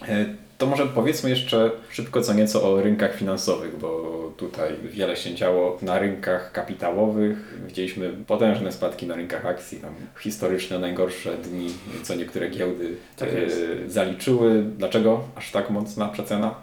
E, 0.09 0.25
To 0.59 0.67
może 0.67 0.87
powiedzmy 0.87 1.31
jeszcze 1.31 1.71
szybko 1.91 2.23
co 2.23 2.35
nieco 2.35 2.73
o 2.73 2.83
rynkach 2.83 3.17
finansowych, 3.17 3.79
bo 3.79 4.33
tutaj 4.37 4.73
wiele 4.85 5.17
się 5.17 5.35
działo 5.35 5.79
na 5.83 5.99
rynkach 5.99 6.53
kapitałowych. 6.53 7.55
Widzieliśmy 7.67 8.11
potężne 8.27 8.73
spadki 8.73 9.07
na 9.07 9.15
rynkach 9.15 9.47
akcji, 9.47 9.79
tam 9.79 9.95
historyczne 10.21 10.79
najgorsze 10.79 11.37
dni, 11.37 11.69
co 12.03 12.15
niektóre 12.15 12.49
giełdy 12.51 12.97
Tak 13.17 13.29
e, 13.29 13.91
zaliczyły. 13.91 14.63
Dlaczego 14.63 15.21
aż 15.37 15.51
tak 15.51 15.71
mocna 15.71 16.09
przecena? 16.09 16.55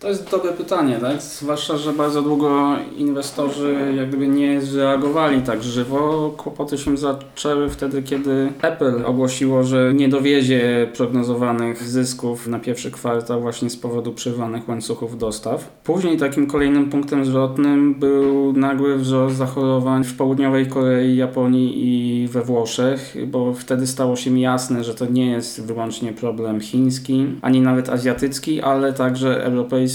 To 0.00 0.08
jest 0.08 0.30
dobre 0.30 0.52
pytanie, 0.52 0.98
tak? 1.00 1.22
Zwłaszcza, 1.22 1.76
że 1.76 1.92
bardzo 1.92 2.22
długo 2.22 2.76
inwestorzy 2.96 3.94
jak 3.96 4.08
gdyby 4.08 4.28
nie 4.28 4.60
zreagowali 4.60 5.42
tak 5.42 5.62
żywo. 5.62 6.30
Kłopoty 6.36 6.78
się 6.78 6.96
zaczęły 6.96 7.68
wtedy, 7.68 8.02
kiedy 8.02 8.52
Apple 8.62 9.06
ogłosiło, 9.06 9.64
że 9.64 9.94
nie 9.94 10.08
dowiezie 10.08 10.90
prognozowanych 10.96 11.82
zysków 11.82 12.46
na 12.46 12.58
pierwszy 12.58 12.90
kwartał 12.90 13.40
właśnie 13.40 13.70
z 13.70 13.76
powodu 13.76 14.12
przerwanych 14.12 14.68
łańcuchów 14.68 15.18
dostaw. 15.18 15.70
Później 15.84 16.16
takim 16.16 16.46
kolejnym 16.46 16.90
punktem 16.90 17.24
zwrotnym 17.24 17.94
był 17.94 18.52
nagły 18.52 18.98
wzrost 18.98 19.36
zachorowań 19.36 20.04
w 20.04 20.16
południowej 20.16 20.66
Korei, 20.66 21.16
Japonii 21.16 21.72
i 21.86 22.28
we 22.28 22.42
Włoszech, 22.42 23.16
bo 23.26 23.54
wtedy 23.54 23.86
stało 23.86 24.16
się 24.16 24.40
jasne, 24.40 24.84
że 24.84 24.94
to 24.94 25.06
nie 25.06 25.30
jest 25.30 25.66
wyłącznie 25.66 26.12
problem 26.12 26.60
chiński, 26.60 27.26
ani 27.42 27.60
nawet 27.60 27.88
azjatycki, 27.88 28.60
ale 28.60 28.92
także 28.92 29.44
europejski 29.44 29.89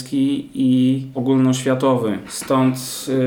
i 0.53 1.01
ogólnoświatowy. 1.15 2.19
Stąd 2.27 2.77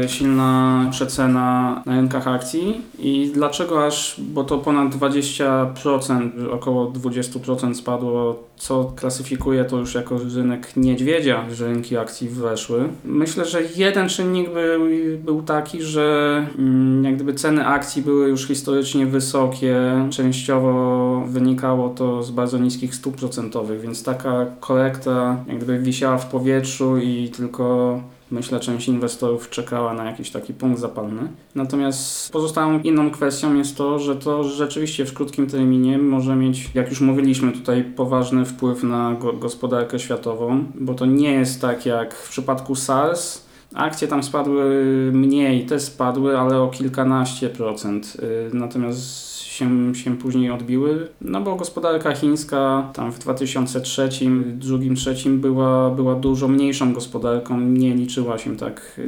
y, 0.05 0.09
silna 0.09 0.87
przecena 0.91 1.83
na 1.87 1.95
rynkach 1.97 2.29
akcji. 2.29 2.81
I 2.99 3.31
dlaczego 3.35 3.87
aż, 3.87 4.17
bo 4.19 4.45
to 4.45 4.59
ponad 4.59 4.95
20%, 4.95 6.51
około 6.51 6.91
20% 6.91 7.75
spadło, 7.75 8.48
co 8.59 8.93
klasyfikuje 8.97 9.65
to 9.65 9.79
już 9.79 9.95
jako 9.95 10.19
rynek 10.35 10.77
niedźwiedzia, 10.77 11.45
że 11.53 11.67
rynki 11.67 11.97
akcji 11.97 12.29
weszły. 12.29 12.89
Myślę, 13.05 13.45
że 13.45 13.63
jeden 13.77 14.09
czynnik 14.09 14.51
był, 14.51 14.87
był 15.25 15.43
taki, 15.43 15.83
że 15.83 16.47
mm, 16.59 17.05
jak 17.05 17.15
gdyby 17.15 17.35
ceny 17.35 17.67
akcji 17.67 18.03
były 18.03 18.29
już 18.29 18.47
historycznie 18.47 19.07
wysokie. 19.07 19.77
Częściowo 20.11 21.25
wynikało 21.29 21.89
to 21.89 22.23
z 22.23 22.31
bardzo 22.31 22.59
niskich 22.59 22.95
stóp 22.95 23.17
procentowych, 23.17 23.81
więc 23.81 24.05
taka 24.05 24.47
korekta 24.61 25.45
jak 25.47 25.57
gdyby 25.57 25.79
wisiała 25.79 26.19
w 26.19 26.31
powietrzu 26.31 26.99
i 26.99 27.29
tylko 27.29 28.01
Myślę, 28.31 28.61
część 28.61 28.89
inwestorów 28.89 29.51
czekała 29.51 29.95
na 29.95 30.05
jakiś 30.05 30.31
taki 30.31 30.55
punkt 30.55 30.81
zapalny. 30.81 31.29
Natomiast 31.55 32.33
pozostałą 32.33 32.81
inną 32.81 33.11
kwestią 33.11 33.55
jest 33.55 33.77
to, 33.77 33.99
że 33.99 34.17
to 34.17 34.45
rzeczywiście 34.45 35.05
w 35.05 35.15
krótkim 35.15 35.47
terminie 35.47 35.99
może 35.99 36.37
mieć, 36.37 36.71
jak 36.75 36.91
już 36.91 37.01
mówiliśmy 37.01 37.53
tutaj, 37.53 37.85
poważny 37.85 38.45
wpływ 38.45 38.83
na 38.83 39.15
go 39.15 39.33
gospodarkę 39.33 39.99
światową, 39.99 40.65
bo 40.75 40.95
to 40.95 41.07
nie 41.07 41.33
jest 41.33 41.61
tak 41.61 41.87
jak 41.87 42.15
w 42.15 42.29
przypadku 42.29 42.75
SARS. 42.75 43.49
Akcje 43.75 44.09
tam 44.09 44.23
spadły 44.23 44.65
mniej, 45.13 45.67
te 45.67 45.81
spadły, 45.81 46.39
ale 46.39 46.61
o 46.61 46.69
kilkanaście 46.69 47.49
procent. 47.49 48.17
Yy, 48.23 48.51
Natomiast 48.53 49.28
się, 49.59 49.95
się 49.95 50.17
później 50.17 50.51
odbiły, 50.51 51.09
no 51.21 51.41
bo 51.41 51.57
gospodarka 51.57 52.15
chińska 52.15 52.91
tam 52.95 53.13
w 53.13 53.19
2003, 53.19 54.09
2003 54.55 55.31
była, 55.31 55.91
była 55.91 56.15
dużo 56.15 56.49
mniejszą 56.49 56.93
gospodarką, 56.93 57.61
nie 57.61 57.95
liczyła 57.95 58.39
się 58.39 58.57
tak 58.57 59.01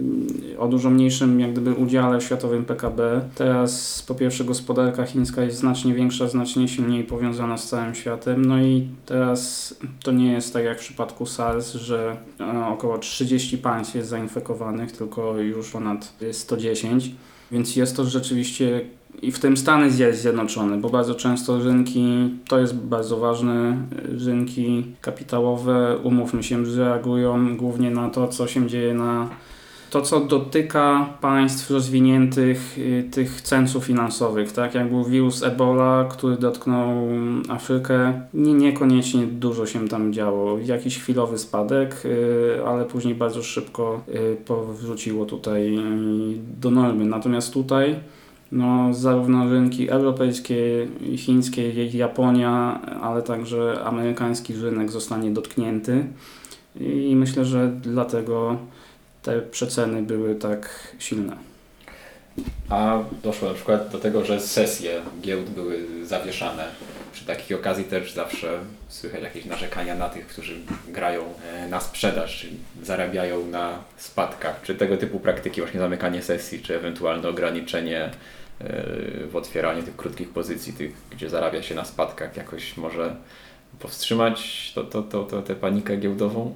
o 0.58 0.68
dużo 0.68 0.90
mniejszym 0.90 1.40
jak 1.40 1.52
gdyby 1.52 1.72
udziale 1.74 2.20
w 2.20 2.24
światowym 2.24 2.64
PKB. 2.64 3.20
Teraz 3.34 4.02
po 4.08 4.14
pierwsze 4.14 4.44
gospodarka 4.44 5.06
chińska 5.06 5.42
jest 5.42 5.58
znacznie 5.58 5.94
większa, 5.94 6.28
znacznie 6.28 6.68
silniej 6.68 7.04
powiązana 7.04 7.58
z 7.58 7.68
całym 7.68 7.94
światem, 7.94 8.44
no 8.44 8.62
i 8.62 8.88
teraz 9.06 9.74
to 10.02 10.12
nie 10.12 10.32
jest 10.32 10.52
tak 10.52 10.64
jak 10.64 10.78
w 10.78 10.80
przypadku 10.80 11.26
SARS, 11.26 11.74
że 11.74 12.16
e, 12.40 12.66
około 12.66 12.98
30 12.98 13.58
państw 13.58 13.94
jest 13.94 14.08
zainfekowanych, 14.08 14.92
tylko 14.92 15.38
już 15.38 15.70
ponad 15.70 16.12
110. 16.32 17.10
Więc 17.52 17.76
jest 17.76 17.96
to 17.96 18.04
rzeczywiście 18.04 18.80
i 19.22 19.32
w 19.32 19.38
tym 19.38 19.56
Stany 19.56 19.90
Zjednoczone, 20.12 20.76
bo 20.76 20.90
bardzo 20.90 21.14
często 21.14 21.58
rynki, 21.58 22.30
to 22.48 22.58
jest 22.58 22.74
bardzo 22.74 23.16
ważne, 23.16 23.76
rynki 24.26 24.84
kapitałowe, 25.00 25.98
umówmy 26.02 26.42
się, 26.42 26.64
reagują 26.64 27.56
głównie 27.56 27.90
na 27.90 28.08
to, 28.08 28.28
co 28.28 28.46
się 28.46 28.66
dzieje 28.66 28.94
na 28.94 29.28
to, 29.90 30.02
co 30.02 30.20
dotyka 30.20 31.14
państw 31.20 31.70
rozwiniętych, 31.70 32.78
y, 32.78 33.08
tych 33.10 33.40
centrów 33.40 33.84
finansowych, 33.84 34.52
tak 34.52 34.74
jak 34.74 34.90
był 34.90 35.04
wirus 35.04 35.42
Ebola, 35.42 36.08
który 36.10 36.36
dotknął 36.36 37.08
Afrykę, 37.48 38.20
nie, 38.34 38.54
niekoniecznie 38.54 39.26
dużo 39.26 39.66
się 39.66 39.88
tam 39.88 40.12
działo. 40.12 40.58
Jakiś 40.58 40.98
chwilowy 40.98 41.38
spadek, 41.38 42.02
y, 42.04 42.66
ale 42.66 42.84
później 42.84 43.14
bardzo 43.14 43.42
szybko 43.42 44.00
y, 44.08 44.36
powróciło 44.46 45.26
tutaj 45.26 45.78
do 46.60 46.70
normy. 46.70 47.04
Natomiast 47.04 47.52
tutaj 47.52 47.96
no, 48.52 48.94
zarówno 48.94 49.50
rynki 49.50 49.90
europejskie, 49.90 50.88
chińskie, 51.16 51.86
Japonia, 51.86 52.80
ale 53.02 53.22
także 53.22 53.84
amerykański 53.84 54.54
rynek 54.54 54.90
zostanie 54.90 55.30
dotknięty 55.30 56.04
i 56.80 57.16
myślę, 57.16 57.44
że 57.44 57.72
dlatego 57.82 58.56
te 59.22 59.42
przeceny 59.42 60.02
były 60.02 60.34
tak 60.34 60.94
silne. 60.98 61.36
A 62.68 62.98
doszło 63.22 63.48
na 63.48 63.54
przykład 63.54 63.88
do 63.88 63.98
tego, 63.98 64.24
że 64.24 64.40
sesje 64.40 65.00
giełd 65.20 65.50
były 65.50 65.86
zawieszane. 66.06 66.64
Przy 67.12 67.24
takich 67.24 67.56
okazji 67.56 67.84
też 67.84 68.12
zawsze 68.12 68.58
słychać 68.88 69.22
jakieś 69.22 69.44
narzekania 69.44 69.94
na 69.94 70.08
tych, 70.08 70.26
którzy 70.26 70.54
grają 70.88 71.22
e, 71.52 71.68
na 71.68 71.80
sprzedaż, 71.80 72.40
czyli 72.40 72.56
zarabiają 72.82 73.46
na 73.46 73.78
spadkach. 73.96 74.60
Czy 74.62 74.74
tego 74.74 74.96
typu 74.96 75.20
praktyki, 75.20 75.60
właśnie 75.60 75.80
zamykanie 75.80 76.22
sesji, 76.22 76.62
czy 76.62 76.76
ewentualne 76.76 77.28
ograniczenie 77.28 78.10
w 79.30 79.36
otwieraniu 79.36 79.82
tych 79.82 79.96
krótkich 79.96 80.28
pozycji, 80.28 80.72
tych, 80.72 80.92
gdzie 81.10 81.30
zarabia 81.30 81.62
się 81.62 81.74
na 81.74 81.84
spadkach, 81.84 82.36
jakoś 82.36 82.76
może 82.76 83.16
powstrzymać 83.78 84.72
to, 84.74 84.84
to, 84.84 85.02
to, 85.02 85.24
to, 85.24 85.42
tę 85.42 85.54
panikę 85.54 85.96
giełdową? 85.96 86.54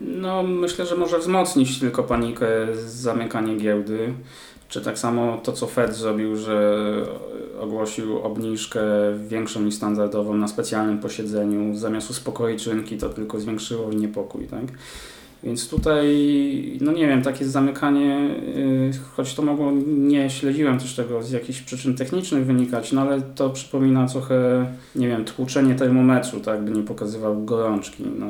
No, 0.00 0.42
myślę, 0.42 0.86
że 0.86 0.96
może 0.96 1.18
wzmocnić 1.18 1.80
tylko 1.80 2.02
panikę 2.02 2.46
zamykanie 2.86 3.56
giełdy. 3.56 4.12
Czy 4.68 4.80
tak 4.80 4.98
samo 4.98 5.38
to, 5.38 5.52
co 5.52 5.66
Fed 5.66 5.94
zrobił, 5.94 6.36
że 6.36 6.86
ogłosił 7.60 8.18
obniżkę 8.18 8.80
większą 9.28 9.60
niż 9.60 9.74
standardową 9.74 10.36
na 10.36 10.48
specjalnym 10.48 10.98
posiedzeniu, 10.98 11.76
zamiast 11.76 12.10
uspokoić 12.10 12.66
rynki, 12.66 12.98
to 12.98 13.08
tylko 13.08 13.40
zwiększyło 13.40 13.92
niepokój, 13.92 14.46
tak? 14.46 14.64
Więc 15.42 15.68
tutaj, 15.68 16.78
no 16.80 16.92
nie 16.92 17.06
wiem, 17.06 17.22
takie 17.22 17.44
zamykanie, 17.44 18.30
yy, 18.56 18.90
choć 19.16 19.34
to 19.34 19.42
mogło, 19.42 19.72
nie 19.86 20.30
śledziłem 20.30 20.78
też 20.78 20.94
tego 20.94 21.22
z 21.22 21.30
jakichś 21.30 21.60
przyczyn 21.60 21.94
technicznych 21.94 22.46
wynikać, 22.46 22.92
no 22.92 23.00
ale 23.00 23.22
to 23.22 23.50
przypomina 23.50 24.06
trochę, 24.08 24.66
nie 24.96 25.08
wiem, 25.08 25.24
tłuczenie 25.24 25.74
termometru, 25.74 26.40
tak, 26.40 26.62
by 26.62 26.70
nie 26.70 26.82
pokazywał 26.82 27.44
gorączki. 27.44 28.04
No, 28.18 28.26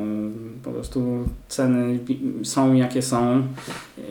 po 0.64 0.70
prostu 0.70 1.24
ceny 1.48 1.98
są 2.42 2.74
jakie 2.74 3.02
są. 3.02 3.42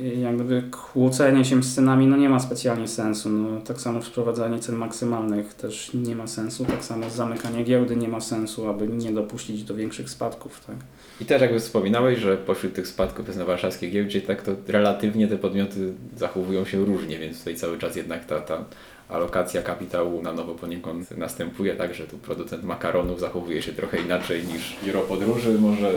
Yy, 0.01 0.15
Jak 0.15 0.35
gdyby 0.35 0.63
kłócenie 0.71 1.45
się 1.45 1.63
z 1.63 1.75
cenami, 1.75 2.07
no 2.07 2.17
nie 2.17 2.29
ma 2.29 2.39
specjalnie 2.39 2.87
sensu. 2.87 3.29
No, 3.29 3.61
tak 3.61 3.81
samo 3.81 4.01
wprowadzanie 4.01 4.59
cen 4.59 4.75
maksymalnych 4.75 5.53
też 5.53 5.91
nie 5.93 6.15
ma 6.15 6.27
sensu. 6.27 6.65
Tak 6.65 6.83
samo 6.83 7.09
zamykanie 7.09 7.63
giełdy 7.63 7.95
nie 7.95 8.07
ma 8.07 8.21
sensu, 8.21 8.69
aby 8.69 8.87
nie 8.87 9.11
dopuścić 9.11 9.63
do 9.63 9.75
większych 9.75 10.09
spadków, 10.09 10.65
tak. 10.67 10.75
I 11.21 11.25
też 11.25 11.41
jakby 11.41 11.59
wspominałeś, 11.59 12.19
że 12.19 12.37
pośród 12.37 12.73
tych 12.73 12.86
spadków 12.87 13.27
jest 13.27 13.39
na 13.39 13.45
warszawskiej 13.45 13.91
giełdzie, 13.91 14.21
tak 14.21 14.41
to 14.41 14.51
relatywnie 14.67 15.27
te 15.27 15.37
podmioty 15.37 15.93
zachowują 16.17 16.65
się 16.65 16.85
różnie, 16.85 17.19
więc 17.19 17.39
tutaj 17.39 17.55
cały 17.55 17.77
czas 17.77 17.95
jednak 17.95 18.25
ta, 18.25 18.41
ta 18.41 18.65
alokacja 19.09 19.61
kapitału 19.61 20.21
na 20.21 20.33
nowo 20.33 20.55
poniekąd 20.55 21.17
następuje, 21.17 21.75
tak, 21.75 21.93
że 21.93 22.07
tu 22.07 22.17
producent 22.17 22.63
makaronów 22.63 23.19
zachowuje 23.19 23.61
się 23.61 23.73
trochę 23.73 24.01
inaczej 24.01 24.43
niż 24.43 24.77
biuro 24.85 25.01
podróży 25.01 25.59
może 25.59 25.93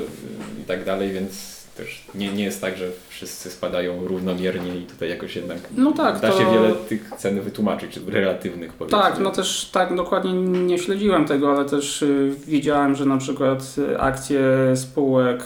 i 0.62 0.64
tak 0.64 0.84
dalej, 0.84 1.12
więc 1.12 1.59
też 1.80 2.04
nie, 2.14 2.32
nie 2.32 2.44
jest 2.44 2.60
tak, 2.60 2.76
że 2.76 2.88
wszyscy 3.08 3.50
spadają 3.50 4.06
równomiernie 4.06 4.76
i 4.76 4.82
tutaj 4.82 5.08
jakoś 5.08 5.36
jednak 5.36 5.58
No 5.76 5.92
tak, 5.92 6.20
da 6.20 6.30
to- 6.30 6.38
się 6.38 6.44
wiele 6.52 6.72
tych 6.88 7.10
cen 7.18 7.40
wytłumaczyć, 7.40 7.92
czy 7.92 8.00
relatywnych 8.06 8.72
powiedzmy. 8.72 8.98
Tak, 8.98 9.18
no 9.20 9.30
też 9.30 9.70
tak 9.72 9.96
dokładnie 9.96 10.32
nie 10.42 10.78
śledziłem 10.78 11.24
tego, 11.24 11.52
ale 11.52 11.64
też 11.64 12.02
y, 12.02 12.34
widziałem, 12.46 12.96
że 12.96 13.06
na 13.06 13.16
przykład 13.16 13.74
y, 13.78 14.00
akcje 14.00 14.42
spółek 14.74 15.44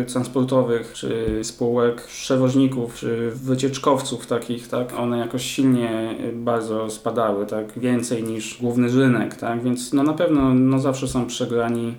y, 0.00 0.04
transportowych, 0.04 0.92
czy 0.92 1.40
spółek 1.42 2.02
przewoźników, 2.06 2.94
czy 2.94 3.30
wycieczkowców 3.30 4.26
takich, 4.26 4.68
tak, 4.68 4.92
one 4.98 5.18
jakoś 5.18 5.44
silnie 5.44 6.14
y, 6.24 6.32
bardzo 6.32 6.90
spadały, 6.90 7.46
tak, 7.46 7.78
więcej 7.78 8.22
niż 8.22 8.58
główny 8.60 8.88
rynek, 8.88 9.34
tak, 9.34 9.62
więc 9.62 9.92
no 9.92 10.02
na 10.02 10.12
pewno 10.12 10.54
no 10.54 10.78
zawsze 10.78 11.08
są 11.08 11.26
przegrani 11.26 11.94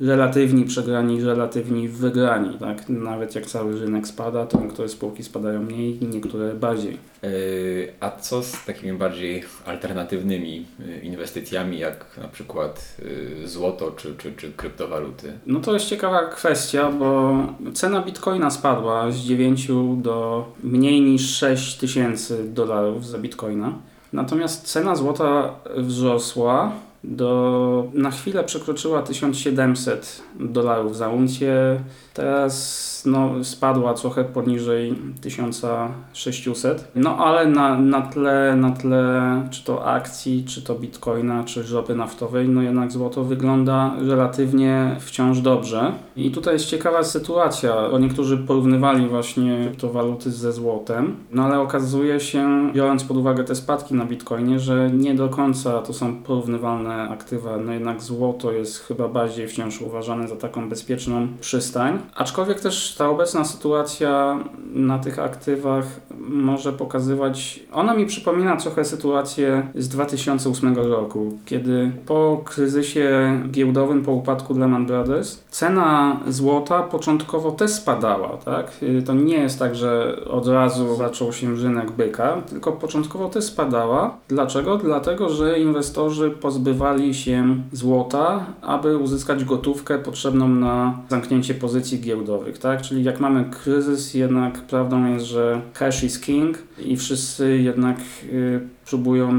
relatywni 0.00 0.64
przegrani, 0.64 1.24
relatywni 1.24 1.88
wygrani, 1.88 2.58
tak? 2.58 2.88
Nawet 2.88 3.34
jak 3.34 3.46
cały 3.46 3.80
rynek 3.80 4.08
spada, 4.08 4.46
to 4.46 4.60
niektóre 4.60 4.88
spółki 4.88 5.22
spadają 5.22 5.62
mniej, 5.62 5.98
niektóre 6.00 6.54
bardziej. 6.54 6.98
Yy, 7.22 7.92
A 8.00 8.10
co 8.10 8.42
z 8.42 8.64
takimi 8.64 8.98
bardziej 8.98 9.44
alternatywnymi 9.66 10.66
yy, 10.78 10.98
inwestycjami, 10.98 11.78
jak 11.78 12.18
na 12.22 12.28
przykład 12.28 12.96
yy, 13.40 13.48
złoto 13.48 13.90
czy, 13.90 14.14
czy, 14.16 14.32
czy 14.32 14.52
kryptowaluty? 14.52 15.32
No 15.46 15.60
to 15.60 15.74
jest 15.74 15.86
ciekawa 15.86 16.24
kwestia, 16.24 16.92
bo 16.92 17.36
cena 17.74 18.02
bitcoina 18.02 18.50
spadła 18.50 19.10
z 19.10 19.16
9 19.16 19.68
do 19.96 20.46
mniej 20.64 21.00
niż 21.00 21.36
6 21.36 21.76
tysięcy 21.76 22.44
dolarów 22.44 23.06
za 23.06 23.18
bitcoina. 23.18 23.72
Natomiast 24.12 24.62
cena 24.66 24.96
złota 24.96 25.54
wzrosła 25.76 26.72
do, 27.04 27.90
na 27.94 28.10
chwilę 28.10 28.44
przekroczyła 28.44 29.02
1700 29.02 30.22
dolarów 30.40 30.96
za 30.96 31.08
uncję. 31.08 31.80
Teraz 32.16 33.02
no, 33.06 33.44
spadła 33.44 33.94
trochę 33.94 34.24
poniżej 34.24 34.94
1600. 35.20 36.92
No 36.94 37.18
ale 37.18 37.46
na, 37.46 37.78
na, 37.78 38.02
tle, 38.02 38.56
na 38.56 38.70
tle 38.70 39.42
czy 39.50 39.64
to 39.64 39.86
akcji, 39.86 40.44
czy 40.44 40.62
to 40.62 40.74
bitcoina, 40.74 41.44
czy 41.44 41.62
ropy 41.62 41.94
naftowej, 41.94 42.48
no 42.48 42.62
jednak 42.62 42.92
złoto 42.92 43.24
wygląda 43.24 43.94
relatywnie 44.08 44.96
wciąż 45.00 45.40
dobrze. 45.40 45.92
I 46.16 46.30
tutaj 46.30 46.54
jest 46.54 46.66
ciekawa 46.66 47.04
sytuacja, 47.04 47.88
bo 47.90 47.98
niektórzy 47.98 48.38
porównywali 48.38 49.08
właśnie 49.08 49.64
kryptowaluty 49.64 50.30
ze 50.30 50.52
złotem, 50.52 51.16
no 51.30 51.44
ale 51.44 51.60
okazuje 51.60 52.20
się, 52.20 52.70
biorąc 52.74 53.04
pod 53.04 53.16
uwagę 53.16 53.44
te 53.44 53.54
spadki 53.54 53.94
na 53.94 54.04
bitcoinie, 54.04 54.60
że 54.60 54.90
nie 54.90 55.14
do 55.14 55.28
końca 55.28 55.82
to 55.82 55.92
są 55.92 56.16
porównywalne 56.16 57.08
aktywa. 57.08 57.56
No 57.56 57.72
jednak 57.72 58.02
złoto 58.02 58.52
jest 58.52 58.78
chyba 58.78 59.08
bardziej 59.08 59.48
wciąż 59.48 59.80
uważane 59.80 60.28
za 60.28 60.36
taką 60.36 60.68
bezpieczną 60.68 61.28
przystań. 61.40 61.98
Aczkolwiek 62.14 62.60
też 62.60 62.94
ta 62.98 63.10
obecna 63.10 63.44
sytuacja 63.44 64.38
na 64.72 64.98
tych 64.98 65.18
aktywach 65.18 65.86
może 66.28 66.72
pokazywać. 66.72 67.60
Ona 67.72 67.94
mi 67.94 68.06
przypomina 68.06 68.56
trochę 68.56 68.84
sytuację 68.84 69.68
z 69.74 69.88
2008 69.88 70.76
roku, 70.76 71.38
kiedy 71.44 71.92
po 72.06 72.42
kryzysie 72.44 73.40
giełdowym, 73.50 74.02
po 74.02 74.12
upadku 74.12 74.58
Lehman 74.58 74.86
Brothers, 74.86 75.44
cena 75.50 76.20
złota 76.28 76.82
początkowo 76.82 77.52
też 77.52 77.70
spadała. 77.70 78.28
Tak? 78.28 78.72
To 79.06 79.14
nie 79.14 79.38
jest 79.38 79.58
tak, 79.58 79.74
że 79.74 80.16
od 80.30 80.48
razu 80.48 80.96
zaczął 80.96 81.32
się 81.32 81.56
rynek 81.56 81.90
byka, 81.90 82.42
tylko 82.48 82.72
początkowo 82.72 83.28
też 83.28 83.44
spadała. 83.44 84.16
Dlaczego? 84.28 84.76
Dlatego, 84.76 85.28
że 85.28 85.58
inwestorzy 85.58 86.30
pozbywali 86.30 87.14
się 87.14 87.56
złota, 87.72 88.46
aby 88.62 88.98
uzyskać 88.98 89.44
gotówkę 89.44 89.98
potrzebną 89.98 90.48
na 90.48 90.98
zamknięcie 91.08 91.54
pozycji 91.54 91.95
giełdowych. 92.00 92.58
Tak? 92.58 92.82
Czyli 92.82 93.04
jak 93.04 93.20
mamy 93.20 93.44
kryzys, 93.44 94.14
jednak 94.14 94.60
prawdą 94.60 95.12
jest, 95.14 95.26
że 95.26 95.60
cash 95.74 96.04
is 96.04 96.20
king 96.20 96.58
i 96.78 96.96
wszyscy 96.96 97.58
jednak 97.58 97.96
y, 98.32 98.60
próbują 98.86 99.32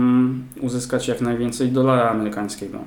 uzyskać 0.62 1.08
jak 1.08 1.22
najwięcej 1.22 1.72
dolara 1.72 2.10
amerykańskiego. 2.10 2.80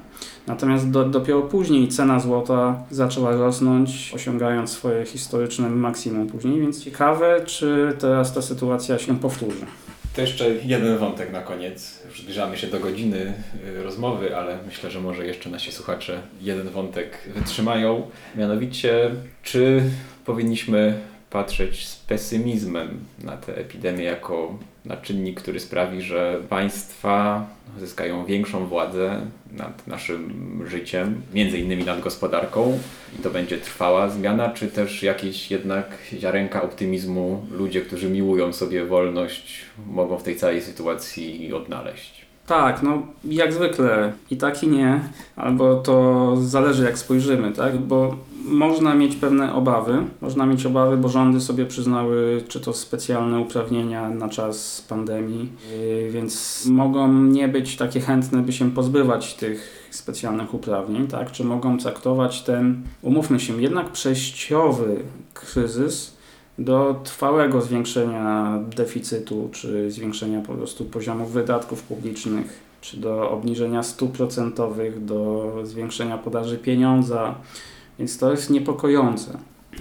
Natomiast 0.46 0.90
do, 0.90 1.04
dopiero 1.04 1.42
później 1.42 1.88
cena 1.88 2.20
złota 2.20 2.82
zaczęła 2.90 3.36
rosnąć, 3.36 4.12
osiągając 4.14 4.70
swoje 4.70 5.06
historyczne 5.06 5.70
maksimum 5.70 6.26
później, 6.26 6.60
więc 6.60 6.84
ciekawe, 6.84 7.40
czy 7.46 7.92
teraz 7.98 8.34
ta 8.34 8.42
sytuacja 8.42 8.98
się 8.98 9.18
powtórzy. 9.18 9.66
To 10.20 10.26
jeszcze 10.26 10.50
jeden 10.64 10.98
wątek 10.98 11.32
na 11.32 11.40
koniec. 11.40 12.02
Już 12.08 12.20
zbliżamy 12.20 12.56
się 12.56 12.66
do 12.66 12.80
godziny 12.80 13.32
y, 13.66 13.82
rozmowy, 13.82 14.36
ale 14.36 14.58
myślę, 14.66 14.90
że 14.90 15.00
może 15.00 15.26
jeszcze 15.26 15.50
nasi 15.50 15.72
słuchacze 15.72 16.22
jeden 16.40 16.68
wątek 16.68 17.18
wytrzymają. 17.26 18.10
Mianowicie, 18.36 19.10
czy 19.42 19.82
powinniśmy 20.24 21.00
patrzeć 21.30 21.88
z 21.88 21.96
pesymizmem 21.96 23.04
na 23.24 23.36
tę 23.36 23.56
epidemię 23.56 24.04
jako 24.04 24.58
na 24.84 24.96
czynnik, 24.96 25.40
który 25.40 25.60
sprawi, 25.60 26.02
że 26.02 26.40
państwa 26.48 27.46
zyskają 27.78 28.24
większą 28.24 28.66
władzę 28.66 29.20
nad 29.52 29.86
naszym 29.86 30.62
życiem, 30.68 31.22
między 31.34 31.58
innymi 31.58 31.84
nad 31.84 32.00
gospodarką 32.00 32.78
i 33.18 33.22
to 33.22 33.30
będzie 33.30 33.58
trwała 33.58 34.08
zmiana, 34.08 34.48
czy 34.48 34.68
też 34.68 35.02
jakieś 35.02 35.50
jednak 35.50 35.98
ziarenka 36.12 36.62
optymizmu 36.62 37.46
ludzie, 37.50 37.80
którzy 37.80 38.10
miłują 38.10 38.52
sobie 38.52 38.84
wolność, 38.84 39.64
mogą 39.86 40.18
w 40.18 40.22
tej 40.22 40.36
całej 40.36 40.62
sytuacji 40.62 41.52
odnaleźć? 41.52 42.20
Tak, 42.46 42.82
no 42.82 43.02
jak 43.24 43.52
zwykle 43.52 44.12
i 44.30 44.36
tak 44.36 44.62
i 44.62 44.68
nie, 44.68 45.00
albo 45.36 45.76
to 45.76 46.36
zależy 46.36 46.84
jak 46.84 46.98
spojrzymy, 46.98 47.52
tak? 47.52 47.76
Bo 47.76 48.16
można 48.50 48.94
mieć 48.94 49.16
pewne 49.16 49.54
obawy, 49.54 50.04
można 50.20 50.46
mieć 50.46 50.66
obawy, 50.66 50.96
bo 50.96 51.08
rządy 51.08 51.40
sobie 51.40 51.66
przyznały 51.66 52.42
czy 52.48 52.60
to 52.60 52.72
specjalne 52.72 53.38
uprawnienia 53.38 54.10
na 54.10 54.28
czas 54.28 54.86
pandemii, 54.88 55.52
yy, 55.76 56.10
więc 56.10 56.66
mogą 56.66 57.12
nie 57.12 57.48
być 57.48 57.76
takie 57.76 58.00
chętne, 58.00 58.42
by 58.42 58.52
się 58.52 58.70
pozbywać 58.70 59.34
tych 59.34 59.88
specjalnych 59.90 60.54
uprawnień, 60.54 61.06
tak? 61.06 61.32
Czy 61.32 61.44
mogą 61.44 61.78
traktować 61.78 62.42
ten, 62.42 62.82
umówmy 63.02 63.40
się, 63.40 63.62
jednak 63.62 63.92
przejściowy 63.92 64.96
kryzys 65.34 66.20
do 66.58 67.00
trwałego 67.04 67.60
zwiększenia 67.60 68.58
deficytu, 68.76 69.48
czy 69.52 69.90
zwiększenia 69.90 70.40
po 70.40 70.54
prostu 70.54 70.84
poziomu 70.84 71.26
wydatków 71.26 71.82
publicznych, 71.82 72.60
czy 72.80 72.96
do 72.96 73.30
obniżenia 73.30 73.82
stóp 73.82 74.12
procentowych, 74.12 75.04
do 75.04 75.52
zwiększenia 75.64 76.18
podaży 76.18 76.58
pieniądza. 76.58 77.34
Więc 78.00 78.18
to 78.18 78.30
jest 78.30 78.50
niepokojące. 78.50 79.38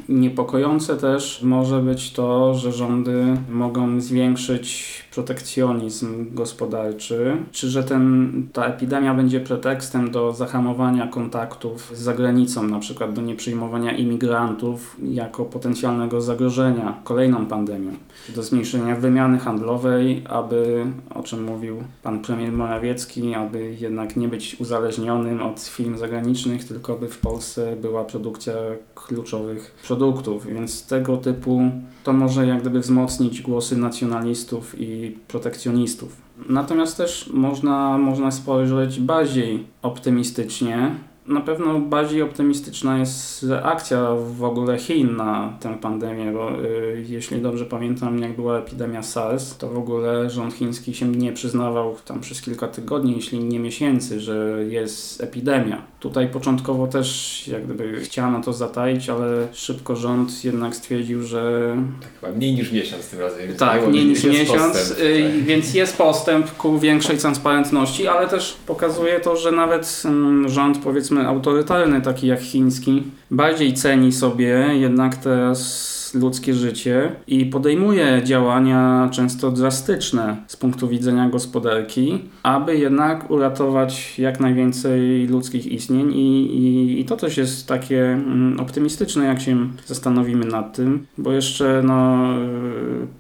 Niepokojące 0.10 0.98
też 0.98 1.42
może 1.44 1.80
być 1.82 2.12
to, 2.12 2.54
że 2.54 2.72
rządy 2.72 3.38
mogą 3.50 4.02
zwiększyć 4.02 5.04
protekcjonizm 5.12 6.36
gospodarczy, 6.36 7.38
czy 7.52 7.70
że 7.70 7.84
ten, 7.84 8.32
ta 8.54 8.66
epidemia 8.66 9.14
będzie 9.14 9.40
pretekstem 9.40 10.12
do 10.12 10.34
zahamowania 10.34 11.08
kontaktów 11.08 11.92
z 11.94 12.00
zagranicą, 12.00 12.64
na 12.64 12.80
przykład 12.80 13.14
do 13.14 13.22
nieprzyjmowania 13.22 13.98
imigrantów 13.98 14.98
jako 15.04 15.46
potencjalnego 15.46 16.22
zagrożenia 16.22 16.98
kolejną 17.04 17.46
pandemią, 17.46 17.92
do 18.36 18.44
zmniejszenia 18.44 18.96
wymiany 18.96 19.40
handlowej, 19.40 20.24
aby, 20.30 20.86
o 21.16 21.24
czym 21.24 21.44
mówił 21.44 21.84
pan 22.04 22.20
premier 22.20 22.52
Morawiecki, 22.52 23.34
aby 23.34 23.76
jednak 23.80 24.16
nie 24.16 24.28
być 24.28 24.56
uzależnionym 24.60 25.42
od 25.42 25.60
firm 25.60 25.98
zagranicznych, 25.98 26.68
tylko 26.68 26.96
by 26.96 27.08
w 27.08 27.18
Polsce 27.18 27.76
była 27.82 28.04
produkcja 28.04 28.54
kluczowych 28.96 29.76
produktów, 29.88 30.48
więc 30.48 30.86
tego 30.88 31.18
typu 31.18 31.62
to 32.04 32.14
może 32.14 32.48
jak 32.48 32.62
gdyby 32.62 32.80
wzmocnić 32.80 33.42
głosy 33.42 33.78
nacjonalistów 33.78 34.80
i 34.80 34.99
protekcjonistów. 35.28 36.16
Natomiast 36.50 36.98
też 36.98 37.30
można, 37.34 37.98
można 37.98 38.32
spojrzeć 38.32 39.00
bardziej 39.00 39.64
optymistycznie. 39.82 40.96
Na 41.30 41.42
pewno 41.42 41.80
bardziej 41.80 42.22
optymistyczna 42.22 42.98
jest 43.00 43.44
reakcja 43.44 44.08
w 44.38 44.44
ogóle 44.44 44.78
Chin 44.78 45.16
na 45.16 45.54
tę 45.60 45.78
pandemię, 45.82 46.32
bo 46.32 46.52
y, 46.64 47.06
jeśli 47.10 47.42
dobrze 47.42 47.66
pamiętam, 47.66 48.20
jak 48.20 48.36
była 48.36 48.58
epidemia 48.60 49.04
SARS, 49.04 49.58
to 49.58 49.70
w 49.70 49.78
ogóle 49.78 50.30
rząd 50.30 50.54
chiński 50.54 50.94
się 50.94 51.08
nie 51.08 51.34
przyznawał 51.34 51.96
tam 52.06 52.20
przez 52.22 52.42
kilka 52.42 52.68
tygodni, 52.68 53.16
jeśli 53.16 53.40
nie 53.40 53.60
miesięcy, 53.60 54.20
że 54.20 54.66
jest 54.70 55.24
epidemia. 55.24 55.82
Tutaj 56.00 56.28
początkowo 56.28 56.88
też 56.88 57.48
jak 57.48 57.66
gdyby 57.66 58.02
chciano 58.02 58.42
to 58.42 58.54
zataić, 58.54 59.10
ale 59.10 59.48
szybko 59.54 59.96
rząd 59.96 60.46
jednak 60.46 60.76
stwierdził, 60.76 61.24
że 61.24 61.76
Tak 62.02 62.10
chyba 62.22 62.38
mniej 62.38 62.54
niż 62.54 62.72
miesiąc 62.72 63.08
tym 63.10 63.20
razem. 63.20 63.56
tak, 63.58 63.88
mniej 63.88 64.06
niż 64.06 64.24
miesiąc, 64.24 64.78
postęp, 64.78 65.00
y, 65.00 65.24
tak. 65.24 65.44
więc 65.44 65.74
jest 65.74 65.98
postęp 65.98 66.52
ku 66.58 66.80
większej 66.80 67.18
transparentności, 67.18 68.08
ale 68.08 68.28
też 68.28 68.58
pokazuje 68.68 69.20
to, 69.20 69.36
że 69.38 69.52
nawet 69.52 70.02
mm, 70.06 70.50
rząd 70.50 70.78
powiedzmy 70.78 71.19
autorytarny, 71.28 72.02
taki 72.02 72.28
jak 72.28 72.40
chiński, 72.40 73.04
bardziej 73.32 73.74
ceni 73.74 74.12
sobie 74.12 74.68
jednak 74.74 75.20
przez 75.20 75.99
ludzkie 76.16 76.54
życie 76.54 77.12
i 77.28 77.46
podejmuje 77.46 78.22
działania 78.24 79.10
często 79.12 79.52
drastyczne 79.52 80.38
z 80.48 80.58
punktu 80.58 80.88
widzenia 80.88 81.30
gospodarki, 81.30 82.20
aby 82.44 82.78
jednak 82.78 83.32
uratować 83.32 84.20
jak 84.20 84.40
najwięcej 84.40 85.28
ludzkich 85.28 85.66
istnień 85.66 86.14
i, 86.14 86.56
i, 86.58 87.00
i 87.00 87.06
to 87.06 87.18
też 87.18 87.38
jest 87.38 87.68
takie 87.68 88.04
mm, 88.04 88.60
optymistyczne, 88.60 89.26
jak 89.26 89.42
się 89.42 89.70
zastanowimy 89.86 90.46
nad 90.46 90.76
tym, 90.76 91.08
bo 91.18 91.32
jeszcze 91.32 91.82
no, 91.86 92.28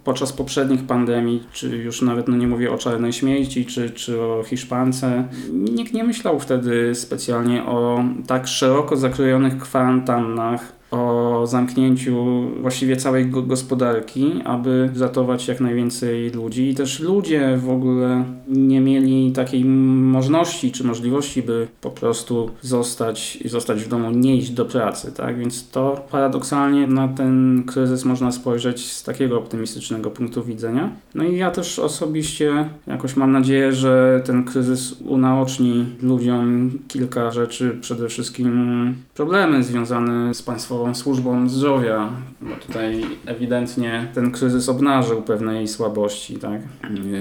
podczas 0.03 0.33
poprzednich 0.33 0.83
pandemii, 0.83 1.43
czy 1.51 1.77
już 1.77 2.01
nawet 2.01 2.27
no 2.27 2.37
nie 2.37 2.47
mówię 2.47 2.71
o 2.71 2.77
czarnej 2.77 3.13
śmierci, 3.13 3.65
czy, 3.65 3.89
czy 3.89 4.21
o 4.21 4.43
Hiszpance, 4.43 5.27
nikt 5.53 5.93
nie 5.93 6.03
myślał 6.03 6.39
wtedy 6.39 6.95
specjalnie 6.95 7.65
o 7.65 8.03
tak 8.27 8.47
szeroko 8.47 8.97
zakrojonych 8.97 9.57
kwarantannach, 9.57 10.78
o 10.91 11.41
zamknięciu 11.47 12.43
właściwie 12.61 12.95
całej 12.95 13.25
go- 13.25 13.41
gospodarki, 13.41 14.33
aby 14.43 14.89
ratować 14.99 15.47
jak 15.47 15.59
najwięcej 15.59 16.29
ludzi. 16.29 16.69
I 16.69 16.75
też 16.75 16.99
ludzie 16.99 17.57
w 17.57 17.69
ogóle 17.69 18.23
nie 18.47 18.81
mieli 18.81 19.31
takiej 19.31 19.65
możliwości 19.65 20.71
czy 20.71 20.83
możliwości, 20.83 21.41
by 21.41 21.67
po 21.81 21.89
prostu 21.91 22.49
zostać, 22.61 23.37
zostać 23.45 23.83
w 23.83 23.87
domu, 23.87 24.11
nie 24.11 24.35
iść 24.35 24.49
do 24.49 24.65
pracy. 24.65 25.11
Tak? 25.11 25.39
Więc 25.39 25.69
to 25.69 26.05
paradoksalnie 26.11 26.87
na 26.87 27.07
ten 27.07 27.63
kryzys 27.67 28.05
można 28.05 28.31
spojrzeć 28.31 28.91
z 28.91 29.03
takiego 29.03 29.37
optymistycznego 29.37 30.11
punktu 30.11 30.43
widzenia. 30.43 30.89
No 31.15 31.23
i 31.23 31.37
ja 31.37 31.51
też 31.51 31.79
osobiście 31.79 32.69
jakoś 32.87 33.15
mam 33.15 33.31
nadzieję, 33.31 33.73
że 33.73 34.21
ten 34.25 34.43
kryzys 34.43 34.95
unaoczni 35.01 35.85
ludziom 36.01 36.71
kilka 36.87 37.31
rzeczy, 37.31 37.77
przede 37.81 38.09
wszystkim 38.09 38.95
problemy 39.19 39.63
związane 39.63 40.33
z 40.33 40.41
państwową 40.41 40.95
służbą 40.95 41.49
zdrowia, 41.49 42.09
bo 42.41 42.55
tutaj 42.55 43.05
ewidentnie 43.25 44.07
ten 44.13 44.31
kryzys 44.31 44.69
obnażył 44.69 45.21
pewne 45.21 45.55
jej 45.55 45.67
słabości, 45.67 46.35
tak? 46.35 46.61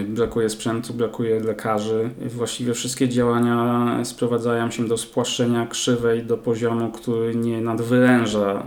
Brakuje 0.08 0.50
sprzętu, 0.50 0.94
brakuje 0.94 1.40
lekarzy. 1.40 2.10
Właściwie 2.36 2.74
wszystkie 2.74 3.08
działania 3.08 4.00
sprowadzają 4.04 4.70
się 4.70 4.88
do 4.88 4.96
spłaszczenia 4.96 5.66
krzywej 5.66 6.24
do 6.24 6.36
poziomu, 6.36 6.92
który 6.92 7.34
nie 7.34 7.60
nadwyręża 7.60 8.62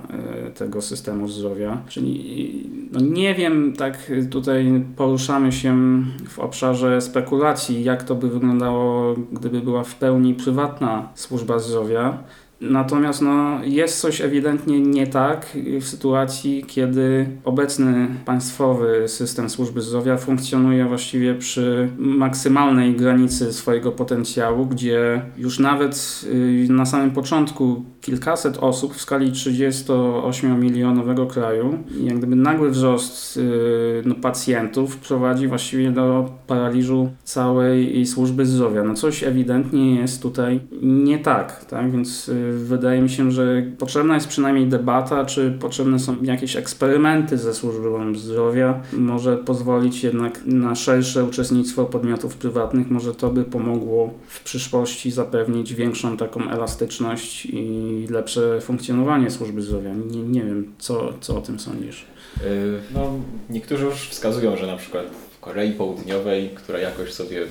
e, 0.45 0.51
tego 0.51 0.81
systemu 0.81 1.27
zdrowia. 1.27 1.77
Czyli 1.87 2.69
no 2.91 2.99
nie 2.99 3.35
wiem, 3.35 3.73
tak 3.77 4.11
tutaj 4.31 4.83
poruszamy 4.95 5.51
się 5.51 6.03
w 6.27 6.39
obszarze 6.39 7.01
spekulacji, 7.01 7.83
jak 7.83 8.03
to 8.03 8.15
by 8.15 8.29
wyglądało, 8.29 9.15
gdyby 9.31 9.61
była 9.61 9.83
w 9.83 9.95
pełni 9.95 10.33
prywatna 10.33 11.09
służba 11.15 11.59
zdrowia. 11.59 12.23
Natomiast 12.61 13.21
no, 13.21 13.63
jest 13.63 13.99
coś 13.99 14.21
ewidentnie 14.21 14.81
nie 14.81 15.07
tak 15.07 15.57
w 15.81 15.87
sytuacji, 15.87 16.63
kiedy 16.67 17.27
obecny 17.43 18.07
państwowy 18.25 19.07
system 19.07 19.49
służby 19.49 19.81
zdrowia 19.81 20.17
funkcjonuje 20.17 20.85
właściwie 20.85 21.35
przy 21.35 21.89
maksymalnej 21.97 22.95
granicy 22.95 23.53
swojego 23.53 23.91
potencjału, 23.91 24.65
gdzie 24.65 25.21
już 25.37 25.59
nawet 25.59 26.21
y, 26.33 26.67
na 26.69 26.85
samym 26.85 27.11
początku 27.11 27.85
kilkaset 28.01 28.57
osób 28.57 28.93
w 28.93 29.01
skali 29.01 29.31
38-milionowego 29.31 31.27
kraju, 31.27 31.77
jak 32.03 32.17
gdyby 32.17 32.35
nagły 32.35 32.69
wzrost 32.69 33.37
y, 33.37 34.03
no, 34.05 34.15
pacjentów 34.15 34.97
prowadzi 34.97 35.47
właściwie 35.47 35.91
do 35.91 36.29
paraliżu 36.47 37.09
całej 37.23 38.05
służby 38.05 38.45
zdrowia. 38.45 38.83
No 38.83 38.93
coś 38.93 39.23
ewidentnie 39.23 39.95
jest 39.95 40.21
tutaj 40.21 40.59
nie 40.81 41.19
tak, 41.19 41.65
tak? 41.65 41.91
Więc 41.91 42.29
y, 42.29 42.50
wydaje 42.51 43.01
mi 43.01 43.09
się, 43.09 43.31
że 43.31 43.63
potrzebna 43.77 44.15
jest 44.15 44.27
przynajmniej 44.27 44.67
debata, 44.67 45.25
czy 45.25 45.57
potrzebne 45.59 45.99
są 45.99 46.15
jakieś 46.23 46.55
eksperymenty 46.55 47.37
ze 47.37 47.53
służbą 47.53 48.15
zdrowia. 48.15 48.81
Może 48.93 49.37
pozwolić 49.37 50.03
jednak 50.03 50.41
na 50.45 50.75
szersze 50.75 51.23
uczestnictwo 51.25 51.85
podmiotów 51.85 52.37
prywatnych. 52.37 52.91
Może 52.91 53.15
to 53.15 53.29
by 53.29 53.43
pomogło 53.43 54.13
w 54.27 54.43
przyszłości 54.43 55.11
zapewnić 55.11 55.73
większą 55.73 56.17
taką 56.17 56.49
elastyczność 56.49 57.45
i 57.45 58.07
lepsze 58.09 58.61
funkcjonowanie 58.61 59.31
służby 59.31 59.61
zdrowia. 59.61 59.93
Nie, 59.93 60.23
nie 60.23 60.43
wiem, 60.43 60.73
co, 60.77 61.13
co 61.21 61.37
o 61.37 61.41
tym 61.41 61.59
sądzisz. 61.59 62.05
Yy, 62.37 62.45
No, 62.93 63.13
niektórzy 63.49 63.85
już 63.85 64.09
wskazują, 64.09 64.57
że 64.57 64.67
na 64.67 64.77
przykład 64.77 65.05
w 65.31 65.39
Korei 65.39 65.71
Południowej, 65.71 66.49
która 66.55 66.79
jakoś 66.79 67.13
sobie 67.13 67.41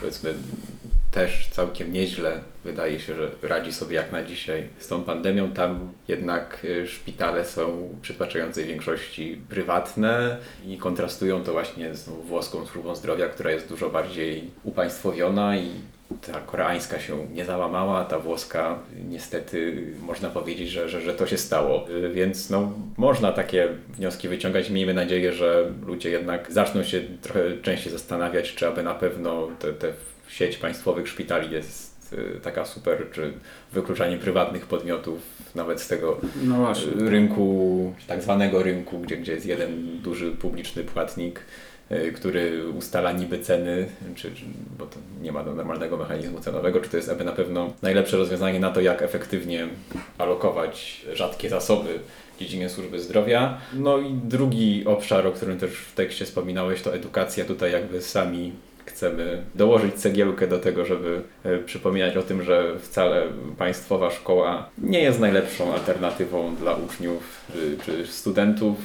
powiedzmy 0.00 0.34
też 1.10 1.48
całkiem 1.52 1.92
nieźle 1.92 2.40
wydaje 2.64 3.00
się, 3.00 3.14
że 3.14 3.30
radzi 3.42 3.72
sobie 3.72 3.96
jak 3.96 4.12
na 4.12 4.22
dzisiaj 4.22 4.68
z 4.78 4.88
tą 4.88 5.02
pandemią, 5.02 5.52
tam 5.52 5.92
jednak 6.08 6.58
y, 6.64 6.86
szpitale 6.86 7.44
są 7.44 7.88
w 7.98 8.00
przytłaczającej 8.00 8.64
większości 8.64 9.40
prywatne 9.48 10.36
i 10.66 10.78
kontrastują 10.78 11.44
to 11.44 11.52
właśnie 11.52 11.94
z 11.94 12.08
włoską 12.08 12.66
służbą 12.66 12.94
zdrowia, 12.94 13.28
która 13.28 13.50
jest 13.50 13.68
dużo 13.68 13.90
bardziej 13.90 14.50
upaństwowiona 14.64 15.56
i 15.56 15.70
ta 16.26 16.40
koreańska 16.40 17.00
się 17.00 17.26
nie 17.32 17.44
załamała, 17.44 18.04
ta 18.04 18.18
włoska 18.18 18.78
niestety 19.08 19.86
można 20.02 20.30
powiedzieć, 20.30 20.68
że, 20.68 20.88
że, 20.88 21.00
że 21.00 21.14
to 21.14 21.26
się 21.26 21.38
stało. 21.38 21.88
Y, 21.90 22.10
Więc 22.10 22.50
no, 22.50 22.72
można 22.96 23.32
takie 23.32 23.68
wnioski 23.88 24.28
wyciągać. 24.28 24.70
Miejmy 24.70 24.94
nadzieję, 24.94 25.32
że 25.32 25.72
ludzie 25.86 26.10
jednak 26.10 26.52
zaczną 26.52 26.82
się 26.82 27.00
trochę 27.22 27.40
częściej 27.62 27.92
zastanawiać, 27.92 28.54
czy 28.54 28.68
aby 28.68 28.82
na 28.82 28.94
pewno 28.94 29.48
te, 29.58 29.72
te 29.72 29.92
sieć 30.30 30.56
państwowych 30.56 31.08
szpitali 31.08 31.52
jest 31.52 32.12
y, 32.12 32.40
taka 32.42 32.64
super, 32.64 33.06
czy 33.12 33.32
wykluczanie 33.72 34.16
prywatnych 34.16 34.66
podmiotów 34.66 35.18
nawet 35.54 35.80
z 35.80 35.88
tego 35.88 36.20
No 36.44 36.56
właśnie. 36.56 36.92
rynku, 37.10 37.94
tak 38.06 38.22
zwanego 38.22 38.62
rynku, 38.62 38.98
gdzie, 38.98 39.16
gdzie 39.16 39.32
jest 39.32 39.46
jeden 39.46 40.00
duży 40.02 40.32
publiczny 40.32 40.84
płatnik, 40.84 41.40
y, 41.92 42.12
który 42.12 42.68
ustala 42.68 43.12
niby 43.12 43.38
ceny, 43.38 43.86
czy, 44.14 44.30
bo 44.78 44.86
to 44.86 44.96
nie 45.22 45.32
ma 45.32 45.42
normalnego 45.42 45.96
mechanizmu 45.96 46.40
cenowego, 46.40 46.80
czy 46.80 46.88
to 46.90 46.96
jest 46.96 47.08
aby 47.08 47.24
na 47.24 47.32
pewno 47.32 47.72
najlepsze 47.82 48.16
rozwiązanie 48.16 48.60
na 48.60 48.70
to, 48.70 48.80
jak 48.80 49.02
efektywnie 49.02 49.68
alokować 50.18 51.06
rzadkie 51.12 51.48
zasoby 51.48 51.98
w 52.36 52.40
dziedzinie 52.40 52.68
służby 52.68 53.00
zdrowia. 53.00 53.58
No 53.74 53.98
i 53.98 54.12
drugi 54.24 54.82
obszar, 54.86 55.26
o 55.26 55.32
którym 55.32 55.58
też 55.58 55.70
w 55.70 55.94
tekście 55.94 56.24
wspominałeś, 56.24 56.82
to 56.82 56.94
edukacja. 56.94 57.44
Tutaj 57.44 57.72
jakby 57.72 58.02
sami 58.02 58.52
chcemy 58.90 59.42
dołożyć 59.54 59.94
cegiełkę 59.94 60.46
do 60.46 60.58
tego, 60.58 60.84
żeby 60.84 61.22
e, 61.44 61.58
przypominać 61.58 62.16
o 62.16 62.22
tym, 62.22 62.42
że 62.42 62.78
wcale 62.78 63.22
państwowa 63.58 64.10
szkoła 64.10 64.68
nie 64.78 65.00
jest 65.00 65.20
najlepszą 65.20 65.72
alternatywą 65.74 66.56
dla 66.56 66.74
uczniów 66.74 67.40
czy, 67.54 67.76
czy 67.84 68.06
studentów, 68.06 68.76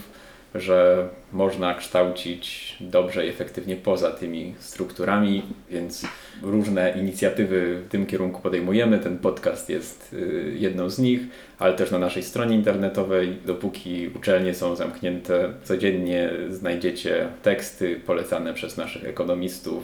że 0.55 1.07
można 1.33 1.73
kształcić 1.73 2.75
dobrze 2.79 3.25
i 3.25 3.29
efektywnie 3.29 3.75
poza 3.75 4.11
tymi 4.11 4.53
strukturami, 4.59 5.43
więc 5.69 6.07
różne 6.41 6.93
inicjatywy 6.99 7.81
w 7.85 7.89
tym 7.89 8.05
kierunku 8.05 8.41
podejmujemy. 8.41 8.99
Ten 8.99 9.17
podcast 9.17 9.69
jest 9.69 10.13
y, 10.13 10.55
jedną 10.59 10.89
z 10.89 10.99
nich, 10.99 11.19
ale 11.59 11.73
też 11.73 11.91
na 11.91 11.99
naszej 11.99 12.23
stronie 12.23 12.55
internetowej, 12.55 13.37
dopóki 13.45 14.09
uczelnie 14.15 14.53
są 14.53 14.75
zamknięte, 14.75 15.53
codziennie 15.63 16.29
znajdziecie 16.49 17.27
teksty 17.43 17.99
polecane 18.05 18.53
przez 18.53 18.77
naszych 18.77 19.05
ekonomistów, 19.05 19.83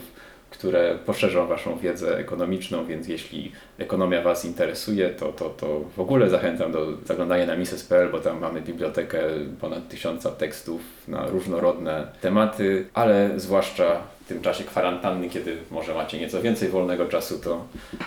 które 0.52 0.98
poszerzą 1.06 1.46
Waszą 1.46 1.78
wiedzę 1.78 2.18
ekonomiczną, 2.18 2.86
więc 2.86 3.08
jeśli 3.08 3.52
ekonomia 3.78 4.22
Was 4.22 4.44
interesuje, 4.44 5.10
to, 5.10 5.32
to, 5.32 5.50
to 5.50 5.80
w 5.96 6.00
ogóle 6.00 6.30
zachęcam 6.30 6.72
do 6.72 6.86
zaglądania 7.06 7.46
na 7.46 7.56
mises.pl, 7.56 8.08
bo 8.12 8.18
tam 8.18 8.40
mamy 8.40 8.60
bibliotekę 8.60 9.22
ponad 9.60 9.88
tysiąca 9.88 10.30
tekstów 10.30 10.80
na 11.08 11.26
różnorodne 11.26 12.06
tematy, 12.20 12.86
ale 12.94 13.30
zwłaszcza 13.36 14.00
w 14.24 14.28
tym 14.28 14.40
czasie 14.42 14.64
kwarantanny, 14.64 15.28
kiedy 15.28 15.56
może 15.70 15.94
macie 15.94 16.18
nieco 16.18 16.42
więcej 16.42 16.68
wolnego 16.68 17.06
czasu, 17.06 17.38
to 17.38 17.64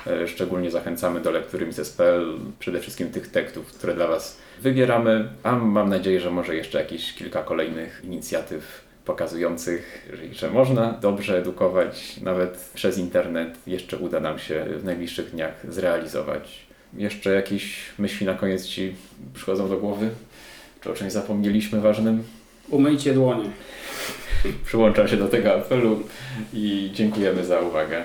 e, 0.08 0.28
szczególnie 0.28 0.72
zachęcamy 0.72 1.20
do 1.20 1.32
lektury 1.32 1.66
mises.pl, 1.66 2.38
przede 2.60 2.80
wszystkim 2.80 3.12
tych 3.12 3.32
tekstów, 3.32 3.68
które 3.68 3.94
dla 3.94 4.08
Was 4.08 4.38
wybieramy, 4.62 5.30
a 5.44 5.56
mam 5.56 5.90
nadzieję, 5.90 6.20
że 6.20 6.32
może 6.32 6.56
jeszcze 6.56 6.80
jakieś 6.80 7.14
kilka 7.14 7.44
kolejnych 7.44 8.02
inicjatyw 8.04 8.85
pokazujących, 9.06 10.08
że- 10.14 10.34
że 10.34 10.50
można 10.50 10.92
dobrze 10.92 11.38
edukować 11.38 12.20
nawet 12.22 12.70
przez 12.74 12.98
internet. 12.98 13.58
Jeszcze 13.68 13.98
uda 13.98 14.20
nam 14.20 14.40
się 14.40 14.66
w 14.80 14.84
najbliższych 14.84 15.32
dniach 15.32 15.54
zrealizować. 15.70 16.66
Jeszcze 16.98 17.34
jakieś 17.34 17.80
myśli 17.98 18.26
na 18.26 18.34
koniec 18.34 18.66
Ci 18.66 18.96
przychodzą 19.34 19.70
do 19.70 19.78
głowy? 19.78 20.10
Czy 20.82 20.92
o 20.92 20.94
czymś 20.94 21.12
zapomnieliśmy 21.12 21.82
ważnym? 21.82 22.24
Umyjcie 22.70 23.14
dłonie. 23.14 23.50
Przyłączam 24.66 25.08
się 25.08 25.18
do 25.18 25.28
tego 25.28 25.54
apelu 25.56 26.04
i 26.54 26.92
dziękujemy 26.94 27.46
za 27.46 27.60
uwagę. 27.60 28.04